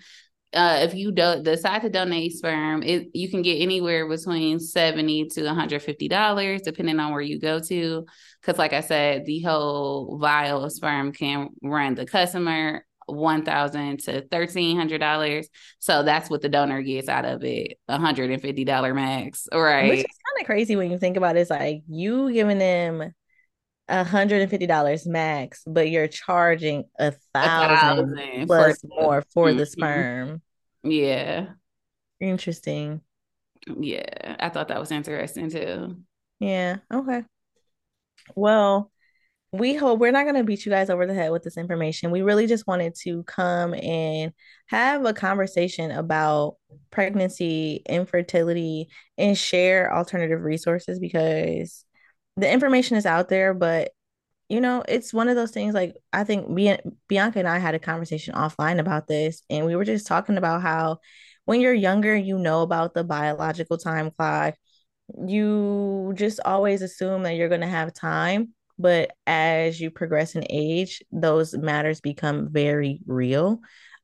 uh, 0.54 0.80
if 0.82 0.94
you 0.94 1.12
do- 1.12 1.42
decide 1.42 1.82
to 1.82 1.90
donate 1.90 2.34
sperm, 2.34 2.84
it 2.84 3.10
you 3.14 3.30
can 3.30 3.42
get 3.42 3.62
anywhere 3.62 4.08
between 4.08 4.60
seventy 4.60 5.28
to 5.30 5.44
one 5.46 5.56
hundred 5.56 5.82
fifty 5.82 6.08
dollars, 6.08 6.62
depending 6.62 7.00
on 7.00 7.12
where 7.12 7.22
you 7.22 7.40
go 7.40 7.60
to. 7.60 8.06
Because, 8.42 8.60
like 8.60 8.74
I 8.74 8.82
said, 8.82 9.26
the 9.26 9.42
whole 9.42 10.18
vial 10.20 10.64
of 10.64 10.72
sperm 10.72 11.12
can 11.12 11.50
run 11.62 11.96
the 11.96 12.06
customer 12.06 12.86
one 13.06 13.44
thousand 13.44 14.00
to 14.02 14.22
thirteen 14.28 14.78
hundred 14.78 15.00
dollars. 15.00 15.50
So 15.80 16.04
that's 16.04 16.30
what 16.30 16.42
the 16.42 16.50
donor 16.50 16.82
gets 16.82 17.10
out 17.10 17.26
of 17.26 17.44
it, 17.44 17.80
one 17.88 18.00
hundred 18.00 18.32
and 18.32 18.42
fifty 18.42 18.64
dollar 18.64 18.94
max, 18.94 19.48
right? 19.54 19.90
Which 19.90 20.00
is 20.00 20.06
kind 20.06 20.42
of 20.42 20.46
crazy 20.46 20.76
when 20.76 20.92
you 20.92 20.98
think 20.98 21.18
about 21.18 21.36
it. 21.36 21.42
It's 21.42 21.50
like 21.50 21.84
you 21.88 22.32
giving 22.32 22.60
them 22.60 23.14
$150 23.90 25.08
max, 25.08 25.64
but 25.68 25.90
you're 25.90 26.08
charging 26.08 26.86
a 26.98 27.12
thousand, 27.34 28.48
plus 28.48 28.82
for, 28.82 28.88
more 28.88 29.24
for 29.34 29.48
mm-hmm. 29.48 29.58
the 29.58 29.66
sperm. 29.66 30.42
Yeah. 30.84 31.48
Interesting. 32.20 33.02
Yeah. 33.68 34.36
I 34.40 34.50
thought 34.50 34.70
that 34.70 34.80
was 34.80 34.92
interesting 34.92 35.50
too. 35.50 35.98
Yeah. 36.40 36.78
Okay. 36.94 37.24
Well, 38.36 38.92
we 39.54 39.76
hope 39.76 40.00
we're 40.00 40.12
not 40.12 40.24
going 40.24 40.36
to 40.36 40.44
beat 40.44 40.66
you 40.66 40.72
guys 40.72 40.90
over 40.90 41.06
the 41.06 41.14
head 41.14 41.32
with 41.32 41.44
this 41.44 41.58
information. 41.58 42.10
We 42.10 42.24
really 42.24 42.48
just 42.48 42.66
wanted 42.66 42.96
to 43.04 43.22
come 43.24 43.76
and 43.76 44.34
have 44.68 45.06
a 45.06 45.14
conversation 45.14 45.92
about 45.92 46.56
pregnancy, 46.90 47.84
infertility, 47.88 48.90
and 49.18 49.38
share 49.38 49.96
alternative 49.96 50.42
resources 50.42 51.00
because 51.00 51.86
the 52.38 52.52
information 52.52 52.98
is 52.98 53.06
out 53.06 53.30
there, 53.30 53.54
but 53.54 53.92
you 54.50 54.62
know, 54.62 54.84
it's 54.88 55.14
one 55.14 55.30
of 55.30 55.36
those 55.36 55.52
things 55.52 55.74
like 55.74 55.96
I 56.12 56.24
think 56.24 56.48
Bianca 57.08 57.40
and 57.40 57.48
I 57.48 57.58
had 57.60 57.76
a 57.76 57.80
conversation 57.80 58.36
offline 58.36 58.80
about 58.80 59.08
this, 59.08 59.42
and 59.50 59.66
we 59.66 59.76
were 59.76 59.86
just 59.86 60.08
talking 60.08 60.38
about 60.38 60.62
how 60.62 61.00
when 61.46 61.62
you're 61.62 61.74
younger, 61.74 62.16
you 62.16 62.38
know 62.38 62.62
about 62.62 62.94
the 62.94 63.04
biological 63.04 63.78
time 63.78 64.12
clock. 64.12 64.56
You 65.26 66.14
just 66.16 66.40
always 66.46 66.82
assume 66.82 67.24
that 67.24 67.36
you're 67.36 67.50
going 67.50 67.62
to 67.62 67.68
have 67.68 67.94
time. 67.94 68.54
But 68.80 69.12
as 69.28 69.80
you 69.80 69.92
progress 69.92 70.36
in 70.36 70.46
age, 70.50 71.04
those 71.12 71.56
matters 71.56 72.02
become 72.02 72.50
very 72.52 73.02
real. 73.06 73.60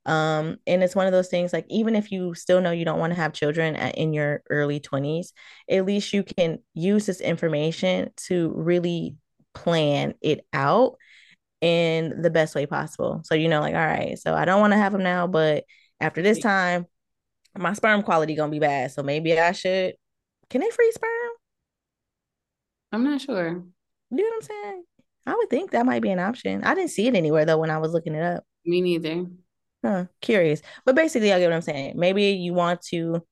Um, 0.09 0.57
and 0.65 0.83
it's 0.83 0.95
one 0.95 1.05
of 1.05 1.11
those 1.11 1.27
things 1.27 1.53
like 1.53 1.67
even 1.69 1.95
if 1.95 2.11
you 2.11 2.33
still 2.33 2.61
know 2.61 2.71
you 2.71 2.83
don't 2.83 2.97
want 2.97 3.11
to 3.11 3.19
have 3.19 3.31
children 3.31 3.75
at, 3.75 3.95
in 3.95 4.11
your 4.11 4.41
early 4.49 4.79
20s, 4.79 5.33
at 5.69 5.85
least 5.85 6.13
you 6.13 6.23
can 6.23 6.57
use 6.73 7.05
this 7.05 7.21
information 7.21 8.09
to 8.27 8.51
really 8.55 9.17
plan 9.53 10.15
it 10.19 10.47
out 10.51 10.95
in 11.61 12.23
the 12.23 12.31
best 12.31 12.55
way 12.55 12.65
possible. 12.65 13.21
So 13.23 13.35
you 13.35 13.49
know, 13.49 13.61
like, 13.61 13.75
all 13.75 13.85
right, 13.85 14.17
so 14.17 14.33
I 14.33 14.45
don't 14.45 14.61
want 14.61 14.73
to 14.73 14.79
have 14.79 14.93
them 14.93 15.03
now, 15.03 15.27
but 15.27 15.65
after 15.99 16.23
this 16.23 16.39
time, 16.39 16.87
my 17.55 17.73
sperm 17.73 18.01
quality 18.01 18.33
gonna 18.33 18.51
be 18.51 18.57
bad. 18.57 18.91
So 18.91 19.03
maybe 19.03 19.37
I 19.37 19.51
should. 19.51 19.93
Can 20.49 20.61
they 20.61 20.71
freeze 20.71 20.95
sperm? 20.95 21.31
I'm 22.91 23.03
not 23.03 23.21
sure. 23.21 23.63
You 24.09 24.17
know 24.17 24.23
what 24.23 24.33
I'm 24.33 24.41
saying? 24.41 24.83
I 25.27 25.35
would 25.35 25.51
think 25.51 25.69
that 25.69 25.85
might 25.85 26.01
be 26.01 26.09
an 26.09 26.17
option. 26.17 26.63
I 26.63 26.73
didn't 26.73 26.89
see 26.89 27.05
it 27.05 27.13
anywhere 27.13 27.45
though 27.45 27.59
when 27.59 27.69
I 27.69 27.77
was 27.77 27.93
looking 27.93 28.15
it 28.15 28.23
up. 28.23 28.43
Me 28.65 28.81
neither. 28.81 29.27
Huh, 29.83 30.05
curious. 30.21 30.61
But 30.85 30.95
basically, 30.95 31.31
I 31.31 31.39
get 31.39 31.47
what 31.47 31.55
I'm 31.55 31.61
saying. 31.61 31.93
Maybe 31.95 32.31
you 32.31 32.53
want 32.53 32.81
to 32.89 33.25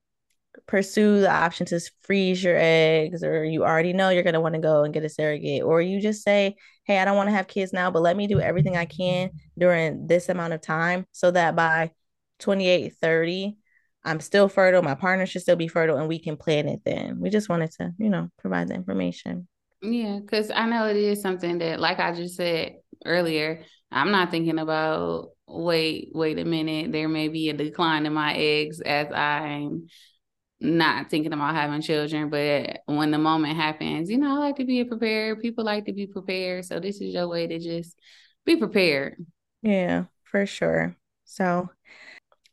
pursue 0.65 1.21
the 1.21 1.31
option 1.31 1.65
to 1.67 1.79
freeze 2.03 2.43
your 2.43 2.57
eggs, 2.57 3.23
or 3.23 3.43
you 3.43 3.63
already 3.63 3.93
know 3.93 4.10
you're 4.10 4.23
going 4.23 4.33
to 4.33 4.41
want 4.41 4.55
to 4.55 4.62
go 4.62 4.83
and 4.83 4.93
get 4.93 5.03
a 5.03 5.10
surrogate, 5.10 5.63
or 5.63 5.81
you 5.81 6.01
just 6.01 6.23
say, 6.23 6.55
Hey, 6.86 6.99
I 6.99 7.05
don't 7.05 7.17
want 7.17 7.29
to 7.29 7.36
have 7.36 7.47
kids 7.47 7.73
now, 7.73 7.91
but 7.91 8.01
let 8.01 8.17
me 8.17 8.27
do 8.27 8.39
everything 8.39 8.77
I 8.77 8.86
can 8.86 9.31
during 9.57 10.07
this 10.07 10.29
amount 10.29 10.53
of 10.53 10.62
time 10.62 11.05
so 11.12 11.31
that 11.31 11.55
by 11.55 11.91
28, 12.39 12.95
30, 13.01 13.57
I'm 14.05 14.21
still 14.21 14.47
fertile. 14.47 14.81
My 14.81 14.95
partner 14.95 15.25
should 15.25 15.41
still 15.41 15.57
be 15.57 15.67
fertile, 15.67 15.97
and 15.97 16.07
we 16.07 16.19
can 16.19 16.38
plan 16.38 16.69
it 16.69 16.81
then. 16.86 17.19
We 17.19 17.29
just 17.29 17.49
wanted 17.49 17.71
to, 17.79 17.93
you 17.97 18.10
know, 18.10 18.29
provide 18.39 18.69
the 18.69 18.75
information. 18.75 19.47
Yeah, 19.81 20.19
because 20.19 20.49
I 20.49 20.65
know 20.65 20.88
it 20.88 20.95
is 20.95 21.21
something 21.21 21.60
that, 21.60 21.79
like 21.79 21.99
I 21.99 22.13
just 22.13 22.36
said 22.36 22.77
earlier, 23.05 23.63
I'm 23.91 24.12
not 24.12 24.31
thinking 24.31 24.60
about 24.60 25.31
wait, 25.47 26.12
wait 26.13 26.39
a 26.39 26.45
minute, 26.45 26.91
there 26.91 27.07
may 27.07 27.29
be 27.29 27.49
a 27.49 27.53
decline 27.53 28.05
in 28.05 28.13
my 28.13 28.33
eggs 28.36 28.81
as 28.81 29.12
I'm 29.12 29.88
not 30.60 31.10
thinking 31.10 31.33
about 31.33 31.55
having 31.55 31.81
children. 31.81 32.29
But 32.29 32.81
when 32.86 33.12
the 33.12 33.17
moment 33.17 33.55
happens, 33.55 34.10
you 34.10 34.17
know, 34.17 34.36
I 34.36 34.39
like 34.39 34.57
to 34.57 34.65
be 34.65 34.83
prepared. 34.83 35.41
People 35.41 35.63
like 35.63 35.86
to 35.86 35.93
be 35.93 36.07
prepared. 36.07 36.65
So 36.65 36.79
this 36.79 37.01
is 37.01 37.13
your 37.13 37.27
way 37.27 37.47
to 37.47 37.60
just 37.60 37.97
be 38.45 38.57
prepared. 38.57 39.23
Yeah, 39.62 40.05
for 40.23 40.45
sure. 40.45 40.95
So 41.25 41.69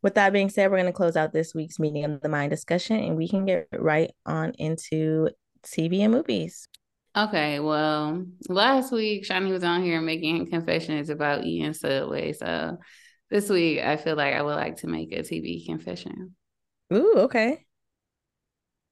with 0.02 0.14
that 0.14 0.32
being 0.32 0.50
said, 0.50 0.70
we're 0.70 0.78
going 0.78 0.86
to 0.86 0.92
close 0.92 1.16
out 1.16 1.32
this 1.32 1.54
week's 1.54 1.78
meeting 1.78 2.04
of 2.04 2.20
the 2.20 2.28
mind 2.28 2.50
discussion 2.50 2.98
and 2.98 3.16
we 3.16 3.28
can 3.28 3.46
get 3.46 3.68
right 3.72 4.12
on 4.26 4.52
into 4.58 5.30
TV 5.64 6.00
and 6.00 6.12
movies. 6.12 6.68
Okay, 7.16 7.60
well, 7.60 8.26
last 8.48 8.90
week 8.90 9.24
Shawnee 9.24 9.52
was 9.52 9.62
on 9.62 9.84
here 9.84 10.00
making 10.00 10.50
confessions 10.50 11.10
about 11.10 11.44
eating 11.44 11.72
Subway. 11.72 12.32
So 12.32 12.78
this 13.30 13.48
week 13.48 13.80
I 13.80 13.96
feel 13.96 14.16
like 14.16 14.34
I 14.34 14.42
would 14.42 14.56
like 14.56 14.78
to 14.78 14.88
make 14.88 15.12
a 15.12 15.22
TV 15.22 15.64
confession. 15.64 16.34
Ooh, 16.92 17.14
okay. 17.18 17.64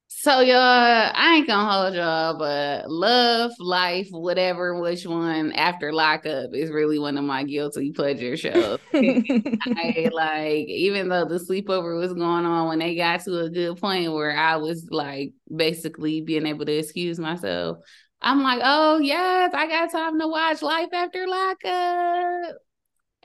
So 0.07 0.39
y'all, 0.39 0.55
I 0.57 1.35
ain't 1.35 1.47
gonna 1.47 1.69
hold 1.69 1.95
y'all, 1.95 2.37
but 2.37 2.89
love, 2.89 3.51
life, 3.59 4.07
whatever, 4.11 4.79
which 4.79 5.05
one 5.05 5.51
after 5.51 5.91
lockup 5.91 6.53
is 6.53 6.71
really 6.71 6.97
one 6.99 7.17
of 7.17 7.25
my 7.25 7.43
guilty 7.43 7.91
pleasure 7.91 8.37
shows. 8.37 8.79
I 8.93 10.09
like, 10.13 10.67
even 10.67 11.09
though 11.09 11.25
the 11.25 11.39
sleepover 11.39 11.99
was 11.99 12.13
going 12.13 12.45
on, 12.45 12.69
when 12.69 12.79
they 12.79 12.95
got 12.95 13.21
to 13.21 13.39
a 13.39 13.49
good 13.49 13.81
point 13.81 14.13
where 14.13 14.37
I 14.37 14.57
was 14.57 14.87
like 14.89 15.33
basically 15.53 16.21
being 16.21 16.45
able 16.45 16.65
to 16.65 16.77
excuse 16.77 17.19
myself, 17.19 17.79
I'm 18.23 18.41
like, 18.41 18.61
oh 18.63 18.99
yes, 18.99 19.53
I 19.53 19.67
got 19.67 19.91
time 19.91 20.19
to 20.19 20.27
watch 20.27 20.61
Life 20.61 20.89
After 20.93 21.27
Lockup. 21.27 22.55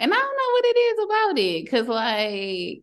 And 0.01 0.13
I 0.13 0.17
don't 0.17 0.37
know 0.37 0.53
what 0.53 0.65
it 0.65 0.79
is 0.79 1.05
about 1.05 1.39
it. 1.39 1.71
Cause 1.71 1.89
like, 1.89 2.83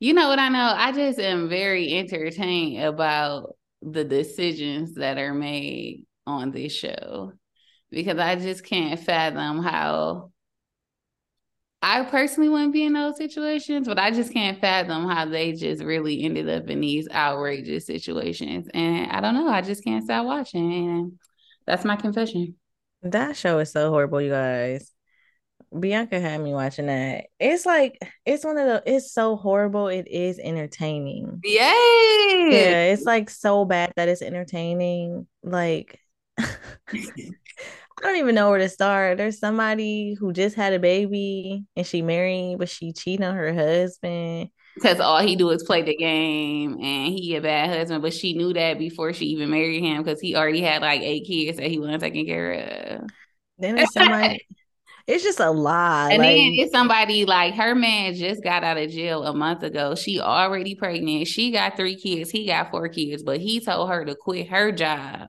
you 0.00 0.14
know 0.14 0.28
what 0.28 0.38
I 0.38 0.48
know? 0.48 0.74
I 0.76 0.92
just 0.92 1.18
am 1.18 1.48
very 1.48 1.98
entertained 1.98 2.82
about 2.82 3.56
the 3.82 4.04
decisions 4.04 4.94
that 4.94 5.18
are 5.18 5.34
made 5.34 6.06
on 6.26 6.52
this 6.52 6.72
show. 6.72 7.32
Because 7.90 8.18
I 8.18 8.36
just 8.36 8.64
can't 8.64 8.98
fathom 8.98 9.62
how 9.62 10.32
I 11.82 12.04
personally 12.04 12.48
wouldn't 12.48 12.72
be 12.72 12.84
in 12.84 12.92
those 12.94 13.18
situations, 13.18 13.86
but 13.86 13.98
I 13.98 14.12
just 14.12 14.32
can't 14.32 14.58
fathom 14.58 15.08
how 15.08 15.26
they 15.26 15.52
just 15.52 15.82
really 15.82 16.22
ended 16.22 16.48
up 16.48 16.70
in 16.70 16.80
these 16.80 17.08
outrageous 17.10 17.86
situations. 17.86 18.68
And 18.72 19.10
I 19.10 19.20
don't 19.20 19.34
know. 19.34 19.48
I 19.48 19.60
just 19.60 19.84
can't 19.84 20.04
stop 20.04 20.24
watching. 20.24 21.18
That's 21.66 21.84
my 21.84 21.96
confession. 21.96 22.56
That 23.02 23.36
show 23.36 23.58
is 23.58 23.72
so 23.72 23.90
horrible, 23.90 24.20
you 24.20 24.30
guys. 24.30 24.92
Bianca 25.78 26.20
had 26.20 26.40
me 26.40 26.52
watching 26.52 26.86
that. 26.86 27.26
It's 27.40 27.64
like 27.64 27.98
it's 28.26 28.44
one 28.44 28.58
of 28.58 28.66
the 28.66 28.82
it's 28.86 29.12
so 29.12 29.36
horrible. 29.36 29.88
It 29.88 30.06
is 30.08 30.38
entertaining. 30.38 31.40
Yay! 31.44 32.48
Yeah, 32.50 32.82
it's 32.92 33.04
like 33.04 33.30
so 33.30 33.64
bad 33.64 33.92
that 33.96 34.08
it's 34.08 34.22
entertaining. 34.22 35.26
Like 35.42 35.98
I 36.38 38.06
don't 38.08 38.16
even 38.16 38.34
know 38.34 38.50
where 38.50 38.58
to 38.58 38.68
start. 38.68 39.18
There's 39.18 39.38
somebody 39.38 40.14
who 40.18 40.32
just 40.32 40.56
had 40.56 40.72
a 40.72 40.78
baby 40.78 41.64
and 41.76 41.86
she 41.86 42.02
married, 42.02 42.58
but 42.58 42.68
she 42.68 42.92
cheated 42.92 43.24
on 43.24 43.34
her 43.34 43.54
husband. 43.54 44.50
Because 44.74 45.00
all 45.00 45.20
he 45.20 45.36
do 45.36 45.50
is 45.50 45.62
play 45.62 45.82
the 45.82 45.96
game 45.96 46.74
and 46.74 47.12
he 47.12 47.36
a 47.36 47.40
bad 47.40 47.70
husband. 47.70 48.02
But 48.02 48.14
she 48.14 48.34
knew 48.34 48.52
that 48.54 48.78
before 48.78 49.12
she 49.12 49.26
even 49.26 49.50
married 49.50 49.82
him 49.82 50.02
because 50.02 50.20
he 50.20 50.34
already 50.34 50.60
had 50.60 50.82
like 50.82 51.02
eight 51.02 51.26
kids 51.26 51.58
that 51.58 51.70
he 51.70 51.78
wasn't 51.78 52.02
taking 52.02 52.26
care 52.26 52.52
of. 52.52 53.10
Then 53.58 53.78
it's 53.78 53.92
somebody. 53.92 54.46
it's 55.06 55.24
just 55.24 55.40
a 55.40 55.50
lie 55.50 56.12
And 56.12 56.22
like, 56.22 56.36
then 56.36 56.52
it's 56.54 56.72
somebody 56.72 57.24
like 57.24 57.54
her 57.54 57.74
man 57.74 58.14
just 58.14 58.42
got 58.42 58.64
out 58.64 58.78
of 58.78 58.90
jail 58.90 59.24
a 59.24 59.34
month 59.34 59.62
ago. 59.62 59.94
She 59.94 60.20
already 60.20 60.74
pregnant. 60.74 61.26
She 61.26 61.50
got 61.50 61.76
three 61.76 61.96
kids. 61.96 62.30
He 62.30 62.46
got 62.46 62.70
four 62.70 62.88
kids, 62.88 63.22
but 63.22 63.40
he 63.40 63.60
told 63.60 63.90
her 63.90 64.04
to 64.04 64.14
quit 64.14 64.48
her 64.48 64.72
job 64.72 65.28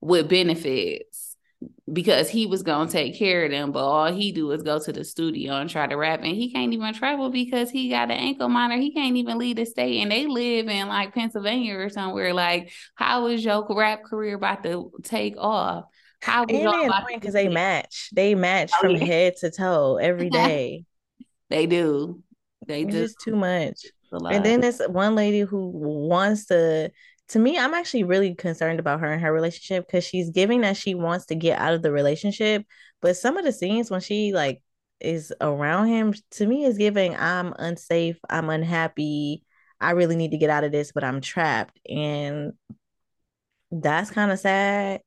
with 0.00 0.28
benefits 0.28 1.29
because 1.92 2.28
he 2.28 2.46
was 2.46 2.62
gonna 2.62 2.90
take 2.90 3.16
care 3.16 3.44
of 3.44 3.50
them, 3.50 3.72
but 3.72 3.84
all 3.84 4.12
he 4.12 4.32
do 4.32 4.50
is 4.52 4.62
go 4.62 4.78
to 4.78 4.92
the 4.92 5.04
studio 5.04 5.54
and 5.54 5.68
try 5.68 5.86
to 5.86 5.96
rap, 5.96 6.20
and 6.20 6.34
he 6.34 6.52
can't 6.52 6.72
even 6.72 6.94
travel 6.94 7.30
because 7.30 7.70
he 7.70 7.88
got 7.88 8.10
an 8.10 8.18
ankle 8.18 8.48
monitor. 8.48 8.80
He 8.80 8.92
can't 8.92 9.16
even 9.16 9.38
leave 9.38 9.56
the 9.56 9.64
state, 9.64 10.00
and 10.00 10.10
they 10.10 10.26
live 10.26 10.68
in 10.68 10.88
like 10.88 11.14
Pennsylvania 11.14 11.76
or 11.76 11.88
somewhere. 11.88 12.34
Like, 12.34 12.72
how 12.94 13.26
is 13.26 13.44
your 13.44 13.66
rap 13.70 14.04
career 14.04 14.36
about 14.36 14.62
to 14.64 14.92
take 15.02 15.36
off? 15.36 15.84
How 16.22 16.44
y'all 16.48 17.06
because 17.14 17.32
they 17.32 17.48
match, 17.48 18.10
they 18.12 18.34
match 18.34 18.70
oh, 18.74 18.80
from 18.80 18.96
yeah. 18.96 19.04
head 19.04 19.36
to 19.38 19.50
toe 19.50 19.96
every 19.96 20.30
day. 20.30 20.84
they 21.48 21.66
do. 21.66 22.22
They 22.66 22.82
it's 22.82 22.92
just 22.92 23.20
too 23.20 23.36
much. 23.36 23.86
And 24.12 24.44
then 24.44 24.60
there's 24.60 24.80
one 24.80 25.14
lady 25.14 25.40
who 25.40 25.68
wants 25.68 26.46
to 26.46 26.90
to 27.30 27.38
me, 27.38 27.56
I'm 27.56 27.74
actually 27.74 28.02
really 28.02 28.34
concerned 28.34 28.80
about 28.80 29.00
her 29.00 29.12
and 29.12 29.22
her 29.22 29.32
relationship 29.32 29.86
because 29.86 30.04
she's 30.04 30.30
giving 30.30 30.62
that 30.62 30.76
she 30.76 30.96
wants 30.96 31.26
to 31.26 31.36
get 31.36 31.60
out 31.60 31.74
of 31.74 31.82
the 31.82 31.92
relationship. 31.92 32.66
But 33.00 33.16
some 33.16 33.36
of 33.36 33.44
the 33.44 33.52
scenes 33.52 33.88
when 33.88 34.00
she 34.00 34.32
like 34.32 34.62
is 35.00 35.32
around 35.40 35.88
him, 35.88 36.12
to 36.32 36.46
me, 36.46 36.64
is 36.64 36.76
giving 36.76 37.14
I'm 37.16 37.54
unsafe, 37.56 38.18
I'm 38.28 38.50
unhappy, 38.50 39.44
I 39.80 39.92
really 39.92 40.16
need 40.16 40.32
to 40.32 40.38
get 40.38 40.50
out 40.50 40.64
of 40.64 40.72
this, 40.72 40.90
but 40.90 41.04
I'm 41.04 41.20
trapped. 41.20 41.78
And 41.88 42.52
that's 43.70 44.10
kind 44.10 44.32
of 44.32 44.40
sad. 44.40 45.00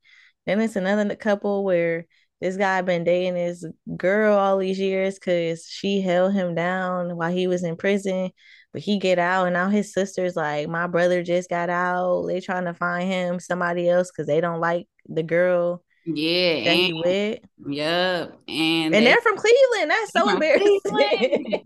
Then 0.46 0.62
it's 0.62 0.78
another 0.78 1.16
couple 1.18 1.66
where 1.66 2.06
this 2.40 2.56
guy 2.56 2.82
been 2.84 3.04
dating 3.04 3.34
this 3.36 3.66
girl 3.98 4.38
all 4.38 4.58
these 4.58 4.80
years 4.80 5.16
because 5.16 5.66
she 5.68 6.00
held 6.00 6.34
him 6.34 6.56
down 6.56 7.18
while 7.18 7.32
he 7.32 7.48
was 7.48 7.64
in 7.66 7.76
prison 7.76 8.32
but 8.74 8.82
he 8.82 8.98
get 8.98 9.20
out 9.20 9.46
and 9.46 9.54
now 9.54 9.70
his 9.70 9.94
sister's 9.94 10.36
like 10.36 10.68
my 10.68 10.88
brother 10.88 11.24
just 11.24 11.50
got 11.50 11.70
out. 11.70 12.26
They 12.28 12.42
trying 12.42 12.66
to 12.66 12.74
find 12.74 13.08
him 13.08 13.40
somebody 13.40 13.88
else 13.88 14.12
because 14.12 14.28
they 14.28 14.42
don't 14.42 14.60
like 14.60 14.88
the 15.08 15.24
girl 15.24 15.84
yeah 16.06 16.56
that 16.56 16.70
and, 16.72 16.80
he 16.80 16.94
with. 16.94 17.40
Yep 17.70 18.40
and 18.48 18.96
and 18.96 19.06
they, 19.06 19.14
are 19.14 19.22
from 19.22 19.38
cleveland. 19.38 19.92
That's 19.92 20.12
so 20.12 20.30
embarrassing. 20.30 21.64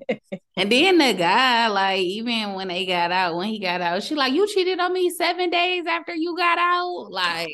And 0.57 0.71
then 0.71 0.97
the 0.97 1.13
guy 1.13 1.67
like 1.67 2.01
even 2.01 2.53
when 2.53 2.67
they 2.67 2.85
got 2.85 3.11
out 3.11 3.35
when 3.35 3.47
he 3.47 3.59
got 3.59 3.79
out 3.79 4.03
she 4.03 4.15
like 4.15 4.33
you 4.33 4.47
cheated 4.47 4.79
on 4.79 4.91
me 4.91 5.09
seven 5.09 5.49
days 5.49 5.85
after 5.87 6.13
you 6.13 6.35
got 6.35 6.57
out? 6.57 7.11
Like 7.11 7.49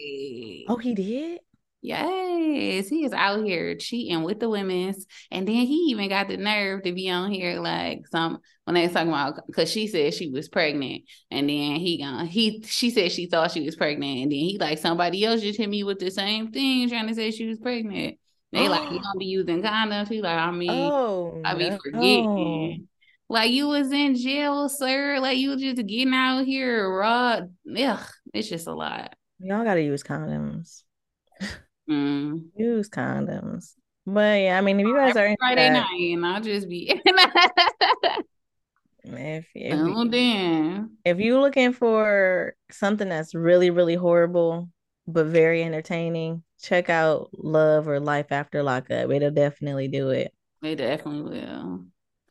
oh 0.68 0.78
he 0.82 0.96
did 0.96 1.42
Yes, 1.84 2.88
he 2.88 3.04
is 3.04 3.12
out 3.12 3.44
here 3.44 3.76
cheating 3.76 4.24
with 4.24 4.40
the 4.40 4.50
women's, 4.50 5.06
and 5.30 5.46
then 5.46 5.54
he 5.54 5.90
even 5.90 6.08
got 6.08 6.30
the 6.30 6.38
nerve 6.38 6.84
to 6.84 6.94
be 6.94 7.10
on 7.10 7.30
here 7.30 7.60
like 7.60 8.08
some 8.08 8.40
when 8.64 8.76
they 8.76 8.84
was 8.84 8.94
talking 8.94 9.10
about 9.10 9.46
because 9.48 9.70
she 9.70 9.88
said 9.88 10.14
she 10.14 10.30
was 10.30 10.48
pregnant, 10.48 11.04
and 11.30 11.50
then 11.50 11.76
he 11.76 12.02
gone 12.02 12.26
he 12.26 12.64
she 12.66 12.90
said 12.90 13.12
she 13.12 13.26
thought 13.26 13.52
she 13.52 13.66
was 13.66 13.76
pregnant, 13.76 14.20
and 14.24 14.32
then 14.32 14.40
he 14.40 14.58
like 14.58 14.78
somebody 14.78 15.26
else 15.26 15.42
just 15.42 15.60
hit 15.60 15.68
me 15.68 15.84
with 15.84 16.00
the 16.00 16.10
same 16.10 16.54
thing 16.54 16.88
trying 16.88 17.08
to 17.08 17.16
say 17.16 17.32
she 17.32 17.48
was 17.48 17.60
pregnant. 17.60 18.18
They 18.54 18.70
like 18.70 18.90
you 18.90 19.02
don't 19.02 19.20
be 19.20 19.26
using 19.26 19.62
condoms. 19.62 20.08
He 20.08 20.22
like 20.22 20.38
I 20.38 20.52
mean 20.52 20.72
oh, 20.72 21.42
I 21.44 21.54
be 21.54 21.70
forgetting. 21.70 22.88
Like 23.28 23.52
you 23.52 23.68
was 23.68 23.92
in 23.92 24.16
jail, 24.16 24.70
sir. 24.70 25.20
Like 25.20 25.38
you 25.38 25.58
just 25.58 25.86
getting 25.86 26.14
out 26.14 26.46
here 26.46 26.90
raw. 26.90 27.42
Ugh, 27.78 28.08
it's 28.34 28.48
just 28.48 28.68
a 28.68 28.74
lot. 28.74 29.16
Y'all 29.40 29.66
gotta 29.66 29.82
use 29.82 30.02
condoms. 30.02 30.84
Mm. 31.90 32.46
Use 32.56 32.90
condoms. 32.90 33.74
But 34.06 34.42
yeah, 34.42 34.58
I 34.58 34.62
mean, 34.62 34.80
if 34.80 34.88
you 34.88 34.96
guys 34.96 35.16
are 35.16 35.36
Friday 35.40 35.70
that, 35.70 35.74
night, 35.74 36.14
and 36.14 36.26
I'll 36.26 36.42
just 36.42 36.68
be. 36.68 37.02
if 39.04 39.46
if, 39.56 39.80
oh, 39.80 40.08
damn. 40.08 40.98
if 41.06 41.20
you're 41.20 41.40
looking 41.40 41.72
for 41.72 42.56
something 42.72 43.08
that's 43.08 43.34
really 43.34 43.70
really 43.70 43.96
horrible 43.96 44.70
but 45.08 45.28
very 45.28 45.64
entertaining, 45.64 46.44
check 46.62 46.90
out 46.90 47.30
Love 47.34 47.88
or 47.88 48.00
Life 48.00 48.32
After 48.32 48.64
Lockup. 48.64 49.10
It'll 49.12 49.32
definitely 49.32 49.88
do 49.88 50.10
it. 50.10 50.34
It 50.62 50.76
definitely 50.78 51.40
will. 51.40 51.86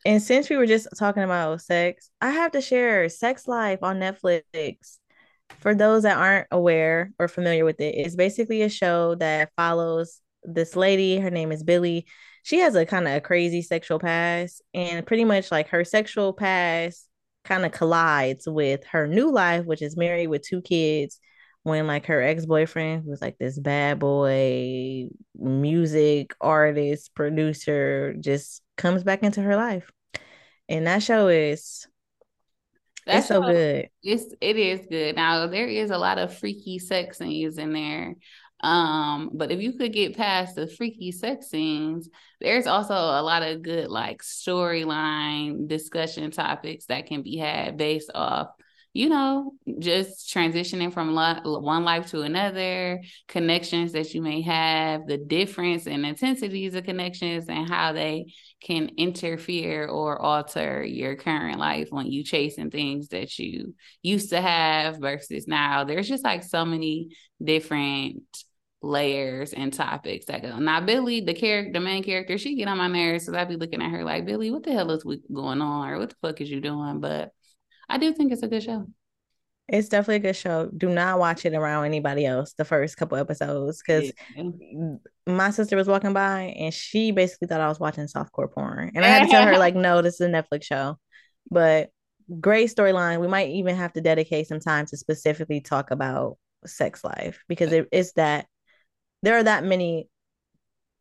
And 0.05 0.21
since 0.21 0.49
we 0.49 0.57
were 0.57 0.65
just 0.65 0.87
talking 0.97 1.23
about 1.23 1.61
sex, 1.61 2.09
I 2.19 2.31
have 2.31 2.51
to 2.51 2.61
share 2.61 3.07
Sex 3.09 3.47
Life 3.47 3.79
on 3.83 3.99
Netflix 3.99 4.97
for 5.59 5.73
those 5.73 6.03
that 6.03 6.17
aren't 6.17 6.47
aware 6.51 7.11
or 7.19 7.27
familiar 7.27 7.65
with 7.65 7.79
it, 7.79 7.95
it's 7.95 8.15
basically 8.15 8.61
a 8.61 8.69
show 8.69 9.15
that 9.15 9.51
follows 9.55 10.19
this 10.43 10.75
lady. 10.75 11.19
Her 11.19 11.29
name 11.29 11.51
is 11.51 11.63
Billy. 11.63 12.05
She 12.43 12.59
has 12.59 12.75
a 12.75 12.85
kind 12.85 13.07
of 13.07 13.13
a 13.13 13.21
crazy 13.21 13.61
sexual 13.61 13.99
past, 13.99 14.61
and 14.73 15.05
pretty 15.05 15.23
much 15.23 15.51
like 15.51 15.69
her 15.69 15.85
sexual 15.85 16.33
past 16.33 17.07
kind 17.45 17.65
of 17.65 17.71
collides 17.71 18.47
with 18.47 18.85
her 18.87 19.07
new 19.07 19.31
life, 19.31 19.65
which 19.65 19.81
is 19.81 19.97
married 19.97 20.27
with 20.27 20.41
two 20.41 20.61
kids. 20.61 21.19
When 21.63 21.87
like 21.87 22.07
her 22.07 22.21
ex 22.21 22.45
boyfriend, 22.45 23.05
was 23.05 23.21
like 23.21 23.37
this 23.37 23.57
bad 23.57 23.99
boy, 23.99 25.07
music 25.33 26.35
artist, 26.41 27.15
producer, 27.15 28.13
just 28.19 28.61
comes 28.75 29.05
back 29.05 29.23
into 29.23 29.41
her 29.41 29.55
life. 29.55 29.89
And 30.67 30.87
that 30.87 31.03
show 31.03 31.29
is 31.29 31.87
that's 33.05 33.27
so 33.27 33.41
good. 33.41 33.89
It's 34.01 34.33
it 34.41 34.57
is 34.57 34.85
good. 34.89 35.15
Now 35.15 35.47
there 35.47 35.67
is 35.67 35.91
a 35.91 35.97
lot 35.97 36.17
of 36.17 36.37
freaky 36.37 36.79
sex 36.79 37.17
scenes 37.17 37.57
in 37.57 37.73
there. 37.73 38.15
Um, 38.63 39.31
but 39.33 39.51
if 39.51 39.61
you 39.61 39.73
could 39.73 39.91
get 39.91 40.15
past 40.15 40.55
the 40.55 40.67
freaky 40.67 41.11
sex 41.11 41.49
scenes, 41.49 42.09
there's 42.39 42.65
also 42.65 42.93
a 42.93 43.21
lot 43.21 43.43
of 43.43 43.61
good 43.61 43.89
like 43.89 44.21
storyline 44.23 45.67
discussion 45.67 46.31
topics 46.31 46.85
that 46.85 47.07
can 47.07 47.23
be 47.23 47.37
had 47.37 47.75
based 47.75 48.09
off 48.15 48.49
you 48.93 49.09
know, 49.09 49.53
just 49.79 50.31
transitioning 50.31 50.93
from 50.93 51.15
one 51.15 51.83
life 51.83 52.11
to 52.11 52.21
another, 52.21 53.01
connections 53.27 53.93
that 53.93 54.13
you 54.13 54.21
may 54.21 54.41
have, 54.41 55.07
the 55.07 55.17
difference 55.17 55.87
and 55.87 56.05
intensities 56.05 56.75
of 56.75 56.83
connections, 56.83 57.45
and 57.49 57.67
how 57.67 57.91
they 57.91 58.27
can 58.61 58.91
interfere 58.97 59.87
or 59.87 60.21
alter 60.21 60.83
your 60.83 61.15
current 61.15 61.57
life 61.57 61.87
when 61.89 62.05
you 62.05 62.23
chasing 62.23 62.69
things 62.69 63.07
that 63.07 63.39
you 63.39 63.73
used 64.03 64.29
to 64.29 64.39
have 64.39 64.99
versus 64.99 65.47
now. 65.47 65.83
There's 65.83 66.07
just 66.07 66.23
like 66.23 66.43
so 66.43 66.63
many 66.63 67.15
different 67.43 68.21
layers 68.83 69.53
and 69.53 69.73
topics 69.73 70.25
that 70.25 70.43
go. 70.43 70.59
Now, 70.59 70.81
Billy, 70.81 71.21
the 71.21 71.33
character, 71.33 71.73
the 71.73 71.79
main 71.79 72.03
character, 72.03 72.37
she 72.37 72.55
get 72.55 72.67
on 72.67 72.77
my 72.77 72.87
nerves 72.87 73.25
because 73.25 73.39
I'd 73.39 73.49
be 73.49 73.55
looking 73.55 73.81
at 73.81 73.89
her 73.89 74.03
like, 74.03 74.25
Billy, 74.25 74.51
what 74.51 74.63
the 74.63 74.73
hell 74.73 74.91
is 74.91 75.03
going 75.33 75.61
on? 75.61 75.89
Or 75.89 75.97
what 75.97 76.09
the 76.09 76.15
fuck 76.21 76.41
is 76.41 76.51
you 76.51 76.61
doing? 76.61 76.99
But 76.99 77.31
I 77.89 77.97
do 77.97 78.13
think 78.13 78.31
it's 78.31 78.43
a 78.43 78.47
good 78.47 78.63
show. 78.63 78.87
It's 79.69 79.87
definitely 79.87 80.15
a 80.15 80.31
good 80.31 80.35
show. 80.35 80.69
Do 80.75 80.89
not 80.89 81.19
watch 81.19 81.45
it 81.45 81.53
around 81.53 81.85
anybody 81.85 82.25
else 82.25 82.53
the 82.53 82.65
first 82.65 82.97
couple 82.97 83.17
episodes 83.17 83.81
because 83.81 84.11
yeah. 84.35 84.95
my 85.25 85.51
sister 85.51 85.77
was 85.77 85.87
walking 85.87 86.11
by 86.11 86.53
and 86.57 86.73
she 86.73 87.11
basically 87.11 87.47
thought 87.47 87.61
I 87.61 87.69
was 87.69 87.79
watching 87.79 88.05
softcore 88.07 88.51
porn. 88.51 88.91
And 88.93 89.05
I 89.05 89.07
had 89.07 89.23
to 89.23 89.29
tell 89.29 89.45
her, 89.45 89.57
like, 89.57 89.75
no, 89.75 90.01
this 90.01 90.15
is 90.15 90.21
a 90.21 90.29
Netflix 90.29 90.63
show. 90.63 90.97
But 91.49 91.91
great 92.39 92.75
storyline. 92.75 93.21
We 93.21 93.27
might 93.27 93.49
even 93.51 93.75
have 93.77 93.93
to 93.93 94.01
dedicate 94.01 94.47
some 94.47 94.59
time 94.59 94.85
to 94.87 94.97
specifically 94.97 95.61
talk 95.61 95.91
about 95.91 96.37
sex 96.65 97.03
life 97.03 97.43
because 97.47 97.71
it 97.71 97.87
is 97.91 98.13
that 98.13 98.47
there 99.21 99.37
are 99.37 99.43
that 99.43 99.63
many 99.63 100.09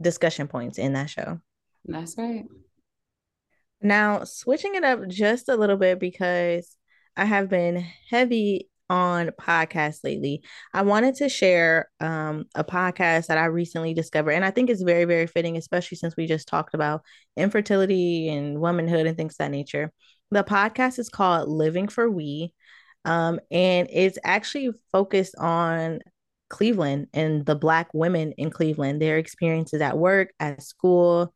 discussion 0.00 0.46
points 0.46 0.78
in 0.78 0.92
that 0.92 1.10
show. 1.10 1.40
That's 1.84 2.16
right. 2.16 2.44
Now, 3.82 4.24
switching 4.24 4.74
it 4.74 4.84
up 4.84 5.06
just 5.08 5.48
a 5.48 5.56
little 5.56 5.76
bit 5.76 5.98
because 5.98 6.76
I 7.16 7.24
have 7.24 7.48
been 7.48 7.84
heavy 8.10 8.68
on 8.88 9.30
podcasts 9.40 10.04
lately. 10.04 10.42
I 10.74 10.82
wanted 10.82 11.14
to 11.16 11.28
share 11.28 11.88
um, 11.98 12.44
a 12.54 12.62
podcast 12.62 13.26
that 13.26 13.38
I 13.38 13.46
recently 13.46 13.94
discovered, 13.94 14.32
and 14.32 14.44
I 14.44 14.50
think 14.50 14.70
it's 14.70 14.82
very, 14.82 15.04
very 15.04 15.26
fitting, 15.26 15.56
especially 15.56 15.96
since 15.96 16.16
we 16.16 16.26
just 16.26 16.46
talked 16.46 16.74
about 16.74 17.02
infertility 17.36 18.28
and 18.28 18.60
womanhood 18.60 19.06
and 19.06 19.16
things 19.16 19.36
that 19.38 19.50
nature. 19.50 19.92
The 20.30 20.44
podcast 20.44 20.98
is 20.98 21.08
called 21.08 21.48
Living 21.48 21.88
for 21.88 22.10
We, 22.10 22.52
um, 23.04 23.40
and 23.50 23.88
it's 23.90 24.18
actually 24.24 24.70
focused 24.92 25.34
on 25.38 26.00
Cleveland 26.50 27.08
and 27.14 27.46
the 27.46 27.56
Black 27.56 27.88
women 27.94 28.32
in 28.32 28.50
Cleveland, 28.50 29.00
their 29.00 29.16
experiences 29.16 29.80
at 29.80 29.98
work, 29.98 30.32
at 30.38 30.62
school, 30.62 31.32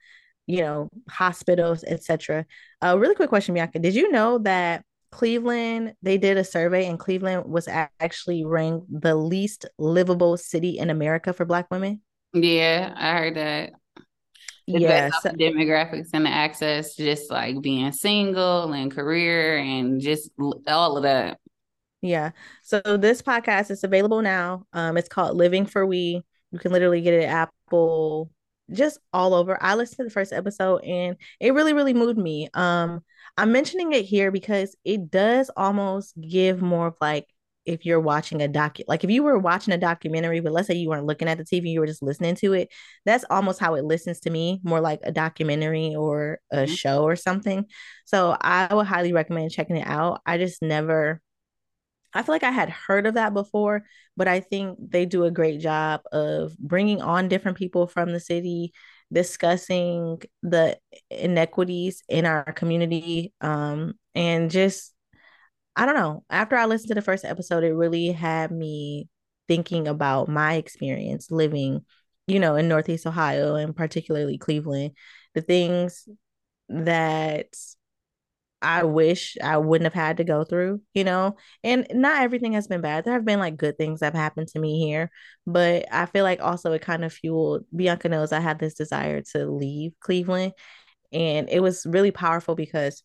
you 0.47 0.59
know, 0.59 0.89
hospitals, 1.09 1.85
etc. 1.85 2.47
A 2.83 2.91
uh, 2.91 2.97
really 2.97 3.15
quick 3.15 3.29
question, 3.29 3.55
Bianca. 3.55 3.79
Did 3.79 3.95
you 3.95 4.11
know 4.11 4.39
that 4.39 4.85
Cleveland, 5.11 5.95
they 6.03 6.19
did 6.19 6.37
a 6.37 6.45
survey 6.45 6.87
and 6.87 6.99
Cleveland 6.99 7.47
was 7.47 7.69
actually 7.69 8.45
ranked 8.45 8.87
the 8.89 9.15
least 9.15 9.67
livable 9.79 10.37
city 10.37 10.79
in 10.79 10.91
America 10.91 11.33
for 11.33 11.45
black 11.45 11.71
women? 11.71 12.01
Yeah, 12.33 12.93
I 12.97 13.19
heard 13.19 13.37
that. 13.37 13.73
yeah, 14.67 15.11
so, 15.23 15.31
demographics 15.31 16.11
and 16.13 16.27
the 16.27 16.31
access, 16.31 16.97
just 16.97 17.31
like 17.31 17.61
being 17.61 17.93
single 17.93 18.73
and 18.73 18.95
career 18.95 19.59
and 19.59 20.01
just 20.01 20.31
all 20.67 20.97
of 20.97 21.05
that. 21.05 21.39
Yeah. 22.03 22.31
So 22.63 22.81
this 22.85 23.23
podcast 23.23 23.71
is 23.71 23.85
available 23.85 24.23
now. 24.23 24.67
Um, 24.73 24.97
it's 24.97 25.09
called 25.09 25.37
Living 25.37 25.67
for 25.67 25.87
We. 25.87 26.23
You 26.53 26.59
can 26.59 26.73
literally 26.73 27.01
get 27.01 27.15
it 27.15 27.25
at 27.25 27.49
Apple, 27.67 28.31
just 28.73 28.99
all 29.13 29.35
over. 29.35 29.63
I 29.63 29.75
listened 29.75 29.99
to 29.99 30.05
the 30.05 30.11
first 30.11 30.33
episode 30.33 30.85
and 30.85 31.17
it 31.41 31.55
really, 31.55 31.73
really 31.73 31.95
moved 31.95 32.19
me. 32.19 32.49
Um, 32.55 33.03
I'm 33.37 33.53
mentioning 33.53 33.93
it 33.93 34.05
here 34.05 34.31
because 34.31 34.77
it 34.85 35.11
does 35.11 35.51
almost 35.57 36.15
give 36.21 36.63
more 36.63 36.89
of 36.89 36.97
like 37.01 37.27
if 37.67 37.85
you're 37.85 38.01
watching 38.01 38.41
a 38.41 38.49
doc 38.49 38.79
like 38.87 39.03
if 39.03 39.11
you 39.11 39.23
were 39.23 39.39
watching 39.39 39.75
a 39.75 39.79
documentary 39.79 40.41
but 40.41 40.53
let's 40.53 40.69
say 40.69 40.75
you 40.75 40.89
weren't 40.89 41.05
looking 41.05 41.29
at 41.29 41.37
the 41.37 41.45
tv 41.45 41.69
you 41.69 41.81
were 41.81 41.87
just 41.87 42.03
listening 42.03 42.37
to 42.37 42.53
it 42.53 42.69
that's 43.05 43.25
almost 43.29 43.59
how 43.59 43.75
it 43.75 43.85
listens 43.85 44.21
to 44.21 44.31
me 44.31 44.61
more 44.63 44.81
like 44.81 45.01
a 45.03 45.11
documentary 45.11 45.95
or 45.95 46.39
a 46.53 46.59
mm-hmm. 46.59 46.73
show 46.73 47.03
or 47.03 47.17
something 47.17 47.67
so 48.05 48.37
i 48.41 48.73
would 48.73 48.87
highly 48.87 49.13
recommend 49.13 49.51
checking 49.51 49.77
it 49.77 49.87
out 49.87 50.21
i 50.25 50.39
just 50.39 50.63
never 50.63 51.21
I 52.17 52.23
feel 52.23 52.35
like 52.35 52.43
I 52.43 52.51
had 52.51 52.71
heard 52.71 53.07
of 53.07 53.15
that 53.15 53.35
before, 53.35 53.85
but 54.17 54.29
I 54.29 54.41
think 54.41 54.79
they 54.81 55.07
do 55.07 55.25
a 55.25 55.31
great 55.31 55.61
job 55.61 56.01
of 56.13 56.57
bringing 56.59 57.03
on 57.03 57.29
different 57.29 57.59
people 57.59 57.87
from 57.87 58.13
the 58.13 58.21
city, 58.21 58.73
discussing 59.13 60.23
the 60.43 60.79
inequities 61.11 62.03
in 62.09 62.27
our 62.27 62.53
community, 62.53 63.33
um, 63.41 63.95
and 64.15 64.51
just 64.51 64.95
I 65.77 65.85
don't 65.85 65.95
know. 65.95 66.25
After 66.31 66.57
I 66.57 66.65
listened 66.65 66.89
to 66.89 66.95
the 66.95 67.03
first 67.03 67.25
episode, 67.25 67.63
it 67.63 67.75
really 67.75 68.11
had 68.13 68.51
me 68.51 69.09
thinking 69.47 69.87
about 69.87 70.29
my 70.29 70.55
experience 70.55 71.31
living, 71.31 71.85
you 72.27 72.41
know, 72.41 72.57
in 72.57 72.69
Northeast 72.69 73.07
Ohio 73.07 73.57
and 73.57 73.77
particularly 73.77 74.39
Cleveland, 74.39 74.93
the 75.35 75.43
things 75.43 76.09
that 76.71 77.49
I 78.67 78.83
wish 78.83 79.37
I 79.41 79.59
wouldn't 79.59 79.87
have 79.87 79.95
had 79.95 80.17
to 80.17 80.25
go 80.25 80.43
through, 80.43 80.81
you 80.93 81.05
know, 81.05 81.37
and 81.63 81.87
not 81.93 82.23
everything 82.23 82.55
has 82.55 82.67
been 82.67 82.81
bad. 82.81 83.05
There 83.05 83.13
have 83.13 83.25
been 83.25 83.39
like 83.39 83.57
good 83.57 83.79
things 83.79 84.01
that 84.01 84.07
have 84.07 84.21
happened 84.21 84.49
to 84.49 84.59
me 84.59 84.85
here, 84.85 85.09
but 85.47 85.87
I 85.93 86.07
feel 86.07 86.25
like 86.25 86.43
also 86.43 86.73
it 86.73 86.83
kind 86.83 87.05
of 87.05 87.13
fueled 87.13 87.65
Bianca 87.75 88.09
knows 88.09 88.33
I 88.33 88.41
had 88.41 88.59
this 88.59 88.75
desire 88.75 89.23
to 89.35 89.47
leave 89.47 89.93
Cleveland. 90.01 90.53
And 91.13 91.49
it 91.49 91.61
was 91.61 91.87
really 91.87 92.11
powerful 92.11 92.57
because 92.57 93.05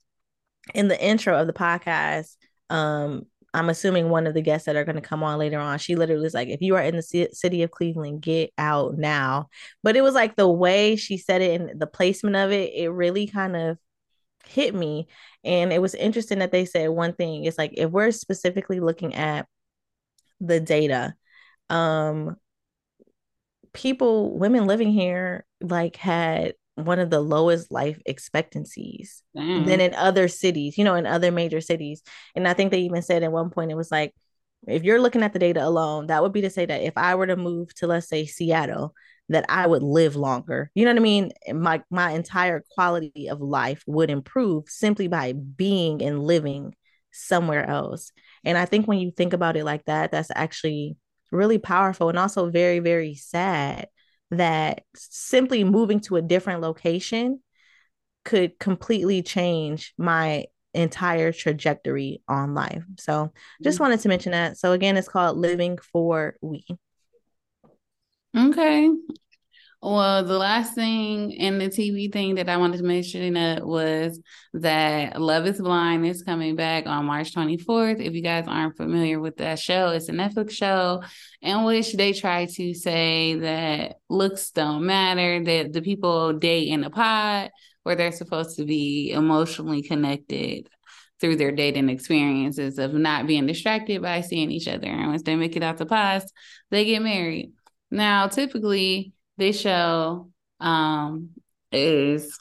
in 0.74 0.88
the 0.88 1.00
intro 1.00 1.40
of 1.40 1.46
the 1.46 1.54
podcast, 1.54 2.38
um, 2.72 3.28
I'm 3.54 3.70
assuming 3.70 4.10
one 4.10 4.26
of 4.26 4.34
the 4.34 4.42
guests 4.42 4.66
that 4.66 4.76
are 4.76 4.86
going 4.86 4.96
to 4.96 5.02
come 5.02 5.22
on 5.22 5.38
later 5.38 5.60
on, 5.60 5.78
she 5.78 5.96
literally 5.96 6.24
was 6.24 6.34
like, 6.34 6.48
if 6.48 6.62
you 6.62 6.76
are 6.76 6.82
in 6.82 6.96
the 6.96 7.04
c- 7.04 7.30
city 7.34 7.62
of 7.62 7.70
Cleveland, 7.70 8.24
get 8.24 8.52
out 8.58 8.98
now. 8.98 9.50
But 9.84 9.96
it 9.96 10.02
was 10.02 10.16
like 10.16 10.36
the 10.36 10.50
way 10.50 10.96
she 10.96 11.20
said 11.20 11.44
it 11.44 11.62
and 11.62 11.80
the 11.80 11.86
placement 11.86 12.36
of 12.36 12.52
it, 12.52 12.74
it 12.74 12.90
really 12.90 13.28
kind 13.28 13.56
of 13.56 13.78
hit 14.46 14.74
me. 14.76 15.08
And 15.44 15.72
it 15.74 15.82
was 15.82 15.96
interesting 15.96 16.40
that 16.40 16.52
they 16.52 16.66
said 16.66 16.90
one 16.90 17.14
thing 17.14 17.46
is 17.46 17.58
like, 17.58 17.74
if 17.74 17.90
we're 17.90 18.12
specifically 18.12 18.80
looking 18.80 19.16
at 19.16 19.48
the 20.40 20.60
data, 20.60 21.16
um, 21.70 22.36
people, 23.74 24.38
women 24.38 24.68
living 24.68 24.92
here, 24.92 25.46
like 25.62 25.96
had 25.96 26.54
one 26.76 27.00
of 27.00 27.10
the 27.10 27.20
lowest 27.20 27.72
life 27.72 28.00
expectancies 28.06 29.24
mm. 29.36 29.66
than 29.66 29.80
in 29.82 29.94
other 29.94 30.28
cities, 30.28 30.78
you 30.78 30.84
know, 30.84 30.96
in 30.96 31.06
other 31.06 31.32
major 31.32 31.62
cities. 31.62 32.02
And 32.36 32.48
I 32.48 32.54
think 32.54 32.72
they 32.72 32.82
even 32.82 33.02
said 33.02 33.24
at 33.24 33.32
one 33.32 33.50
point 33.50 33.72
it 33.72 33.78
was 33.78 33.92
like, 33.92 34.14
if 34.68 34.84
you're 34.84 35.02
looking 35.02 35.24
at 35.24 35.34
the 35.34 35.40
data 35.40 35.66
alone, 35.66 36.08
that 36.08 36.22
would 36.22 36.34
be 36.34 36.42
to 36.42 36.50
say 36.50 36.66
that 36.66 36.82
if 36.82 36.94
I 36.96 37.16
were 37.16 37.28
to 37.28 37.36
move 37.36 37.74
to, 37.76 37.88
let's 37.88 38.08
say, 38.08 38.26
Seattle, 38.26 38.94
that 39.32 39.46
I 39.50 39.66
would 39.66 39.82
live 39.82 40.16
longer. 40.16 40.70
You 40.76 40.86
know 40.86 40.92
what 40.92 41.00
I 41.00 41.04
mean? 41.04 41.32
My 41.54 41.82
my 41.90 42.12
entire 42.12 42.64
quality 42.72 43.30
of 43.30 43.42
life 43.42 43.84
would 43.88 44.10
improve 44.10 44.66
simply 44.68 45.08
by 45.08 45.34
being 45.34 46.02
and 46.02 46.22
living 46.22 46.76
somewhere 47.12 47.66
else. 47.66 48.12
And 48.44 48.58
I 48.58 48.66
think 48.66 48.88
when 48.88 49.00
you 49.00 49.12
think 49.12 49.34
about 49.34 49.56
it 49.56 49.64
like 49.64 49.86
that, 49.86 50.12
that's 50.12 50.32
actually 50.36 50.98
really 51.32 51.58
powerful 51.58 52.10
and 52.10 52.20
also 52.20 52.50
very, 52.50 52.80
very 52.80 53.16
sad 53.16 53.88
that 54.32 54.84
simply 54.96 55.64
moving 55.64 56.02
to 56.02 56.18
a 56.18 56.22
different 56.22 56.62
location 56.62 57.42
could 58.26 58.60
completely 58.60 59.22
change 59.22 59.94
my 59.98 60.46
entire 60.74 61.32
trajectory 61.32 62.22
on 62.28 62.54
life. 62.54 62.84
So 62.98 63.32
just 63.64 63.76
mm-hmm. 63.76 63.84
wanted 63.84 64.00
to 64.02 64.10
mention 64.10 64.32
that. 64.34 64.58
So 64.58 64.74
again, 64.74 64.98
it's 64.98 65.08
called 65.08 65.38
Living 65.38 65.78
for 65.78 66.36
We. 66.42 66.66
Okay. 68.36 68.90
Well, 69.84 70.24
the 70.24 70.38
last 70.38 70.76
thing 70.76 71.32
in 71.32 71.58
the 71.58 71.66
TV 71.68 72.14
thing 72.14 72.36
that 72.36 72.48
I 72.48 72.58
wanted 72.58 72.78
to 72.78 72.84
mention 72.84 73.36
uh, 73.36 73.62
was 73.64 74.22
that 74.54 75.20
Love 75.20 75.48
is 75.48 75.60
Blind 75.60 76.06
is 76.06 76.22
coming 76.22 76.56
back 76.56 76.86
on 76.86 77.06
March 77.06 77.34
24th. 77.34 78.00
If 78.00 78.14
you 78.14 78.22
guys 78.22 78.46
aren't 78.48 78.78
familiar 78.78 79.20
with 79.20 79.38
that 79.38 79.58
show, 79.58 79.90
it's 79.90 80.08
a 80.08 80.12
Netflix 80.12 80.52
show 80.52 81.02
in 81.42 81.64
which 81.64 81.94
they 81.94 82.14
try 82.14 82.46
to 82.46 82.74
say 82.76 83.36
that 83.40 83.96
looks 84.08 84.52
don't 84.52 84.86
matter, 84.86 85.44
that 85.44 85.74
the 85.74 85.82
people 85.82 86.34
date 86.34 86.68
in 86.68 86.84
a 86.84 86.92
pod 86.92 87.50
where 87.82 87.96
they're 87.96 88.12
supposed 88.12 88.58
to 88.58 88.66
be 88.66 89.12
emotionally 89.12 89.82
connected 89.82 90.70
through 91.20 91.38
their 91.38 91.52
dating 91.52 91.90
experiences 91.90 92.78
of 92.78 92.94
not 92.94 93.26
being 93.26 93.48
distracted 93.48 94.02
by 94.04 94.22
seeing 94.22 94.52
each 94.52 94.68
other. 94.68 94.88
And 94.88 95.08
once 95.08 95.24
they 95.24 95.36
make 95.36 95.56
it 95.56 95.64
out 95.64 95.78
the 95.78 95.88
pods, 95.88 96.32
they 96.70 96.86
get 96.86 97.02
married. 97.02 97.52
Now, 97.92 98.28
typically, 98.28 99.14
this 99.38 99.60
show 99.60 100.32
um 100.60 101.32
is 101.72 102.38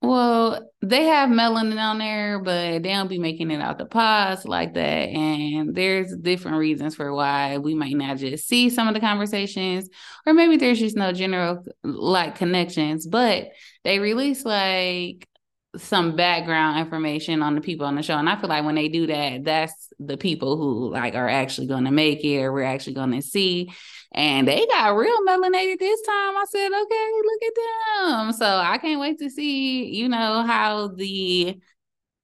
well, 0.00 0.68
they 0.80 1.04
have 1.04 1.28
melanin 1.28 1.78
on 1.78 1.98
there, 1.98 2.40
but 2.40 2.82
they 2.82 2.92
don't 2.92 3.06
be 3.08 3.20
making 3.20 3.52
it 3.52 3.60
out 3.60 3.78
the 3.78 3.86
pods 3.86 4.44
like 4.44 4.74
that. 4.74 4.80
And 4.80 5.76
there's 5.76 6.16
different 6.16 6.56
reasons 6.56 6.96
for 6.96 7.14
why 7.14 7.58
we 7.58 7.74
might 7.76 7.96
not 7.96 8.16
just 8.16 8.48
see 8.48 8.68
some 8.68 8.88
of 8.88 8.94
the 8.94 9.00
conversations, 9.00 9.88
or 10.26 10.34
maybe 10.34 10.56
there's 10.56 10.80
just 10.80 10.96
no 10.96 11.12
general 11.12 11.64
like 11.84 12.34
connections. 12.34 13.06
But 13.06 13.50
they 13.84 14.00
release 14.00 14.44
like 14.44 15.28
some 15.76 16.16
background 16.16 16.78
information 16.78 17.42
on 17.42 17.54
the 17.54 17.60
people 17.60 17.86
on 17.86 17.94
the 17.94 18.02
show. 18.02 18.16
And 18.16 18.28
I 18.28 18.36
feel 18.36 18.48
like 18.48 18.64
when 18.64 18.74
they 18.74 18.88
do 18.88 19.06
that, 19.06 19.44
that's 19.44 19.92
the 19.98 20.16
people 20.16 20.56
who 20.56 20.90
like 20.92 21.14
are 21.14 21.28
actually 21.28 21.66
going 21.66 21.84
to 21.84 21.90
make 21.90 22.24
it 22.24 22.42
or 22.42 22.52
we're 22.52 22.62
actually 22.62 22.94
going 22.94 23.12
to 23.12 23.22
see. 23.22 23.72
And 24.14 24.46
they 24.46 24.66
got 24.66 24.94
real 24.94 25.18
melanated 25.26 25.78
this 25.78 26.02
time. 26.02 26.36
I 26.36 26.44
said, 26.50 26.66
okay, 26.66 27.10
look 27.24 27.42
at 27.42 27.54
them. 27.56 28.32
So 28.34 28.46
I 28.46 28.76
can't 28.78 29.00
wait 29.00 29.18
to 29.20 29.30
see, 29.30 29.86
you 29.86 30.08
know, 30.08 30.42
how 30.42 30.88
the 30.88 31.58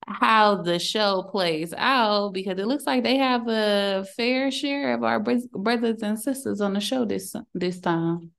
how 0.07 0.63
the 0.63 0.79
show 0.79 1.23
plays 1.31 1.75
out 1.77 2.33
because 2.33 2.59
it 2.59 2.67
looks 2.67 2.87
like 2.87 3.03
they 3.03 3.17
have 3.17 3.47
a 3.47 4.07
fair 4.17 4.51
share 4.51 4.95
of 4.95 5.05
our 5.05 5.21
brothers 5.21 6.03
and 6.03 6.19
sisters 6.19 6.63
on 6.63 6.73
the 6.73 6.81
show 6.81 7.05
this 7.05 7.35
this 7.55 7.81
time. 7.81 8.31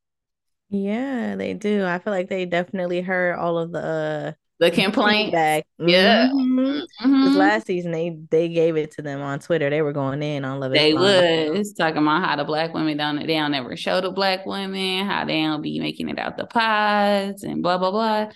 Yeah, 0.69 1.35
they 1.35 1.53
do. 1.53 1.85
I 1.85 1.99
feel 1.99 2.13
like 2.13 2.29
they 2.29 2.45
definitely 2.45 3.01
heard 3.01 3.35
all 3.37 3.57
of 3.57 3.71
the 3.71 3.79
uh, 3.79 4.31
the 4.59 4.71
complaint 4.71 5.31
back. 5.31 5.65
Yeah. 5.77 6.29
Mm-hmm. 6.29 7.09
Mm-hmm. 7.09 7.37
last 7.37 7.67
season 7.67 7.91
they 7.91 8.17
they 8.29 8.49
gave 8.49 8.75
it 8.75 8.91
to 8.91 9.01
them 9.01 9.21
on 9.21 9.39
Twitter. 9.39 9.69
They 9.69 9.81
were 9.81 9.93
going 9.93 10.21
in 10.21 10.43
on 10.43 10.59
Love 10.59 10.73
They 10.73 10.93
was 10.93 11.73
talking 11.73 12.01
about 12.01 12.25
how 12.25 12.35
the 12.35 12.43
black 12.43 12.73
women 12.73 12.97
don't 12.97 13.15
they 13.15 13.27
don't 13.27 13.53
ever 13.53 13.75
show 13.77 14.01
the 14.01 14.11
black 14.11 14.45
women, 14.45 15.05
how 15.05 15.25
they 15.25 15.41
don't 15.41 15.61
be 15.61 15.79
making 15.79 16.09
it 16.09 16.19
out 16.19 16.37
the 16.37 16.45
pods 16.45 17.43
and 17.43 17.63
blah 17.63 17.77
blah 17.77 17.91
blah. 17.91 18.31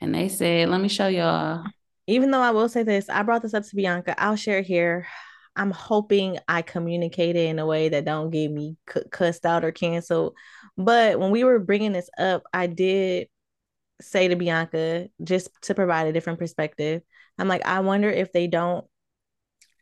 And 0.00 0.14
they 0.14 0.28
said, 0.28 0.68
let 0.68 0.80
me 0.80 0.88
show 0.88 1.08
y'all. 1.08 1.64
Even 2.06 2.30
though 2.30 2.42
I 2.42 2.50
will 2.50 2.68
say 2.68 2.82
this, 2.82 3.08
I 3.08 3.22
brought 3.22 3.42
this 3.42 3.54
up 3.54 3.64
to 3.64 3.76
Bianca. 3.76 4.14
I'll 4.22 4.36
share 4.36 4.60
here. 4.60 5.06
I'm 5.56 5.70
hoping 5.70 6.38
I 6.46 6.60
communicated 6.60 7.48
in 7.48 7.58
a 7.58 7.66
way 7.66 7.88
that 7.88 8.04
don't 8.04 8.28
get 8.28 8.50
me 8.50 8.76
cussed 9.10 9.46
out 9.46 9.64
or 9.64 9.72
canceled. 9.72 10.34
But 10.76 11.18
when 11.18 11.30
we 11.30 11.44
were 11.44 11.58
bringing 11.58 11.92
this 11.92 12.10
up, 12.18 12.44
I 12.52 12.66
did 12.66 13.28
say 14.00 14.28
to 14.28 14.36
Bianca 14.36 15.08
just 15.22 15.50
to 15.62 15.74
provide 15.74 16.06
a 16.06 16.12
different 16.12 16.38
perspective. 16.38 17.02
I'm 17.38 17.48
like, 17.48 17.64
I 17.66 17.80
wonder 17.80 18.10
if 18.10 18.32
they 18.32 18.46
don't 18.46 18.84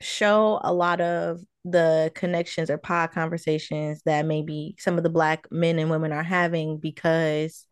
show 0.00 0.60
a 0.62 0.72
lot 0.72 1.00
of 1.00 1.40
the 1.64 2.12
connections 2.14 2.70
or 2.70 2.76
pod 2.76 3.12
conversations 3.12 4.02
that 4.04 4.26
maybe 4.26 4.76
some 4.78 4.98
of 4.98 5.02
the 5.02 5.10
black 5.10 5.50
men 5.50 5.78
and 5.78 5.90
women 5.90 6.12
are 6.12 6.22
having 6.22 6.78
because 6.78 7.66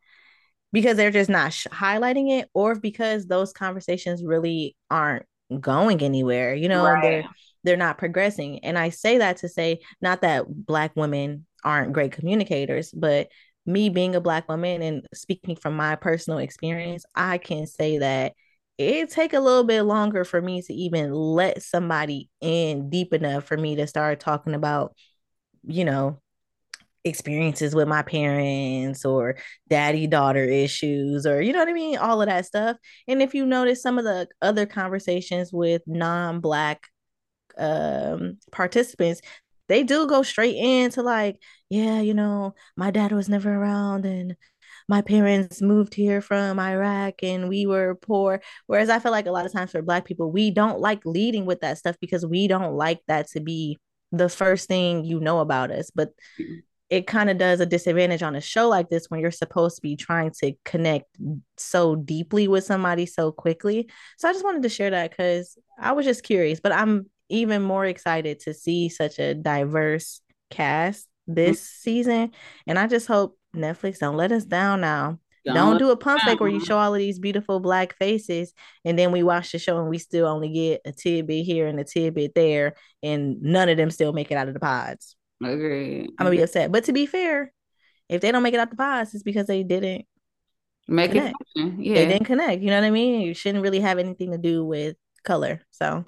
because 0.73 0.97
they're 0.97 1.11
just 1.11 1.29
not 1.29 1.53
sh- 1.53 1.67
highlighting 1.71 2.31
it 2.31 2.49
or 2.55 2.75
because 2.75 3.27
those 3.27 3.53
conversations 3.53 4.25
really 4.25 4.75
aren't 4.91 5.27
going 5.61 6.01
anywhere 6.01 6.55
you 6.55 6.69
know 6.69 6.85
right. 6.85 7.03
they're 7.03 7.25
they're 7.65 7.77
not 7.77 7.99
progressing 7.99 8.61
and 8.61 8.79
i 8.79 8.89
say 8.89 9.19
that 9.19 9.37
to 9.37 9.49
say 9.49 9.79
not 10.01 10.23
that 10.23 10.47
black 10.49 10.97
women 10.97 11.45
aren't 11.63 11.93
great 11.93 12.13
communicators 12.13 12.91
but 12.93 13.29
me 13.67 13.89
being 13.89 14.15
a 14.15 14.21
black 14.21 14.49
woman 14.49 14.83
and 14.83 15.07
speaking 15.15 15.57
from 15.57 15.77
my 15.77 15.97
personal 15.97 16.39
experience, 16.39 17.05
I 17.15 17.39
can 17.39 17.67
say 17.67 17.99
that 17.99 18.33
it 18.79 19.11
take 19.11 19.33
a 19.33 19.41
little 19.41 19.65
bit 19.65 19.83
longer 19.83 20.25
for 20.25 20.41
me 20.41 20.63
to 20.63 20.73
even 20.75 21.13
let 21.13 21.63
somebody 21.63 22.31
in 22.41 22.91
deep 22.91 23.13
enough 23.13 23.45
for 23.45 23.57
me 23.57 23.77
to 23.77 23.87
start 23.87 24.21
talking 24.21 24.55
about, 24.55 24.97
you 25.65 25.85
know, 25.85 26.21
experiences 27.05 27.75
with 27.75 27.89
my 27.89 28.03
parents 28.03 29.05
or 29.05 29.37
daddy 29.69 30.07
daughter 30.07 30.45
issues 30.45 31.27
or 31.27 31.43
you 31.43 31.53
know 31.53 31.59
what 31.59 31.69
I 31.69 31.73
mean 31.73 31.99
all 31.99 32.23
of 32.23 32.29
that 32.29 32.47
stuff. 32.47 32.77
And 33.09 33.21
if 33.21 33.35
you 33.35 33.45
notice 33.45 33.83
some 33.83 33.99
of 33.99 34.05
the 34.05 34.29
other 34.41 34.67
conversations 34.67 35.53
with 35.53 35.83
non-black 35.87 36.87
um 37.59 38.39
participants 38.51 39.21
they 39.73 39.83
do 39.83 40.07
go 40.07 40.23
straight 40.23 40.57
into 40.57 41.03
like 41.03 41.41
yeah 41.71 42.01
you 42.01 42.13
know 42.13 42.55
my 42.77 42.91
dad 42.91 43.11
was 43.11 43.29
never 43.29 43.53
around 43.53 44.05
and 44.05 44.37
my 44.89 45.01
parents 45.01 45.63
moved 45.63 45.95
here 45.95 46.21
from 46.21 46.59
Iraq 46.59 47.23
and 47.23 47.49
we 47.49 47.65
were 47.67 47.95
poor 47.95 48.43
whereas 48.67 48.91
I 48.91 48.99
feel 48.99 49.13
like 49.13 49.27
a 49.27 49.33
lot 49.33 49.47
of 49.47 49.53
times 49.53 49.71
for 49.71 49.81
black 49.81 50.05
people 50.05 50.31
we 50.31 50.51
don't 50.51 50.81
like 50.81 51.01
leading 51.07 51.47
with 51.47 51.61
that 51.61 51.79
stuff 51.79 51.97
because 52.01 52.27
we 52.27 52.49
don't 52.49 52.75
like 52.75 53.01
that 53.09 53.29
to 53.29 53.41
be 53.41 53.79
the 54.11 54.29
first 54.29 54.69
thing 54.69 55.05
you 55.05 55.21
know 55.21 55.39
about 55.41 55.71
us 55.71 55.91
but 55.95 56.11
it 56.91 57.07
kind 57.07 57.31
of 57.31 57.39
does 57.39 57.59
a 57.59 57.65
disadvantage 57.65 58.23
on 58.23 58.37
a 58.37 58.41
show 58.43 58.69
like 58.69 58.91
this 58.91 59.07
when 59.09 59.21
you're 59.21 59.31
supposed 59.31 59.77
to 59.77 59.81
be 59.83 59.97
trying 59.97 60.31
to 60.43 60.53
connect 60.67 61.07
so 61.57 61.97
deeply 61.97 62.47
with 62.49 62.65
somebody 62.65 63.07
so 63.07 63.33
quickly. 63.33 63.89
So 64.19 64.29
I 64.29 64.35
just 64.35 64.45
wanted 64.45 64.63
to 64.65 64.69
share 64.69 64.91
that 64.91 65.11
because 65.11 65.57
I 65.81 65.93
was 65.93 66.05
just 66.05 66.23
curious, 66.23 66.61
but 66.61 66.71
I'm 66.71 67.07
even 67.33 67.63
more 67.63 67.85
excited 67.85 68.41
to 68.41 68.55
see 68.55 68.89
such 68.89 69.19
a 69.19 69.35
diverse 69.35 70.21
cast 70.51 71.09
this 71.27 71.61
mm-hmm. 71.61 71.83
season. 71.83 72.31
And 72.67 72.79
I 72.79 72.87
just 72.87 73.07
hope 73.07 73.39
Netflix 73.55 73.99
don't 73.99 74.17
let 74.17 74.33
us 74.33 74.45
down 74.45 74.81
now. 74.81 75.19
Don't, 75.45 75.57
don't 75.57 75.79
do 75.79 75.91
a 75.91 75.97
pump 75.97 76.23
fake 76.23 76.39
where 76.39 76.49
you 76.49 76.65
show 76.65 76.79
all 76.79 76.95
of 76.95 76.99
these 76.99 77.19
beautiful 77.19 77.59
black 77.59 77.97
faces 77.97 78.55
and 78.85 78.97
then 78.97 79.11
we 79.11 79.25
watch 79.25 79.51
the 79.51 79.59
show 79.59 79.81
and 79.81 79.89
we 79.89 79.99
still 79.99 80.29
only 80.29 80.49
get 80.51 80.83
a 80.85 80.93
tidbit 80.93 81.45
here 81.45 81.67
and 81.67 81.81
a 81.81 81.85
tidbit 81.85 82.37
there 82.37 82.75
and 83.03 83.43
none 83.43 83.69
of 83.69 83.77
them 83.77 83.91
still 83.91 84.13
make 84.13 84.31
it 84.31 84.37
out 84.37 84.47
of 84.47 84.55
the 84.55 84.61
pods. 84.61 85.17
Agreed. 85.43 86.11
I'm 86.11 86.27
gonna 86.27 86.31
be 86.31 86.43
upset. 86.43 86.71
But 86.71 86.85
to 86.85 86.93
be 86.93 87.07
fair, 87.07 87.53
if 88.09 88.21
they 88.21 88.31
don't 88.31 88.45
make 88.45 88.55
it 88.55 88.61
out 88.61 88.71
the 88.71 88.77
pods, 88.77 89.15
it's 89.15 89.25
because 89.25 89.49
they 89.49 89.65
didn't 89.65 90.05
make 90.87 91.11
connect. 91.11 91.35
it. 91.57 91.75
Yeah, 91.79 91.95
they 91.95 92.07
didn't 92.07 92.27
connect. 92.27 92.63
You 92.63 92.69
know 92.69 92.81
what 92.81 92.87
I 92.87 92.91
mean? 92.91 93.23
You 93.23 93.35
shouldn't 93.35 93.65
really 93.65 93.81
have 93.81 93.99
anything 93.99 94.31
to 94.31 94.39
do 94.39 94.65
with 94.65 94.97
color. 95.25 95.61
So 95.73 96.05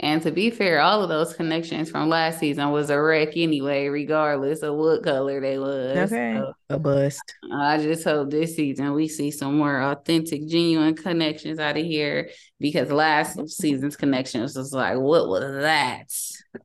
and 0.00 0.22
to 0.22 0.30
be 0.30 0.50
fair, 0.50 0.80
all 0.80 1.02
of 1.02 1.08
those 1.08 1.34
connections 1.34 1.90
from 1.90 2.08
last 2.08 2.38
season 2.38 2.70
was 2.70 2.88
a 2.88 3.00
wreck 3.00 3.36
anyway, 3.36 3.88
regardless 3.88 4.62
of 4.62 4.76
what 4.76 5.02
color 5.02 5.40
they 5.40 5.58
was. 5.58 6.12
Okay. 6.12 6.36
So, 6.38 6.52
a 6.70 6.78
bust. 6.78 7.20
I 7.52 7.78
just 7.78 8.04
hope 8.04 8.30
this 8.30 8.54
season 8.54 8.92
we 8.92 9.08
see 9.08 9.32
some 9.32 9.58
more 9.58 9.80
authentic, 9.82 10.46
genuine 10.46 10.94
connections 10.94 11.58
out 11.58 11.76
of 11.76 11.84
here 11.84 12.30
because 12.60 12.92
last 12.92 13.48
season's 13.50 13.96
connections 13.96 14.56
was 14.56 14.72
like, 14.72 14.98
what 14.98 15.28
was 15.28 15.62
that? 15.62 16.12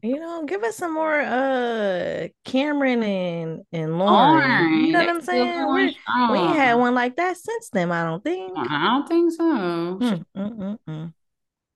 You 0.04 0.20
know, 0.20 0.46
give 0.46 0.64
us 0.64 0.78
some 0.78 0.94
more 0.94 1.20
uh 1.20 2.28
Cameron 2.46 3.02
and 3.02 3.62
and 3.72 3.98
Lauren. 3.98 4.42
Lauren 4.42 4.86
you 4.86 4.92
know 4.92 5.00
what 5.00 5.10
I'm 5.10 5.22
saying? 5.22 5.74
We, 5.74 5.98
we 6.32 6.38
ain't 6.38 6.56
had 6.56 6.76
one 6.76 6.94
like 6.94 7.16
that 7.16 7.38
since 7.38 7.70
then, 7.70 7.92
I 7.92 8.06
don't 8.06 8.24
think. 8.24 8.54
I 8.58 8.86
don't 8.86 9.08
think 9.08 9.32
so. 9.32 9.44
Mm, 9.44 10.26
mm, 10.38 10.78
mm, 10.88 11.14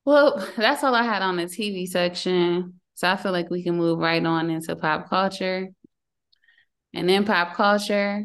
well, 0.08 0.48
that's 0.58 0.86
all 0.86 0.96
I 0.96 1.04
had 1.04 1.22
on 1.22 1.36
the 1.36 1.44
TV 1.44 1.86
section. 1.86 2.80
So 2.96 3.10
I 3.10 3.18
feel 3.18 3.34
like 3.34 3.50
we 3.50 3.62
can 3.62 3.76
move 3.76 4.00
right 4.00 4.26
on 4.26 4.50
into 4.50 4.76
pop 4.76 5.10
culture. 5.10 5.68
And 6.94 7.08
then 7.08 7.26
pop 7.26 7.56
culture 7.56 8.24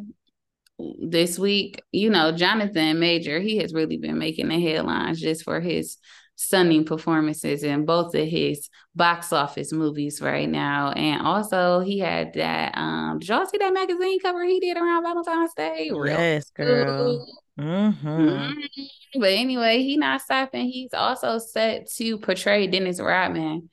this 0.79 1.39
week, 1.39 1.83
you 1.91 2.09
know, 2.09 2.31
Jonathan 2.31 3.01
Major, 3.01 3.41
he 3.41 3.59
has 3.59 3.75
really 3.75 3.97
been 3.97 4.17
making 4.17 4.49
the 4.49 4.61
headlines 4.61 5.21
just 5.21 5.43
for 5.43 5.61
his 5.61 5.99
stunning 6.37 6.85
performances 6.85 7.65
in 7.65 7.85
both 7.85 8.15
of 8.15 8.29
his 8.29 8.69
box 8.95 9.33
office 9.33 9.73
movies 9.73 10.21
right 10.23 10.49
now. 10.49 10.93
And 10.93 11.21
also 11.23 11.81
he 11.81 11.99
had 11.99 12.33
that 12.35 12.79
um 12.79 13.19
did 13.19 13.29
y'all 13.29 13.45
see 13.45 13.59
that 13.59 13.75
magazine 13.75 14.21
cover 14.21 14.45
he 14.45 14.61
did 14.61 14.77
around 14.77 15.03
Valentine's 15.03 15.53
Day? 15.55 15.91
Yes, 15.93 16.49
girl. 16.51 17.42
Mm-hmm. 17.59 18.09
Mm-hmm. 18.09 19.21
But 19.21 19.31
anyway, 19.31 19.83
he 19.83 19.97
not 19.97 20.23
stopping. 20.23 20.67
He's 20.69 20.95
also 20.95 21.39
set 21.39 21.91
to 21.97 22.19
portray 22.19 22.67
Dennis 22.67 23.01
Rodman 23.01 23.69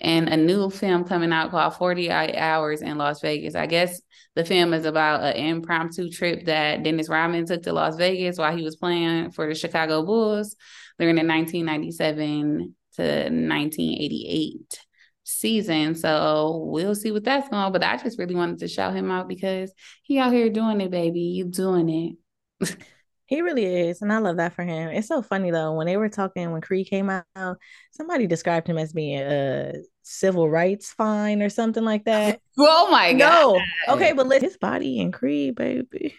in 0.00 0.28
a 0.28 0.36
new 0.36 0.70
film 0.70 1.04
coming 1.04 1.32
out 1.32 1.50
called 1.50 1.74
48 1.74 2.36
Hours 2.36 2.82
in 2.82 2.98
Las 2.98 3.20
Vegas. 3.20 3.54
I 3.54 3.66
guess 3.66 4.00
the 4.34 4.44
film 4.44 4.72
is 4.72 4.84
about 4.84 5.22
an 5.22 5.36
impromptu 5.36 6.10
trip 6.10 6.46
that 6.46 6.82
Dennis 6.82 7.08
Rodman 7.08 7.46
took 7.46 7.62
to 7.62 7.72
Las 7.72 7.96
Vegas 7.96 8.38
while 8.38 8.56
he 8.56 8.62
was 8.62 8.76
playing 8.76 9.30
for 9.32 9.46
the 9.46 9.54
Chicago 9.54 10.04
Bulls 10.04 10.56
during 10.98 11.16
the 11.16 11.24
1997 11.24 12.74
to 12.96 13.02
1988 13.02 14.80
season. 15.24 15.94
So 15.94 16.64
we'll 16.66 16.94
see 16.94 17.12
what 17.12 17.24
that's 17.24 17.48
going. 17.48 17.72
But 17.72 17.84
I 17.84 17.96
just 17.98 18.18
really 18.18 18.34
wanted 18.34 18.58
to 18.60 18.68
shout 18.68 18.94
him 18.94 19.10
out 19.10 19.28
because 19.28 19.72
he 20.02 20.18
out 20.18 20.32
here 20.32 20.50
doing 20.50 20.80
it, 20.80 20.90
baby. 20.90 21.20
You 21.20 21.44
doing 21.44 22.16
it. 22.60 22.76
He 23.30 23.42
really 23.42 23.64
is. 23.64 24.02
And 24.02 24.12
I 24.12 24.18
love 24.18 24.38
that 24.38 24.54
for 24.54 24.64
him. 24.64 24.88
It's 24.88 25.06
so 25.06 25.22
funny 25.22 25.52
though. 25.52 25.72
When 25.74 25.86
they 25.86 25.96
were 25.96 26.08
talking, 26.08 26.50
when 26.50 26.60
Creed 26.60 26.88
came 26.90 27.08
out, 27.08 27.58
somebody 27.92 28.26
described 28.26 28.66
him 28.66 28.76
as 28.76 28.92
being 28.92 29.20
a 29.20 29.74
civil 30.02 30.50
rights 30.50 30.92
fine 30.92 31.40
or 31.40 31.48
something 31.48 31.84
like 31.84 32.04
that. 32.04 32.40
Oh 32.62 32.90
my 32.90 33.12
God. 33.14 33.62
No. 33.88 33.94
Okay, 33.94 34.12
but 34.12 34.26
let 34.26 34.42
his 34.42 34.58
body 34.58 34.98
in 34.98 35.12
Creed, 35.12 35.54
baby. 35.54 36.16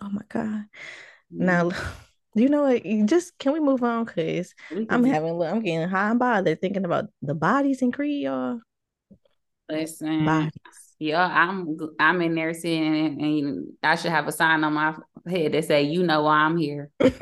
Oh 0.00 0.08
my 0.10 0.20
God. 0.28 0.66
Now 1.30 1.70
do 1.70 1.74
mm. 1.74 1.86
you 2.34 2.48
know 2.48 2.62
what? 2.62 2.84
You 2.86 3.06
just 3.06 3.36
can 3.38 3.52
we 3.54 3.58
move 3.60 3.82
on? 3.82 4.04
Cause 4.04 4.54
I'm 4.88 5.02
having 5.02 5.42
I'm 5.42 5.62
getting 5.62 5.88
high 5.88 6.10
and 6.10 6.18
bothered 6.18 6.60
thinking 6.60 6.84
about 6.84 7.06
the 7.22 7.34
bodies 7.34 7.82
in 7.82 7.90
Creed, 7.90 8.22
y'all. 8.24 8.60
Listen, 9.68 10.26
bodies. 10.26 10.52
Yeah, 11.00 11.24
I'm 11.24 11.78
I'm 11.98 12.20
in 12.20 12.34
there 12.34 12.52
sitting 12.52 12.94
and, 12.94 13.20
and, 13.22 13.72
I 13.82 13.94
should 13.94 14.10
have 14.10 14.28
a 14.28 14.32
sign 14.32 14.62
on 14.64 14.74
my 14.74 14.94
head 15.26 15.52
that 15.52 15.64
say, 15.64 15.84
"You 15.84 16.02
know 16.02 16.24
why 16.24 16.40
I'm 16.40 16.58
here." 16.58 16.90
and 17.00 17.14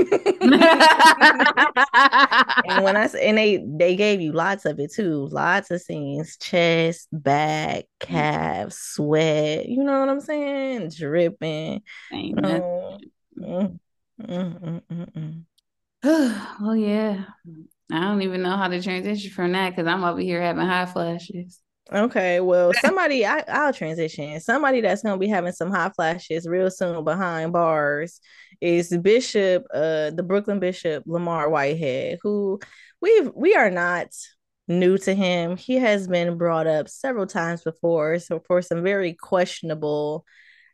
when 2.82 2.96
I 2.96 3.06
say, 3.06 3.28
and 3.28 3.38
they 3.38 3.64
they 3.64 3.94
gave 3.94 4.20
you 4.20 4.32
lots 4.32 4.64
of 4.64 4.80
it 4.80 4.92
too, 4.92 5.28
lots 5.30 5.70
of 5.70 5.80
scenes, 5.80 6.36
chest, 6.38 7.06
back, 7.12 7.84
mm. 7.84 7.86
calves, 8.00 8.76
sweat. 8.76 9.68
You 9.68 9.84
know 9.84 10.00
what 10.00 10.08
I'm 10.08 10.22
saying? 10.22 10.90
Dripping. 10.96 11.82
Ain't 12.12 12.36
mm, 12.36 12.98
mm, 13.38 13.78
mm, 14.20 15.44
oh 16.02 16.72
yeah, 16.72 17.26
I 17.92 18.00
don't 18.00 18.22
even 18.22 18.42
know 18.42 18.56
how 18.56 18.66
to 18.66 18.82
transition 18.82 19.30
from 19.30 19.52
that 19.52 19.70
because 19.70 19.86
I'm 19.86 20.02
over 20.02 20.18
here 20.18 20.42
having 20.42 20.66
high 20.66 20.86
flashes. 20.86 21.60
Okay, 21.92 22.40
well, 22.40 22.72
somebody 22.84 23.24
I, 23.24 23.44
I'll 23.48 23.72
transition. 23.72 24.40
Somebody 24.40 24.80
that's 24.80 25.02
gonna 25.02 25.18
be 25.18 25.28
having 25.28 25.52
some 25.52 25.70
hot 25.70 25.94
flashes 25.94 26.46
real 26.46 26.70
soon 26.70 27.02
behind 27.04 27.52
bars 27.52 28.20
is 28.60 28.96
Bishop, 28.98 29.64
uh, 29.72 30.10
the 30.10 30.22
Brooklyn 30.22 30.60
Bishop 30.60 31.04
Lamar 31.06 31.48
Whitehead, 31.48 32.18
who 32.22 32.60
we 33.00 33.20
we 33.34 33.54
are 33.54 33.70
not 33.70 34.08
new 34.66 34.98
to 34.98 35.14
him. 35.14 35.56
He 35.56 35.76
has 35.76 36.06
been 36.08 36.36
brought 36.36 36.66
up 36.66 36.88
several 36.88 37.26
times 37.26 37.62
before, 37.62 38.18
so 38.18 38.40
for 38.46 38.60
some 38.60 38.82
very 38.82 39.14
questionable, 39.14 40.26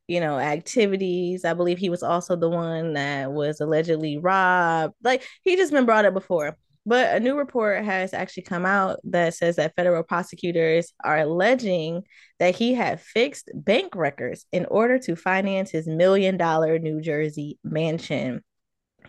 you 0.08 0.18
know, 0.20 0.38
activities. 0.38 1.44
I 1.44 1.54
believe 1.54 1.78
he 1.78 1.90
was 1.90 2.02
also 2.02 2.34
the 2.36 2.50
one 2.50 2.94
that 2.94 3.32
was 3.32 3.60
allegedly 3.60 4.18
robbed. 4.18 4.94
Like 5.02 5.24
he 5.42 5.56
just 5.56 5.72
been 5.72 5.86
brought 5.86 6.06
up 6.06 6.14
before. 6.14 6.56
But 6.86 7.16
a 7.16 7.20
new 7.20 7.36
report 7.36 7.82
has 7.84 8.12
actually 8.12 8.42
come 8.42 8.66
out 8.66 9.00
that 9.04 9.34
says 9.34 9.56
that 9.56 9.74
federal 9.74 10.02
prosecutors 10.02 10.92
are 11.02 11.18
alleging 11.18 12.02
that 12.38 12.54
he 12.54 12.74
had 12.74 13.00
fixed 13.00 13.50
bank 13.54 13.94
records 13.94 14.44
in 14.52 14.66
order 14.66 14.98
to 15.00 15.16
finance 15.16 15.70
his 15.70 15.86
million 15.86 16.36
dollar 16.36 16.78
New 16.78 17.00
Jersey 17.00 17.58
mansion. 17.64 18.42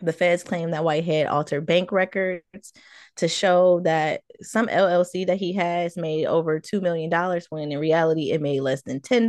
The 0.02 0.14
feds 0.14 0.44
claim 0.44 0.72
that 0.72 0.84
Whitehead 0.84 1.28
altered 1.28 1.66
bank 1.66 1.92
records 1.92 2.74
to 3.18 3.28
show 3.28 3.80
that 3.82 4.22
some 4.42 4.68
LLC 4.68 5.28
that 5.28 5.38
he 5.38 5.54
has 5.54 5.96
made 5.96 6.26
over 6.26 6.60
$2 6.60 6.82
million 6.82 7.10
when 7.50 7.72
in 7.72 7.80
reality 7.80 8.32
it 8.32 8.42
made 8.42 8.60
less 8.60 8.82
than 8.82 9.00
$10. 9.00 9.28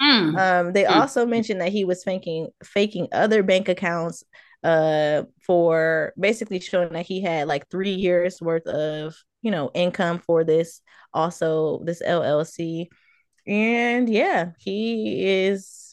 Mm. 0.00 0.38
Um, 0.38 0.72
they 0.72 0.84
mm. 0.84 0.90
also 0.90 1.26
mentioned 1.26 1.60
that 1.60 1.72
he 1.72 1.84
was 1.84 2.02
faking, 2.02 2.48
faking 2.64 3.08
other 3.12 3.42
bank 3.42 3.68
accounts 3.68 4.24
uh 4.64 5.22
for 5.46 6.12
basically 6.18 6.58
showing 6.58 6.92
that 6.94 7.06
he 7.06 7.20
had 7.20 7.46
like 7.46 7.68
three 7.70 7.92
years 7.92 8.40
worth 8.40 8.66
of 8.66 9.14
you 9.42 9.50
know 9.50 9.70
income 9.74 10.18
for 10.18 10.42
this 10.42 10.80
also 11.12 11.82
this 11.84 12.02
llc 12.02 12.88
and 13.46 14.08
yeah 14.08 14.52
he 14.58 15.44
is 15.44 15.84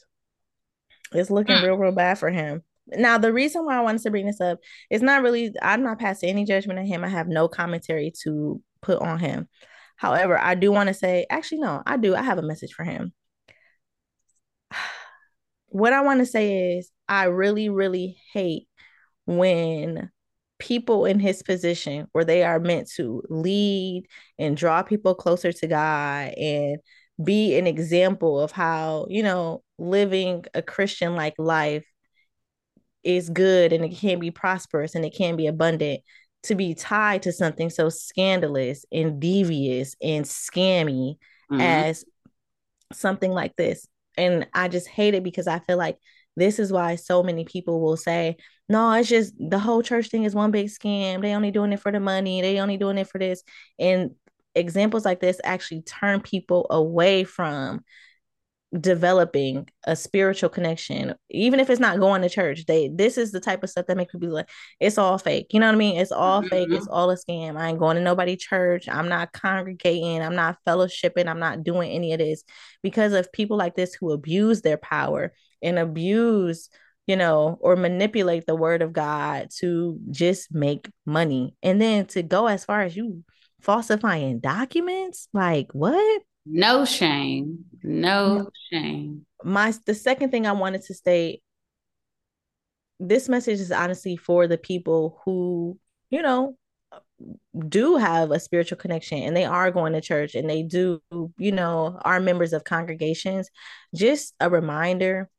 it's 1.13 1.29
looking 1.29 1.61
real 1.61 1.75
real 1.75 1.91
bad 1.91 2.17
for 2.17 2.29
him. 2.29 2.63
Now 2.87 3.17
the 3.17 3.33
reason 3.33 3.65
why 3.65 3.77
i 3.77 3.81
wanted 3.81 4.01
to 4.03 4.11
bring 4.11 4.25
this 4.25 4.41
up 4.41 4.59
is 4.89 5.01
not 5.01 5.23
really 5.23 5.53
i'm 5.61 5.83
not 5.83 5.99
passing 5.99 6.29
any 6.29 6.45
judgment 6.45 6.79
on 6.79 6.85
him. 6.85 7.03
I 7.03 7.09
have 7.09 7.27
no 7.27 7.47
commentary 7.47 8.11
to 8.23 8.61
put 8.81 8.99
on 8.99 9.19
him. 9.19 9.47
However 9.97 10.37
i 10.37 10.55
do 10.55 10.71
want 10.71 10.87
to 10.87 10.93
say 10.93 11.25
actually 11.29 11.59
no 11.59 11.83
i 11.85 11.97
do. 11.97 12.15
I 12.15 12.21
have 12.21 12.37
a 12.37 12.43
message 12.43 12.73
for 12.73 12.83
him. 12.83 13.13
What 15.73 15.93
I 15.93 16.01
want 16.01 16.19
to 16.19 16.25
say 16.25 16.75
is 16.75 16.91
I 17.11 17.25
really, 17.25 17.67
really 17.67 18.17
hate 18.31 18.69
when 19.25 20.09
people 20.59 21.05
in 21.05 21.19
his 21.19 21.43
position 21.43 22.07
where 22.13 22.23
they 22.23 22.41
are 22.41 22.57
meant 22.57 22.89
to 22.95 23.21
lead 23.29 24.05
and 24.39 24.55
draw 24.55 24.81
people 24.81 25.13
closer 25.13 25.51
to 25.51 25.67
God 25.67 26.33
and 26.37 26.77
be 27.21 27.57
an 27.57 27.67
example 27.67 28.39
of 28.39 28.53
how, 28.53 29.07
you 29.09 29.23
know, 29.23 29.61
living 29.77 30.45
a 30.53 30.61
Christian 30.61 31.17
like 31.17 31.33
life 31.37 31.83
is 33.03 33.29
good 33.29 33.73
and 33.73 33.83
it 33.83 33.97
can 33.97 34.17
be 34.17 34.31
prosperous 34.31 34.95
and 34.95 35.03
it 35.03 35.13
can 35.13 35.35
be 35.35 35.47
abundant 35.47 35.99
to 36.43 36.55
be 36.55 36.73
tied 36.73 37.23
to 37.23 37.33
something 37.33 37.69
so 37.69 37.89
scandalous 37.89 38.85
and 38.89 39.19
devious 39.19 39.97
and 40.01 40.23
scammy 40.23 41.17
mm-hmm. 41.51 41.59
as 41.59 42.05
something 42.93 43.31
like 43.31 43.57
this. 43.57 43.85
And 44.17 44.47
I 44.53 44.69
just 44.69 44.87
hate 44.87 45.13
it 45.13 45.23
because 45.23 45.47
I 45.47 45.59
feel 45.59 45.77
like 45.77 45.97
this 46.35 46.59
is 46.59 46.71
why 46.71 46.95
so 46.95 47.23
many 47.23 47.45
people 47.45 47.81
will 47.81 47.97
say, 47.97 48.37
no, 48.69 48.91
it's 48.93 49.09
just 49.09 49.33
the 49.37 49.59
whole 49.59 49.83
church 49.83 50.07
thing 50.07 50.23
is 50.23 50.33
one 50.33 50.51
big 50.51 50.67
scam. 50.67 51.21
They 51.21 51.35
only 51.35 51.51
doing 51.51 51.73
it 51.73 51.79
for 51.79 51.91
the 51.91 51.99
money. 51.99 52.41
They 52.41 52.59
only 52.59 52.77
doing 52.77 52.97
it 52.97 53.07
for 53.07 53.19
this. 53.19 53.43
And 53.77 54.11
examples 54.55 55.05
like 55.05 55.19
this 55.19 55.41
actually 55.43 55.81
turn 55.81 56.21
people 56.21 56.67
away 56.69 57.23
from 57.23 57.81
developing 58.79 59.67
a 59.83 59.97
spiritual 59.97 60.49
connection 60.49 61.13
even 61.29 61.59
if 61.59 61.69
it's 61.69 61.81
not 61.81 61.99
going 61.99 62.21
to 62.21 62.29
church. 62.29 62.65
They 62.65 62.87
this 62.87 63.17
is 63.17 63.31
the 63.31 63.41
type 63.41 63.63
of 63.63 63.69
stuff 63.69 63.85
that 63.87 63.97
make 63.97 64.09
people 64.09 64.29
like 64.29 64.49
it's 64.79 64.97
all 64.97 65.17
fake. 65.17 65.47
You 65.51 65.59
know 65.59 65.65
what 65.65 65.75
i 65.75 65.77
mean? 65.77 65.99
It's 65.99 66.13
all 66.13 66.39
mm-hmm. 66.39 66.47
fake 66.47 66.69
it's 66.71 66.87
all 66.87 67.11
a 67.11 67.17
scam. 67.17 67.57
I 67.59 67.69
ain't 67.69 67.79
going 67.79 67.97
to 67.97 68.01
nobody 68.01 68.37
church. 68.37 68.87
I'm 68.87 69.09
not 69.09 69.33
congregating. 69.33 70.21
I'm 70.21 70.35
not 70.35 70.57
fellowshipping. 70.65 71.27
I'm 71.27 71.39
not 71.39 71.63
doing 71.63 71.91
any 71.91 72.13
of 72.13 72.19
this. 72.19 72.45
Because 72.81 73.11
of 73.11 73.31
people 73.33 73.57
like 73.57 73.75
this 73.75 73.93
who 73.93 74.11
abuse 74.11 74.61
their 74.61 74.77
power 74.77 75.33
and 75.61 75.79
abuse 75.79 76.69
you 77.07 77.15
know 77.15 77.57
or 77.61 77.75
manipulate 77.75 78.45
the 78.45 78.55
word 78.55 78.81
of 78.81 78.93
god 78.93 79.49
to 79.49 79.99
just 80.09 80.53
make 80.53 80.89
money 81.05 81.55
and 81.63 81.81
then 81.81 82.05
to 82.05 82.21
go 82.21 82.47
as 82.47 82.65
far 82.65 82.81
as 82.81 82.95
you 82.95 83.23
falsifying 83.61 84.39
documents 84.39 85.27
like 85.33 85.67
what 85.73 86.21
no 86.45 86.85
shame. 86.85 87.65
No 87.83 88.49
shame. 88.71 89.25
My 89.43 89.73
the 89.85 89.93
second 89.93 90.31
thing 90.31 90.47
I 90.47 90.51
wanted 90.53 90.83
to 90.83 90.93
state 90.93 91.43
this 92.99 93.29
message 93.29 93.59
is 93.59 93.71
honestly 93.71 94.15
for 94.15 94.47
the 94.47 94.57
people 94.57 95.19
who, 95.25 95.79
you 96.09 96.21
know, 96.21 96.55
do 97.67 97.97
have 97.97 98.31
a 98.31 98.39
spiritual 98.39 98.77
connection 98.77 99.19
and 99.19 99.35
they 99.35 99.45
are 99.45 99.71
going 99.71 99.93
to 99.93 100.01
church 100.01 100.35
and 100.35 100.49
they 100.49 100.63
do, 100.63 101.01
you 101.37 101.51
know, 101.51 101.99
are 102.03 102.19
members 102.19 102.53
of 102.53 102.63
congregations. 102.63 103.49
Just 103.95 104.35
a 104.39 104.49
reminder 104.49 105.29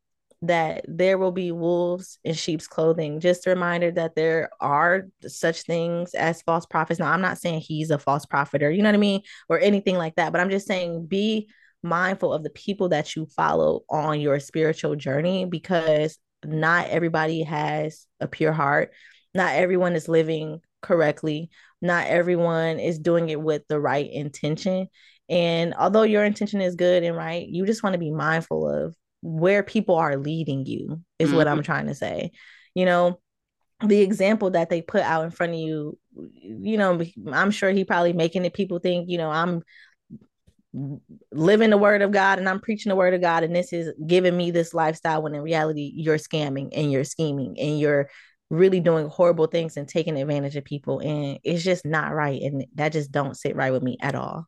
that 0.43 0.85
there 0.89 1.19
will 1.19 1.31
be 1.31 1.53
wolves 1.53 2.19
in 2.25 2.35
sheep's 2.35 2.67
clothing. 2.67 3.21
Just 3.21 3.47
a 3.47 3.51
reminder 3.51 3.93
that 3.93 4.17
there 4.17 4.51
are 4.61 5.07
such 5.27 5.63
things 5.63 6.15
as 6.15 6.43
false 6.43 6.67
prophets. 6.67 6.99
Now, 6.99 7.13
I'm 7.13 7.21
not 7.21 7.39
saying 7.39 7.61
he's 7.61 7.91
a 7.91 7.99
false 7.99 8.27
prophet 8.27 8.63
or, 8.63 8.71
you 8.71 8.83
know 8.83 8.89
what 8.89 8.97
I 8.97 8.99
mean, 8.99 9.23
or 9.49 9.61
anything 9.61 9.97
like 9.97 10.17
that, 10.17 10.33
but 10.33 10.41
I'm 10.41 10.51
just 10.51 10.67
saying 10.67 11.07
be 11.07 11.49
mindful 11.85 12.33
of 12.33 12.43
the 12.43 12.51
people 12.51 12.89
that 12.91 13.15
you 13.15 13.27
follow 13.27 13.83
on 13.89 14.21
your 14.21 14.41
spiritual 14.41 14.97
journey 14.97 15.45
because 15.45 16.19
not 16.45 16.89
everybody 16.89 17.45
has 17.45 18.07
a 18.21 18.27
pure 18.27 18.53
heart. 18.53 18.93
Not 19.35 19.55
everyone 19.55 19.95
is 19.95 20.09
living 20.09 20.61
correctly. 20.81 21.51
Not 21.81 22.09
everyone 22.09 22.81
is 22.81 22.99
doing 22.99 23.29
it 23.29 23.41
with 23.41 23.63
the 23.69 23.81
right 23.81 24.11
intention. 24.11 24.89
And 25.29 25.73
although 25.75 26.03
your 26.03 26.25
intention 26.25 26.61
is 26.61 26.75
good 26.75 27.05
and 27.05 27.17
right, 27.17 27.47
you 27.47 27.65
just 27.65 27.83
want 27.83 27.95
to 27.95 27.99
be 27.99 28.11
mindful 28.11 28.69
of 28.69 28.97
where 29.23 29.63
people 29.63 29.97
are 29.97 30.17
leading 30.17 30.67
you 30.67 31.01
is 31.19 31.29
mm-hmm. 31.29 31.37
what 31.37 31.49
I'm 31.49 31.59
mm-hmm. 31.59 31.65
trying 31.65 31.87
to 31.87 31.95
say. 31.95 32.33
You 32.75 32.85
know, 32.85 33.21
the 33.85 34.01
example 34.01 34.51
that 34.51 34.69
they 34.69 34.83
put 34.83 35.03
out 35.03 35.25
in 35.25 35.31
front 35.31 35.53
of 35.53 35.59
you, 35.59 35.99
you 36.15 36.77
know, 36.77 37.01
I'm 37.33 37.51
sure 37.51 37.71
he 37.71 37.85
probably 37.85 38.13
making 38.13 38.45
it 38.45 38.55
people 38.55 38.79
think, 38.79 39.09
you 39.09 39.19
know, 39.19 39.31
I'm 39.31 39.63
living 41.33 41.71
the 41.71 41.79
word 41.79 42.03
of 42.03 42.13
God 42.13 42.39
and 42.39 42.49
I'm 42.49 42.61
preaching 42.61 42.91
the 42.91 42.97
word 42.97 43.15
of 43.15 43.21
God 43.21 43.43
and 43.43 43.55
this 43.55 43.73
is 43.73 43.93
giving 44.07 44.37
me 44.37 44.51
this 44.51 44.73
lifestyle 44.73 45.23
when 45.23 45.35
in 45.35 45.43
reality 45.43 45.93
you're 45.95 46.17
scamming 46.17 46.71
and 46.75 46.91
you're 46.91 47.05
scheming 47.05 47.57
and 47.59 47.79
you're 47.79 48.09
really 48.49 48.81
doing 48.81 49.09
horrible 49.09 49.47
things 49.47 49.77
and 49.77 49.87
taking 49.87 50.17
advantage 50.17 50.57
of 50.57 50.65
people 50.65 51.01
and 51.01 51.39
it's 51.45 51.63
just 51.63 51.85
not 51.85 52.15
right 52.15 52.41
and 52.43 52.65
that 52.75 52.93
just 52.93 53.13
don't 53.13 53.37
sit 53.37 53.55
right 53.55 53.73
with 53.73 53.83
me 53.83 53.99
at 54.01 54.15
all. 54.15 54.47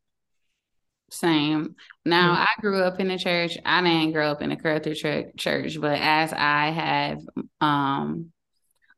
Same. 1.15 1.77
Now, 2.05 2.35
mm-hmm. 2.35 2.43
I 2.43 2.61
grew 2.61 2.83
up 2.83 2.99
in 2.99 3.09
the 3.09 3.19
church. 3.19 3.57
I 3.65 3.83
didn't 3.83 4.13
grow 4.13 4.31
up 4.31 4.43
in 4.43 4.51
a 4.51 4.57
Catholic 4.57 4.97
church, 5.37 5.81
but 5.81 5.99
as 6.01 6.33
I 6.33 6.71
have 6.71 7.21
um, 7.61 8.33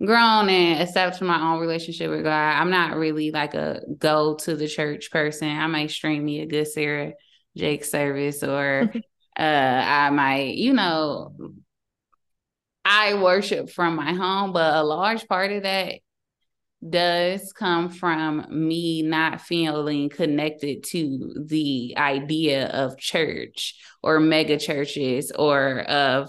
grown 0.01 0.49
and 0.49 0.83
accepted 0.83 1.25
my 1.25 1.41
own 1.41 1.61
relationship 1.61 2.11
with 2.11 2.25
God, 2.25 2.31
I'm 2.31 2.71
not 2.71 2.97
really 2.97 3.31
like 3.31 3.55
a 3.55 3.83
go 3.99 4.37
to 4.37 4.57
the 4.57 4.67
church 4.67 5.11
person. 5.11 5.49
I 5.49 5.67
might 5.67 5.91
stream 5.91 6.25
me 6.25 6.41
a 6.41 6.47
good 6.47 6.67
Sarah 6.67 7.13
Jake 7.55 7.85
service, 7.85 8.43
or 8.43 8.91
uh, 9.39 9.43
I 9.43 10.09
might, 10.11 10.55
you 10.55 10.73
know, 10.73 11.35
I 12.85 13.15
worship 13.15 13.69
from 13.69 13.97
my 13.97 14.15
home, 14.15 14.53
but 14.53 14.75
a 14.75 14.83
large 14.83 15.29
part 15.29 15.53
of 15.53 15.65
that 15.65 15.97
does 16.89 17.53
come 17.53 17.89
from 17.89 18.47
me 18.51 19.03
not 19.03 19.41
feeling 19.41 20.09
connected 20.09 20.85
to 20.85 21.35
the 21.47 21.95
idea 21.97 22.69
of 22.69 22.99
church 22.99 23.75
or 24.03 24.21
mega 24.21 24.59
churches 24.59 25.33
or 25.33 25.81
of 25.81 26.29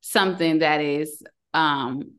something 0.00 0.58
that 0.58 0.80
is 0.80 1.22
um 1.54 2.12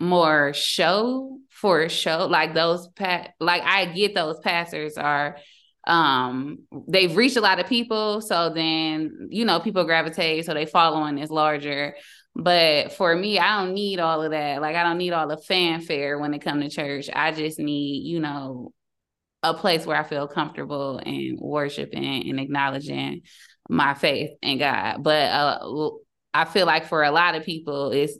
more 0.00 0.52
show 0.52 1.38
for 1.48 1.88
show. 1.88 2.26
Like 2.26 2.54
those 2.54 2.88
pat 2.88 3.30
like 3.38 3.62
I 3.62 3.86
get 3.86 4.14
those 4.14 4.40
pastors 4.40 4.98
are 4.98 5.38
um 5.86 6.58
they've 6.88 7.16
reached 7.16 7.36
a 7.36 7.40
lot 7.40 7.60
of 7.60 7.66
people. 7.66 8.20
So 8.20 8.52
then 8.52 9.28
you 9.30 9.44
know 9.44 9.60
people 9.60 9.84
gravitate 9.84 10.44
so 10.44 10.54
they 10.54 10.66
following 10.66 11.18
is 11.18 11.30
larger 11.30 11.94
but 12.34 12.92
for 12.92 13.14
me, 13.14 13.38
I 13.38 13.60
don't 13.60 13.74
need 13.74 14.00
all 14.00 14.22
of 14.22 14.30
that. 14.30 14.62
Like 14.62 14.76
I 14.76 14.82
don't 14.82 14.98
need 14.98 15.12
all 15.12 15.28
the 15.28 15.36
fanfare 15.36 16.18
when 16.18 16.32
it 16.34 16.42
come 16.42 16.60
to 16.60 16.70
church. 16.70 17.10
I 17.12 17.32
just 17.32 17.58
need, 17.58 18.06
you 18.06 18.20
know, 18.20 18.72
a 19.42 19.54
place 19.54 19.84
where 19.84 19.96
I 19.96 20.04
feel 20.04 20.28
comfortable 20.28 20.98
and 21.04 21.38
worshiping 21.38 22.28
and 22.28 22.40
acknowledging 22.40 23.22
my 23.68 23.94
faith 23.94 24.30
in 24.40 24.58
God. 24.58 25.02
But 25.02 25.30
uh, 25.30 25.90
I 26.32 26.44
feel 26.44 26.66
like 26.66 26.86
for 26.86 27.02
a 27.02 27.10
lot 27.10 27.34
of 27.34 27.44
people, 27.44 27.90
it's 27.90 28.16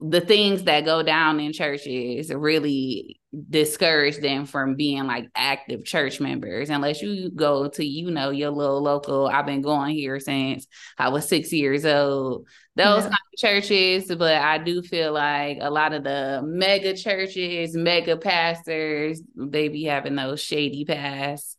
the 0.00 0.20
things 0.20 0.64
that 0.64 0.84
go 0.84 1.02
down 1.02 1.40
in 1.40 1.52
churches 1.52 2.32
really 2.32 3.20
discourage 3.50 4.16
them 4.18 4.46
from 4.46 4.74
being 4.74 5.04
like 5.06 5.26
active 5.34 5.84
church 5.84 6.20
members 6.20 6.70
unless 6.70 7.02
you 7.02 7.30
go 7.30 7.68
to 7.68 7.84
you 7.84 8.10
know 8.10 8.30
your 8.30 8.50
little 8.50 8.82
local 8.82 9.28
i've 9.28 9.46
been 9.46 9.62
going 9.62 9.94
here 9.94 10.18
since 10.18 10.66
i 10.98 11.10
was 11.10 11.28
six 11.28 11.52
years 11.52 11.84
old 11.84 12.46
those 12.80 13.04
yeah. 13.04 13.10
kind 13.10 13.12
of 13.12 13.38
churches 13.38 14.06
but 14.16 14.36
i 14.36 14.58
do 14.58 14.82
feel 14.82 15.12
like 15.12 15.58
a 15.60 15.70
lot 15.70 15.92
of 15.92 16.04
the 16.04 16.40
mega 16.44 16.96
churches 16.96 17.74
mega 17.74 18.16
pastors 18.16 19.22
they 19.36 19.68
be 19.68 19.84
having 19.84 20.16
those 20.16 20.40
shady 20.40 20.84
past 20.84 21.58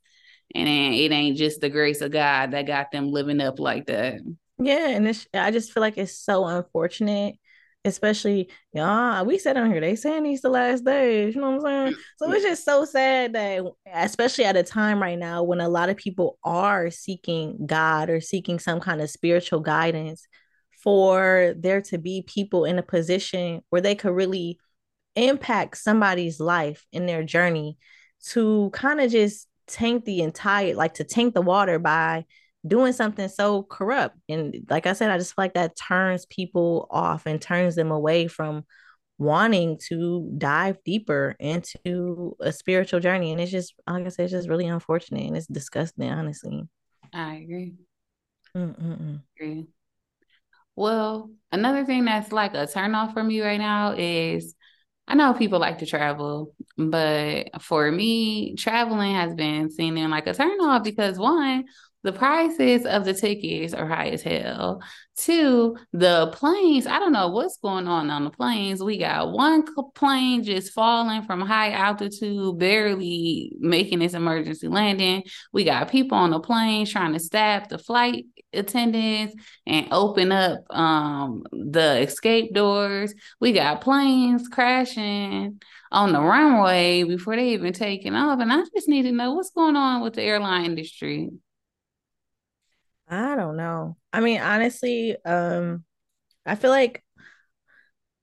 and 0.54 0.68
it 0.68 1.12
ain't 1.12 1.38
just 1.38 1.62
the 1.62 1.70
grace 1.70 2.02
of 2.02 2.12
god 2.12 2.52
that 2.52 2.68
got 2.68 2.92
them 2.92 3.10
living 3.10 3.40
up 3.40 3.60
like 3.60 3.86
that. 3.86 4.20
Yeah 4.58 4.90
and 4.90 5.08
it's 5.08 5.28
i 5.34 5.52
just 5.52 5.72
feel 5.72 5.82
like 5.82 5.98
it's 5.98 6.18
so 6.18 6.46
unfortunate 6.46 7.36
especially 7.84 8.48
yeah 8.74 9.24
we 9.24 9.40
said 9.40 9.58
on 9.58 9.72
here 9.72 9.82
they 9.82 9.96
saying 9.96 10.24
these 10.24 10.42
the 10.42 10.50
last 10.50 10.86
days 10.86 11.34
you 11.34 11.42
know 11.42 11.52
what 11.52 11.56
i'm 11.56 11.62
saying? 11.62 11.94
Mm-hmm. 11.94 12.02
So 12.18 12.32
it's 12.32 12.44
just 12.44 12.66
so 12.66 12.86
sad 12.86 13.34
that 13.34 13.64
especially 13.92 14.46
at 14.46 14.56
a 14.56 14.64
time 14.64 15.02
right 15.02 15.18
now 15.18 15.42
when 15.44 15.62
a 15.62 15.70
lot 15.70 15.90
of 15.90 15.98
people 15.98 16.38
are 16.44 16.92
seeking 16.92 17.66
god 17.66 18.10
or 18.10 18.22
seeking 18.22 18.60
some 18.60 18.80
kind 18.80 19.02
of 19.02 19.10
spiritual 19.10 19.62
guidance 19.62 20.28
for 20.84 21.54
there 21.58 21.82
to 21.82 21.98
be 21.98 22.24
people 22.28 22.66
in 22.66 22.80
a 22.80 22.84
position 22.84 23.62
where 23.70 23.82
they 23.82 23.96
could 23.96 24.14
really 24.14 24.60
impact 25.16 25.78
somebody's 25.78 26.40
life 26.40 26.86
in 26.92 27.06
their 27.06 27.24
journey 27.24 27.78
to 28.24 28.70
kind 28.74 29.02
of 29.02 29.12
just 29.12 29.48
tank 29.68 30.06
the 30.06 30.22
entire 30.22 30.76
like 30.76 30.96
to 30.96 31.04
tank 31.04 31.34
the 31.34 31.42
water 31.42 31.80
by 31.80 32.26
doing 32.66 32.94
something 32.94 33.28
so 33.28 33.64
corrupt. 33.64 34.18
And 34.30 34.66
like 34.70 34.86
I 34.86 34.94
said, 34.94 35.10
I 35.10 35.18
just 35.18 35.36
feel 35.36 35.44
like 35.44 35.56
that 35.56 35.76
turns 35.76 36.26
people 36.28 36.88
off 36.92 37.26
and 37.26 37.42
turns 37.42 37.76
them 37.76 37.92
away 37.92 38.28
from 38.28 38.66
wanting 39.18 39.80
to 39.88 40.32
dive 40.38 40.78
deeper 40.84 41.36
into 41.40 42.36
a 42.40 42.52
spiritual 42.52 43.00
journey. 43.00 43.32
And 43.32 43.42
it's 43.42 43.52
just, 43.52 43.74
like 43.88 44.06
I 44.06 44.10
said, 44.10 44.24
it's 44.26 44.32
just 44.32 44.50
really 44.50 44.68
unfortunate 44.68 45.26
and 45.26 45.38
it's 45.38 45.48
disgusting, 45.48 46.10
honestly. 46.10 46.64
I 47.14 47.36
agree. 47.36 47.74
Mm-mm-mm. 48.56 49.22
agree. 49.38 49.68
Well, 50.76 51.32
another 51.52 51.86
thing 51.86 52.06
that's 52.06 52.32
like 52.32 52.54
a 52.54 52.68
turn 52.68 52.96
off 52.96 53.14
for 53.14 53.24
me 53.24 53.42
right 53.42 53.60
now 53.60 53.94
is 53.94 54.56
I 55.08 55.16
know 55.16 55.34
people 55.34 55.60
like 55.60 55.80
to 55.80 55.86
travel, 55.86 56.54
but 56.78 57.62
for 57.62 57.92
me, 57.92 58.56
traveling 58.56 59.16
has 59.16 59.34
been 59.36 59.70
seen 59.70 59.98
in 59.98 60.10
like 60.10 60.28
a 60.28 60.34
turn 60.34 60.60
off 60.62 60.84
because 60.84 61.20
one, 61.20 61.66
the 62.04 62.12
prices 62.12 62.86
of 62.86 63.06
the 63.06 63.14
tickets 63.14 63.74
are 63.74 63.88
high 63.88 64.10
as 64.10 64.24
hell. 64.24 64.82
Two, 65.18 65.78
the 65.94 66.32
planes, 66.34 66.88
I 66.88 66.98
don't 66.98 67.12
know 67.12 67.28
what's 67.28 67.58
going 67.58 67.88
on 67.88 68.10
on 68.10 68.24
the 68.24 68.32
planes. 68.32 68.84
We 68.84 68.98
got 68.98 69.32
one 69.32 69.66
plane 69.94 70.44
just 70.44 70.74
falling 70.74 71.22
from 71.24 71.42
high 71.42 71.72
altitude, 71.72 72.58
barely 72.58 73.54
making 73.60 74.02
its 74.02 74.16
emergency 74.16 74.68
landing. 74.68 75.24
We 75.54 75.64
got 75.64 75.92
people 75.92 76.18
on 76.18 76.32
the 76.32 76.40
plane 76.40 76.88
trying 76.88 77.14
to 77.14 77.20
stab 77.20 77.70
the 77.70 77.78
flight 77.78 78.26
attendants 78.54 79.36
and 79.68 79.88
open 79.92 80.32
up 80.32 80.62
um, 80.72 81.44
the 81.52 82.02
escape 82.02 82.54
doors. 82.54 83.14
We 83.40 83.52
got 83.54 83.82
planes 83.82 84.48
crashing 84.48 85.62
on 85.92 86.14
the 86.14 86.22
runway 86.22 87.04
before 87.04 87.36
they 87.36 87.50
even 87.50 87.74
taking 87.74 88.16
off. 88.16 88.40
And 88.40 88.52
I 88.52 88.64
just 88.74 88.88
need 88.88 89.04
to 89.04 89.12
know 89.12 89.34
what's 89.34 89.52
going 89.52 89.76
on 89.76 90.02
with 90.02 90.14
the 90.14 90.24
airline 90.24 90.66
industry. 90.66 91.30
I 93.12 93.36
don't 93.36 93.58
know. 93.58 93.98
I 94.14 94.22
mean, 94.22 94.40
honestly, 94.40 95.18
um, 95.26 95.84
I 96.46 96.56
feel 96.56 96.72
like 96.72 97.04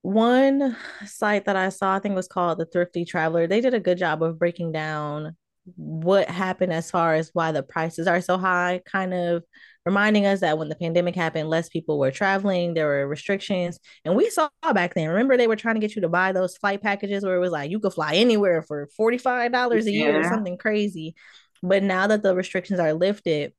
one 0.02 0.76
site 1.06 1.44
that 1.44 1.56
I 1.56 1.68
saw, 1.68 1.94
I 1.94 1.98
think 1.98 2.14
was 2.14 2.28
called 2.28 2.58
the 2.58 2.64
Thrifty 2.66 3.04
Traveler, 3.04 3.46
they 3.46 3.60
did 3.60 3.74
a 3.74 3.80
good 3.80 3.98
job 3.98 4.22
of 4.22 4.38
breaking 4.38 4.72
down 4.72 5.36
what 5.76 6.30
happened 6.30 6.72
as 6.72 6.90
far 6.90 7.14
as 7.14 7.30
why 7.34 7.52
the 7.52 7.62
prices 7.62 8.06
are 8.06 8.22
so 8.22 8.38
high, 8.38 8.80
kind 8.86 9.12
of 9.12 9.44
reminding 9.84 10.24
us 10.24 10.40
that 10.40 10.56
when 10.56 10.70
the 10.70 10.74
pandemic 10.74 11.14
happened, 11.14 11.50
less 11.50 11.68
people 11.68 11.98
were 11.98 12.10
traveling, 12.10 12.72
there 12.72 12.86
were 12.86 13.06
restrictions. 13.06 13.78
And 14.06 14.16
we 14.16 14.30
saw 14.30 14.48
back 14.72 14.94
then, 14.94 15.08
remember 15.08 15.36
they 15.36 15.46
were 15.46 15.56
trying 15.56 15.74
to 15.74 15.80
get 15.80 15.94
you 15.94 16.02
to 16.02 16.08
buy 16.08 16.32
those 16.32 16.56
flight 16.56 16.80
packages 16.80 17.22
where 17.22 17.36
it 17.36 17.40
was 17.40 17.52
like 17.52 17.70
you 17.70 17.80
could 17.80 17.92
fly 17.92 18.14
anywhere 18.14 18.62
for 18.62 18.88
$45 18.98 19.86
a 19.86 19.92
year 19.92 20.18
or 20.18 20.24
something 20.24 20.56
crazy. 20.56 21.14
But 21.62 21.82
now 21.82 22.06
that 22.06 22.22
the 22.22 22.34
restrictions 22.34 22.80
are 22.80 22.94
lifted, 22.94 23.52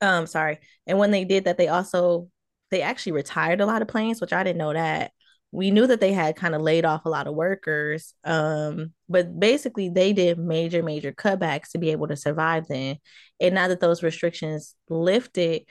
um, 0.00 0.26
sorry. 0.26 0.58
And 0.86 0.98
when 0.98 1.10
they 1.10 1.24
did 1.24 1.44
that, 1.44 1.58
they 1.58 1.68
also 1.68 2.28
they 2.70 2.82
actually 2.82 3.12
retired 3.12 3.60
a 3.60 3.66
lot 3.66 3.82
of 3.82 3.88
planes, 3.88 4.20
which 4.20 4.32
I 4.32 4.42
didn't 4.42 4.58
know 4.58 4.72
that. 4.72 5.12
We 5.52 5.70
knew 5.70 5.86
that 5.86 6.00
they 6.00 6.12
had 6.12 6.34
kind 6.34 6.54
of 6.54 6.62
laid 6.62 6.84
off 6.84 7.04
a 7.04 7.08
lot 7.08 7.28
of 7.28 7.34
workers. 7.34 8.14
Um, 8.24 8.92
but 9.08 9.38
basically 9.38 9.88
they 9.88 10.12
did 10.12 10.38
major, 10.38 10.82
major 10.82 11.12
cutbacks 11.12 11.70
to 11.70 11.78
be 11.78 11.90
able 11.90 12.08
to 12.08 12.16
survive 12.16 12.66
then. 12.66 12.96
And 13.40 13.54
now 13.54 13.68
that 13.68 13.78
those 13.78 14.02
restrictions 14.02 14.74
lifted, 14.88 15.62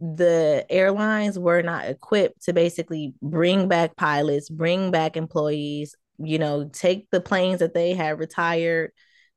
the 0.00 0.66
airlines 0.68 1.38
were 1.38 1.62
not 1.62 1.86
equipped 1.86 2.42
to 2.44 2.52
basically 2.52 3.14
bring 3.22 3.68
back 3.68 3.96
pilots, 3.96 4.50
bring 4.50 4.90
back 4.90 5.16
employees, 5.16 5.94
you 6.18 6.38
know, 6.38 6.68
take 6.70 7.08
the 7.10 7.20
planes 7.20 7.60
that 7.60 7.74
they 7.74 7.94
had 7.94 8.18
retired 8.18 8.92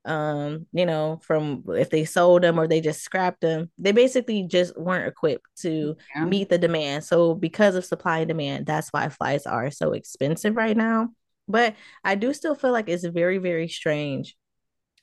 um 0.06 0.66
you 0.74 0.86
know 0.86 1.20
from 1.24 1.64
if 1.70 1.92
they 1.92 2.06
sold 2.06 2.42
them 2.42 2.60
or 2.60 2.68
they 2.68 2.82
just 2.82 3.02
scrapped 3.02 3.42
them 3.42 3.70
they 3.78 3.92
basically 3.92 4.44
just 4.44 4.76
weren't 4.78 5.08
equipped 5.08 5.46
to 5.56 5.96
yeah. 6.16 6.26
meet 6.26 6.50
the 6.50 6.58
demand. 6.58 7.04
So 7.04 7.36
because 7.36 7.76
of 7.76 7.86
supply 7.86 8.20
and 8.20 8.28
demand 8.28 8.66
that's 8.66 8.90
why 8.90 9.10
flights 9.10 9.46
are 9.46 9.70
so 9.72 9.94
expensive 9.94 10.56
right 10.56 10.76
now. 10.76 11.10
But 11.48 11.76
i 12.04 12.16
do 12.16 12.34
still 12.34 12.56
feel 12.56 12.72
like 12.72 12.90
it's 12.90 13.06
very 13.06 13.38
very 13.38 13.68
strange 13.68 14.36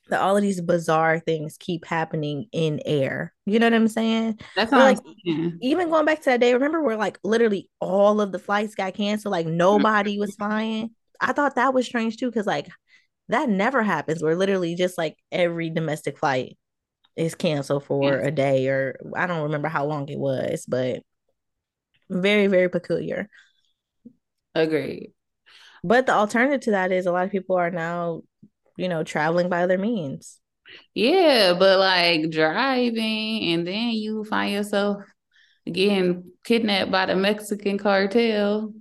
that 0.08 0.20
all 0.20 0.36
of 0.36 0.42
these 0.42 0.60
bizarre 0.60 1.18
things 1.18 1.56
keep 1.58 1.84
happening 1.84 2.46
in 2.52 2.80
air. 2.86 3.34
You 3.46 3.58
know 3.58 3.66
what 3.66 3.74
i'm 3.74 3.88
saying? 3.88 4.40
That's 4.56 4.72
like 4.72 4.98
even 5.24 5.90
going 5.90 6.06
back 6.06 6.20
to 6.20 6.30
that 6.30 6.40
day 6.40 6.54
remember 6.54 6.82
where 6.82 6.96
like 6.96 7.18
literally 7.22 7.70
all 7.80 8.20
of 8.20 8.32
the 8.32 8.38
flights 8.38 8.74
got 8.74 8.94
canceled 8.94 9.32
like 9.32 9.46
nobody 9.64 10.18
was 10.18 10.34
flying? 10.34 10.90
I 11.20 11.32
thought 11.32 11.56
that 11.56 11.74
was 11.74 11.86
strange 11.86 12.16
too 12.16 12.30
because 12.30 12.46
like 12.46 12.68
that 13.28 13.48
never 13.48 13.82
happens 13.82 14.22
where 14.22 14.36
literally 14.36 14.74
just 14.74 14.96
like 14.96 15.16
every 15.30 15.70
domestic 15.70 16.18
flight 16.18 16.56
is 17.16 17.34
canceled 17.34 17.84
for 17.84 18.12
mm. 18.12 18.26
a 18.26 18.30
day 18.30 18.68
or 18.68 18.96
I 19.16 19.26
don't 19.26 19.42
remember 19.42 19.68
how 19.68 19.84
long 19.84 20.08
it 20.08 20.18
was, 20.18 20.64
but 20.66 21.02
very, 22.08 22.46
very 22.46 22.68
peculiar. 22.68 23.28
Agreed. 24.54 25.12
But 25.84 26.06
the 26.06 26.12
alternative 26.12 26.60
to 26.62 26.70
that 26.72 26.92
is 26.92 27.06
a 27.06 27.12
lot 27.12 27.24
of 27.24 27.30
people 27.30 27.56
are 27.56 27.70
now, 27.70 28.22
you 28.76 28.88
know, 28.88 29.04
traveling 29.04 29.48
by 29.48 29.62
other 29.62 29.78
means. 29.78 30.40
Yeah, 30.94 31.54
but 31.58 31.78
like 31.78 32.30
driving 32.30 33.52
and 33.52 33.66
then 33.66 33.90
you 33.90 34.24
find 34.24 34.52
yourself 34.52 35.02
getting 35.70 36.32
kidnapped 36.44 36.90
by 36.90 37.06
the 37.06 37.16
Mexican 37.16 37.78
cartel 37.78 38.72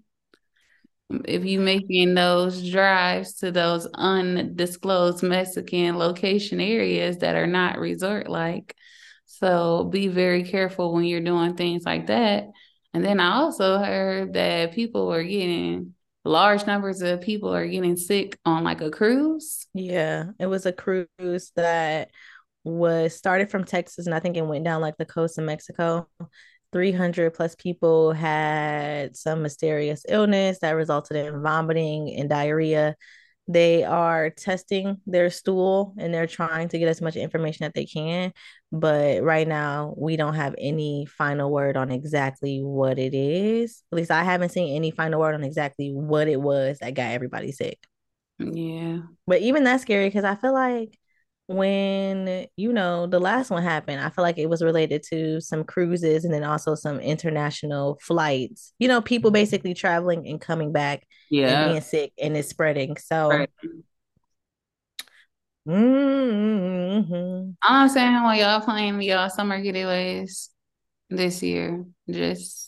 if 1.10 1.46
you 1.46 1.60
making 1.60 2.14
those 2.14 2.70
drives 2.70 3.36
to 3.36 3.52
those 3.52 3.88
undisclosed 3.94 5.24
Mexican 5.24 5.98
location 5.98 6.60
areas 6.60 7.20
that 7.20 7.36
are 7.36 7.48
not 7.48 7.80
resort 7.80 8.30
like. 8.30 8.76
So 9.26 9.86
be 9.86 10.08
very 10.08 10.44
careful 10.44 10.94
when 10.94 11.06
you're 11.06 11.22
doing 11.22 11.56
things 11.56 11.84
like 11.86 12.08
that. 12.08 12.48
And 12.94 13.06
then 13.06 13.20
I 13.20 13.36
also 13.36 13.78
heard 13.78 14.34
that 14.34 14.74
people 14.74 15.14
are 15.14 15.24
getting 15.24 15.94
large 16.26 16.66
numbers 16.66 17.02
of 17.02 17.22
people 17.22 17.54
are 17.54 17.68
getting 17.68 17.96
sick 17.96 18.38
on 18.46 18.64
like 18.64 18.82
a 18.82 18.90
cruise. 18.92 19.68
Yeah, 19.74 20.26
it 20.40 20.48
was 20.48 20.66
a 20.66 20.74
cruise 20.74 21.52
that 21.56 22.10
was 22.64 23.16
started 23.16 23.50
from 23.50 23.64
Texas 23.64 24.08
and 24.08 24.16
I 24.16 24.20
think 24.20 24.36
it 24.36 24.46
went 24.46 24.66
down 24.66 24.82
like 24.82 24.98
the 24.98 25.06
coast 25.06 25.38
of 25.38 25.46
Mexico. 25.46 26.10
300 26.72 27.34
plus 27.34 27.56
people 27.56 28.12
had 28.12 29.16
some 29.16 29.42
mysterious 29.42 30.06
illness 30.08 30.60
that 30.60 30.72
resulted 30.72 31.18
in 31.18 31.42
vomiting 31.42 32.14
and 32.18 32.30
diarrhea. 32.30 32.96
They 33.50 33.86
are 33.86 34.30
testing 34.30 34.98
their 35.06 35.30
stool 35.30 35.94
and 35.98 36.14
they're 36.14 36.28
trying 36.28 36.68
to 36.70 36.80
get 36.80 36.90
as 36.90 37.02
much 37.02 37.16
information 37.16 37.64
that 37.64 37.74
they 37.74 37.86
can. 37.86 38.34
But 38.74 39.24
right 39.24 39.48
now, 39.48 39.94
we 39.98 40.18
don't 40.18 40.34
have 40.34 40.54
any 40.58 41.06
final 41.06 41.50
word 41.50 41.78
on 41.78 41.90
exactly 41.90 42.60
what 42.60 43.00
it 43.00 43.14
is. 43.14 43.84
At 43.92 43.96
least 43.96 44.12
I 44.12 44.24
haven't 44.24 44.50
seen 44.50 44.76
any 44.76 44.92
final 44.92 45.22
word 45.22 45.36
on 45.36 45.46
exactly 45.46 45.92
what 45.94 46.28
it 46.28 46.42
was 46.42 46.80
that 46.80 46.94
got 46.94 47.12
everybody 47.12 47.54
sick. 47.54 47.80
Yeah. 48.38 49.00
But 49.26 49.42
even 49.42 49.64
that's 49.64 49.84
scary 49.84 50.08
because 50.08 50.26
I 50.26 50.36
feel 50.36 50.54
like 50.54 50.98
when 51.48 52.46
you 52.58 52.74
know 52.74 53.08
the 53.08 53.20
last 53.20 53.50
one 53.50 53.64
happened 53.64 54.02
i 54.02 54.10
feel 54.10 54.24
like 54.24 54.38
it 54.38 54.50
was 54.50 54.62
related 54.62 55.02
to 55.02 55.40
some 55.40 55.64
cruises 55.64 56.26
and 56.26 56.34
then 56.34 56.44
also 56.44 56.76
some 56.76 57.00
international 57.00 57.98
flights 58.02 58.74
you 58.80 58.88
know 58.88 59.00
people 59.02 59.32
basically 59.32 59.74
traveling 59.74 60.28
and 60.28 60.42
coming 60.42 60.74
back 60.74 61.08
yeah 61.30 61.64
and 61.64 61.72
being 61.72 61.82
sick 61.82 62.12
and 62.22 62.36
it's 62.36 62.50
spreading 62.50 62.98
so 62.98 63.30
right. 63.30 63.50
mm-hmm. 65.66 67.50
i'm 67.64 67.88
saying 67.88 68.14
while 68.14 68.36
y'all 68.36 68.60
playing 68.60 69.02
y'all 69.02 69.30
summer 69.30 69.58
getaways 69.62 70.50
this 71.10 71.42
year 71.42 71.86
just 72.10 72.67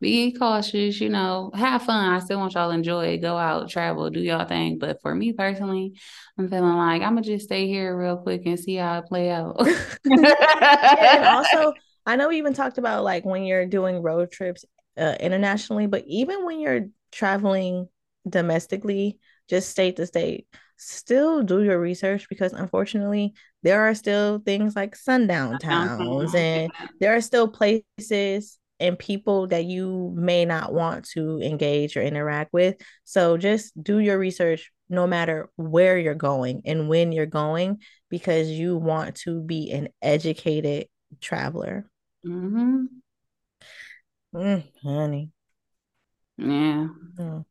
be 0.00 0.32
cautious, 0.32 1.00
you 1.00 1.08
know, 1.08 1.50
have 1.54 1.82
fun. 1.82 2.12
I 2.12 2.18
still 2.18 2.38
want 2.38 2.54
y'all 2.54 2.68
to 2.68 2.74
enjoy, 2.74 3.18
go 3.18 3.36
out, 3.36 3.70
travel, 3.70 4.10
do 4.10 4.20
y'all 4.20 4.44
thing. 4.44 4.78
But 4.78 5.00
for 5.00 5.14
me 5.14 5.32
personally, 5.32 5.94
I'm 6.38 6.48
feeling 6.48 6.76
like 6.76 7.02
I'm 7.02 7.14
gonna 7.14 7.22
just 7.22 7.46
stay 7.46 7.66
here 7.66 7.96
real 7.96 8.18
quick 8.18 8.42
and 8.44 8.60
see 8.60 8.74
how 8.74 8.98
it 8.98 9.06
play 9.06 9.30
out. 9.30 9.56
and 10.04 11.24
also, 11.24 11.72
I 12.04 12.16
know 12.16 12.28
we 12.28 12.38
even 12.38 12.52
talked 12.52 12.78
about 12.78 13.04
like 13.04 13.24
when 13.24 13.44
you're 13.44 13.66
doing 13.66 14.02
road 14.02 14.30
trips 14.30 14.64
uh, 14.98 15.16
internationally, 15.18 15.86
but 15.86 16.04
even 16.06 16.44
when 16.44 16.60
you're 16.60 16.88
traveling 17.10 17.88
domestically, 18.28 19.18
just 19.48 19.70
state 19.70 19.96
to 19.96 20.06
state, 20.06 20.46
still 20.76 21.42
do 21.42 21.62
your 21.62 21.80
research 21.80 22.28
because 22.28 22.52
unfortunately 22.52 23.32
there 23.62 23.88
are 23.88 23.94
still 23.94 24.40
things 24.40 24.76
like 24.76 24.94
sundown 24.94 25.58
towns 25.58 26.34
and 26.34 26.70
there 27.00 27.16
are 27.16 27.20
still 27.20 27.48
places 27.48 28.58
and 28.78 28.98
people 28.98 29.46
that 29.48 29.64
you 29.64 30.12
may 30.16 30.44
not 30.44 30.72
want 30.72 31.06
to 31.10 31.40
engage 31.40 31.96
or 31.96 32.02
interact 32.02 32.52
with. 32.52 32.76
So 33.04 33.36
just 33.36 33.72
do 33.82 33.98
your 33.98 34.18
research 34.18 34.70
no 34.88 35.06
matter 35.06 35.50
where 35.56 35.98
you're 35.98 36.14
going 36.14 36.62
and 36.64 36.88
when 36.88 37.12
you're 37.12 37.26
going 37.26 37.80
because 38.08 38.48
you 38.48 38.76
want 38.76 39.16
to 39.16 39.40
be 39.42 39.70
an 39.72 39.88
educated 40.00 40.88
traveler. 41.20 41.90
Mm-hmm. 42.24 42.84
Mm, 44.34 44.64
honey. 44.82 45.30
Yeah. 46.36 46.88
Mm. 47.18 47.44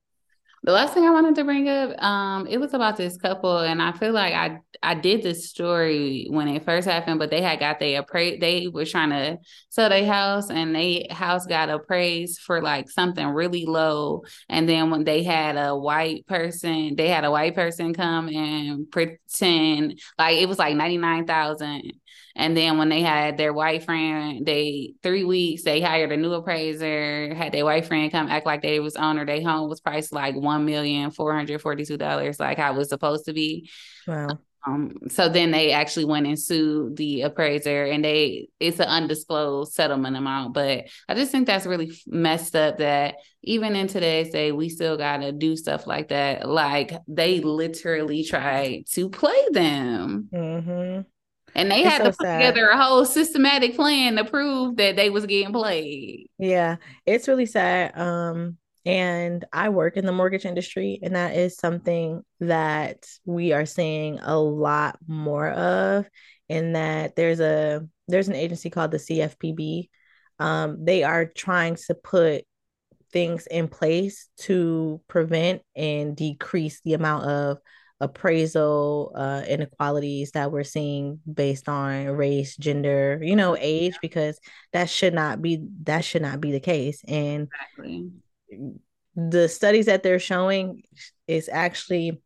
The 0.65 0.71
last 0.71 0.95
thing 0.95 1.05
I 1.05 1.11
wanted 1.11 1.35
to 1.35 1.43
bring 1.43 1.69
up, 1.69 1.95
um, 2.01 2.47
it 2.47 2.57
was 2.57 2.73
about 2.73 2.97
this 2.97 3.17
couple, 3.17 3.59
and 3.59 3.79
I 3.79 3.91
feel 3.91 4.13
like 4.13 4.33
I 4.33 4.61
I 4.81 4.95
did 4.95 5.21
this 5.21 5.47
story 5.47 6.25
when 6.31 6.47
it 6.47 6.65
first 6.65 6.87
happened, 6.87 7.19
but 7.19 7.29
they 7.29 7.43
had 7.43 7.59
got 7.59 7.77
they 7.77 7.95
appraised. 7.95 8.41
They 8.41 8.67
were 8.67 8.85
trying 8.85 9.11
to 9.11 9.37
sell 9.69 9.89
their 9.89 10.07
house, 10.07 10.49
and 10.49 10.73
they 10.73 11.05
house 11.11 11.45
got 11.45 11.69
appraised 11.69 12.39
for 12.41 12.63
like 12.63 12.89
something 12.89 13.27
really 13.27 13.67
low. 13.67 14.23
And 14.49 14.67
then 14.67 14.89
when 14.89 15.03
they 15.03 15.21
had 15.21 15.55
a 15.55 15.75
white 15.77 16.25
person, 16.25 16.95
they 16.95 17.09
had 17.09 17.25
a 17.25 17.31
white 17.31 17.53
person 17.53 17.93
come 17.93 18.27
and 18.29 18.89
pretend 18.89 19.99
like 20.17 20.37
it 20.37 20.49
was 20.49 20.57
like 20.57 20.75
ninety 20.75 20.97
nine 20.97 21.27
thousand 21.27 21.93
and 22.35 22.55
then 22.55 22.77
when 22.77 22.89
they 22.89 23.01
had 23.01 23.37
their 23.37 23.53
white 23.53 23.83
friend, 23.83 24.45
they 24.45 24.95
three 25.01 25.23
weeks 25.23 25.63
they 25.63 25.79
hired 25.79 26.11
a 26.11 26.17
new 26.17 26.33
appraiser, 26.33 27.33
had 27.33 27.53
their 27.53 27.63
white 27.65 27.85
friend 27.85 28.11
come 28.11 28.27
act 28.27 28.45
like 28.45 28.61
they 28.61 28.79
was 28.79 28.97
owner. 28.97 29.25
Their 29.25 29.41
home 29.41 29.69
was 29.69 29.79
priced 29.79 30.11
like 30.11 30.35
one 30.35 30.65
million 30.65 31.11
four 31.11 31.33
hundred 31.33 31.61
forty 31.61 31.85
two 31.85 31.97
dollars, 31.97 32.39
like 32.39 32.57
how 32.57 32.73
it 32.73 32.77
was 32.77 32.89
supposed 32.89 33.25
to 33.25 33.33
be. 33.33 33.69
Wow. 34.05 34.39
Um, 34.67 34.97
so 35.09 35.29
then 35.29 35.51
they 35.51 35.71
actually 35.71 36.05
went 36.05 36.25
and 36.25 36.39
sued 36.39 36.97
the 36.97 37.21
appraiser, 37.21 37.85
and 37.85 38.03
they 38.03 38.49
it's 38.59 38.79
an 38.79 38.87
undisclosed 38.87 39.73
settlement 39.73 40.17
amount. 40.17 40.53
But 40.53 40.87
I 41.07 41.13
just 41.15 41.31
think 41.31 41.47
that's 41.47 41.65
really 41.65 41.97
messed 42.07 42.55
up 42.55 42.79
that 42.79 43.15
even 43.43 43.75
in 43.75 43.87
today's 43.87 44.31
day, 44.31 44.51
we 44.51 44.69
still 44.69 44.97
gotta 44.97 45.31
do 45.31 45.55
stuff 45.55 45.87
like 45.87 46.09
that. 46.09 46.49
Like 46.49 46.93
they 47.07 47.39
literally 47.39 48.23
tried 48.23 48.87
to 48.93 49.09
play 49.09 49.41
them. 49.51 50.29
Mm-hmm. 50.33 51.01
And 51.55 51.71
they 51.71 51.83
it's 51.83 51.89
had 51.89 51.97
so 51.97 52.03
to 52.03 52.11
put 52.11 52.27
sad. 52.27 52.37
together 52.39 52.69
a 52.69 52.77
whole 52.81 53.05
systematic 53.05 53.75
plan 53.75 54.17
to 54.17 54.25
prove 54.25 54.75
that 54.77 54.95
they 54.95 55.09
was 55.09 55.25
getting 55.25 55.53
played. 55.53 56.29
Yeah, 56.37 56.77
it's 57.05 57.27
really 57.27 57.45
sad. 57.45 57.97
Um, 57.97 58.57
and 58.85 59.43
I 59.51 59.69
work 59.69 59.97
in 59.97 60.05
the 60.05 60.11
mortgage 60.11 60.45
industry, 60.45 60.99
and 61.01 61.15
that 61.15 61.35
is 61.35 61.57
something 61.57 62.23
that 62.41 63.07
we 63.25 63.53
are 63.53 63.65
seeing 63.65 64.19
a 64.19 64.37
lot 64.37 64.99
more 65.07 65.49
of. 65.49 66.05
In 66.47 66.73
that 66.73 67.15
there's 67.15 67.39
a 67.39 67.87
there's 68.07 68.27
an 68.27 68.35
agency 68.35 68.69
called 68.69 68.91
the 68.91 68.99
CFPB. 68.99 69.89
Um, 70.37 70.85
they 70.85 71.03
are 71.03 71.25
trying 71.25 71.75
to 71.87 71.95
put 71.95 72.43
things 73.11 73.47
in 73.47 73.67
place 73.67 74.27
to 74.41 75.01
prevent 75.07 75.61
and 75.75 76.15
decrease 76.15 76.81
the 76.81 76.93
amount 76.93 77.25
of 77.25 77.57
appraisal 77.99 79.13
uh, 79.15 79.43
inequalities 79.47 80.31
that 80.31 80.51
we're 80.51 80.63
seeing 80.63 81.19
based 81.31 81.69
on 81.69 82.07
race, 82.07 82.57
gender, 82.57 83.19
you 83.21 83.35
know, 83.35 83.55
age, 83.59 83.97
because 84.01 84.39
that 84.73 84.89
should 84.89 85.13
not 85.13 85.41
be 85.41 85.65
that 85.83 86.03
should 86.03 86.21
not 86.21 86.41
be 86.41 86.51
the 86.51 86.59
case. 86.59 87.03
And 87.07 87.47
exactly 87.77 88.11
the 89.15 89.47
studies 89.47 89.85
that 89.85 90.03
they're 90.03 90.19
showing 90.19 90.83
is 91.27 91.49
actually 91.51 92.21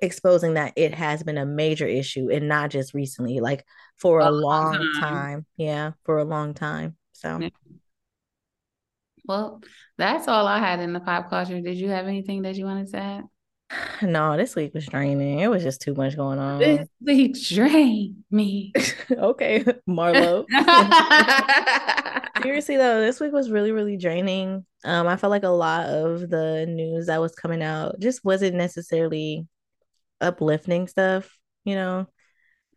exposing 0.00 0.54
that 0.54 0.72
it 0.76 0.94
has 0.94 1.22
been 1.22 1.38
a 1.38 1.46
major 1.46 1.86
issue 1.86 2.30
and 2.30 2.48
not 2.48 2.70
just 2.70 2.92
recently, 2.92 3.40
like 3.40 3.64
for 3.96 4.20
a, 4.20 4.28
a 4.28 4.30
long, 4.30 4.74
long 4.74 4.92
time. 5.00 5.02
time. 5.02 5.46
Yeah, 5.56 5.92
for 6.04 6.18
a 6.18 6.24
long 6.24 6.54
time. 6.54 6.96
So, 7.12 7.38
yeah. 7.40 7.48
well, 9.24 9.62
that's 9.96 10.28
all 10.28 10.46
I 10.46 10.58
had 10.58 10.80
in 10.80 10.92
the 10.92 11.00
pop 11.00 11.30
culture. 11.30 11.60
Did 11.60 11.76
you 11.76 11.88
have 11.88 12.06
anything 12.06 12.42
that 12.42 12.56
you 12.56 12.64
wanted 12.64 12.88
to 12.88 12.98
add? 12.98 13.24
No, 14.02 14.36
this 14.36 14.54
week 14.54 14.74
was 14.74 14.86
draining. 14.86 15.40
It 15.40 15.48
was 15.48 15.62
just 15.62 15.80
too 15.80 15.94
much 15.94 16.16
going 16.16 16.38
on. 16.38 16.58
This 16.58 16.88
week 17.00 17.40
drained 17.42 18.24
me. 18.30 18.72
okay, 19.10 19.64
Marlo. 19.88 20.46
Seriously 22.42 22.76
though, 22.76 23.00
this 23.00 23.20
week 23.20 23.32
was 23.32 23.50
really, 23.50 23.72
really 23.72 23.96
draining. 23.96 24.64
Um, 24.84 25.06
I 25.06 25.16
felt 25.16 25.30
like 25.30 25.42
a 25.42 25.48
lot 25.48 25.86
of 25.86 26.30
the 26.30 26.66
news 26.66 27.06
that 27.06 27.20
was 27.20 27.34
coming 27.34 27.62
out 27.62 27.98
just 27.98 28.24
wasn't 28.24 28.54
necessarily 28.54 29.46
uplifting 30.20 30.86
stuff, 30.86 31.36
you 31.64 31.74
know. 31.74 32.06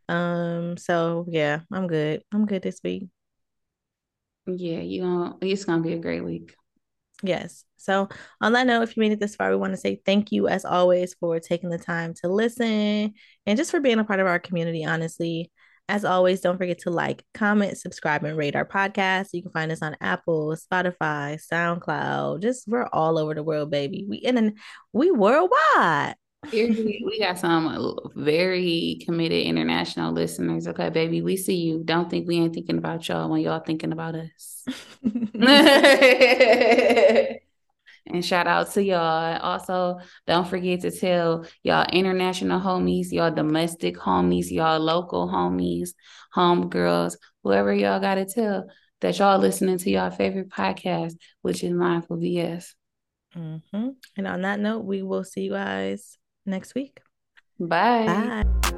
Um, 0.09 0.77
so 0.77 1.25
yeah, 1.29 1.61
I'm 1.71 1.87
good. 1.87 2.23
I'm 2.33 2.45
good 2.45 2.63
this 2.63 2.81
week. 2.83 3.07
Yeah, 4.47 4.79
you 4.79 5.03
know, 5.03 5.37
it's 5.41 5.65
gonna 5.65 5.83
be 5.83 5.93
a 5.93 5.99
great 5.99 6.23
week. 6.23 6.55
Yes. 7.23 7.63
So, 7.77 8.09
on 8.41 8.53
that 8.53 8.67
note, 8.67 8.83
if 8.83 8.95
you 8.95 9.01
made 9.01 9.11
it 9.11 9.19
this 9.19 9.35
far, 9.35 9.49
we 9.49 9.55
want 9.55 9.73
to 9.73 9.77
say 9.77 10.01
thank 10.05 10.31
you 10.31 10.47
as 10.47 10.65
always 10.65 11.15
for 11.15 11.39
taking 11.39 11.69
the 11.69 11.79
time 11.79 12.13
to 12.21 12.27
listen 12.27 13.13
and 13.45 13.57
just 13.57 13.71
for 13.71 13.79
being 13.79 13.99
a 13.99 14.03
part 14.03 14.19
of 14.19 14.27
our 14.27 14.39
community, 14.39 14.85
honestly. 14.85 15.51
As 15.89 16.05
always, 16.05 16.39
don't 16.39 16.57
forget 16.57 16.79
to 16.79 16.89
like, 16.89 17.25
comment, 17.33 17.77
subscribe, 17.77 18.23
and 18.23 18.37
rate 18.37 18.55
our 18.55 18.65
podcast. 18.65 19.29
You 19.33 19.41
can 19.41 19.51
find 19.51 19.71
us 19.71 19.81
on 19.81 19.97
Apple, 19.99 20.55
Spotify, 20.55 21.41
SoundCloud. 21.51 22.41
Just 22.41 22.67
we're 22.67 22.87
all 22.93 23.17
over 23.17 23.33
the 23.33 23.43
world, 23.43 23.71
baby. 23.71 24.05
We 24.07 24.17
in 24.17 24.37
and 24.37 24.57
we 24.93 25.11
worldwide. 25.11 26.15
We 26.51 27.19
got 27.19 27.37
some 27.37 27.95
very 28.15 28.99
committed 29.05 29.45
international 29.45 30.11
listeners. 30.11 30.67
Okay, 30.67 30.89
baby, 30.89 31.21
we 31.21 31.37
see 31.37 31.57
you. 31.57 31.83
Don't 31.83 32.09
think 32.09 32.27
we 32.27 32.37
ain't 32.37 32.53
thinking 32.53 32.77
about 32.77 33.07
y'all 33.07 33.29
when 33.29 33.41
y'all 33.41 33.59
thinking 33.59 33.91
about 33.91 34.15
us. 34.15 34.65
And 38.07 38.25
shout 38.25 38.47
out 38.47 38.71
to 38.71 38.83
y'all. 38.83 39.37
Also, 39.41 39.99
don't 40.27 40.47
forget 40.47 40.81
to 40.81 40.91
tell 40.91 41.45
y'all 41.63 41.85
international 41.93 42.59
homies, 42.59 43.11
y'all 43.11 43.31
domestic 43.31 43.95
homies, 43.95 44.51
y'all 44.51 44.79
local 44.79 45.27
homies, 45.27 45.91
home 46.33 46.69
girls, 46.69 47.17
whoever 47.43 47.73
y'all 47.73 47.99
got 47.99 48.15
to 48.15 48.25
tell 48.25 48.65
that 49.01 49.17
y'all 49.17 49.39
listening 49.39 49.77
to 49.77 49.89
y'all 49.89 50.09
favorite 50.09 50.49
podcast, 50.49 51.13
which 51.41 51.63
is 51.63 51.71
Mindful 51.71 52.17
BS. 52.17 52.73
Mm-hmm. 53.35 53.89
And 54.17 54.27
on 54.27 54.41
that 54.41 54.59
note, 54.59 54.83
we 54.83 55.03
will 55.03 55.23
see 55.23 55.43
you 55.43 55.51
guys 55.51 56.17
next 56.45 56.75
week. 56.75 57.01
Bye. 57.59 58.05
Bye. 58.05 58.71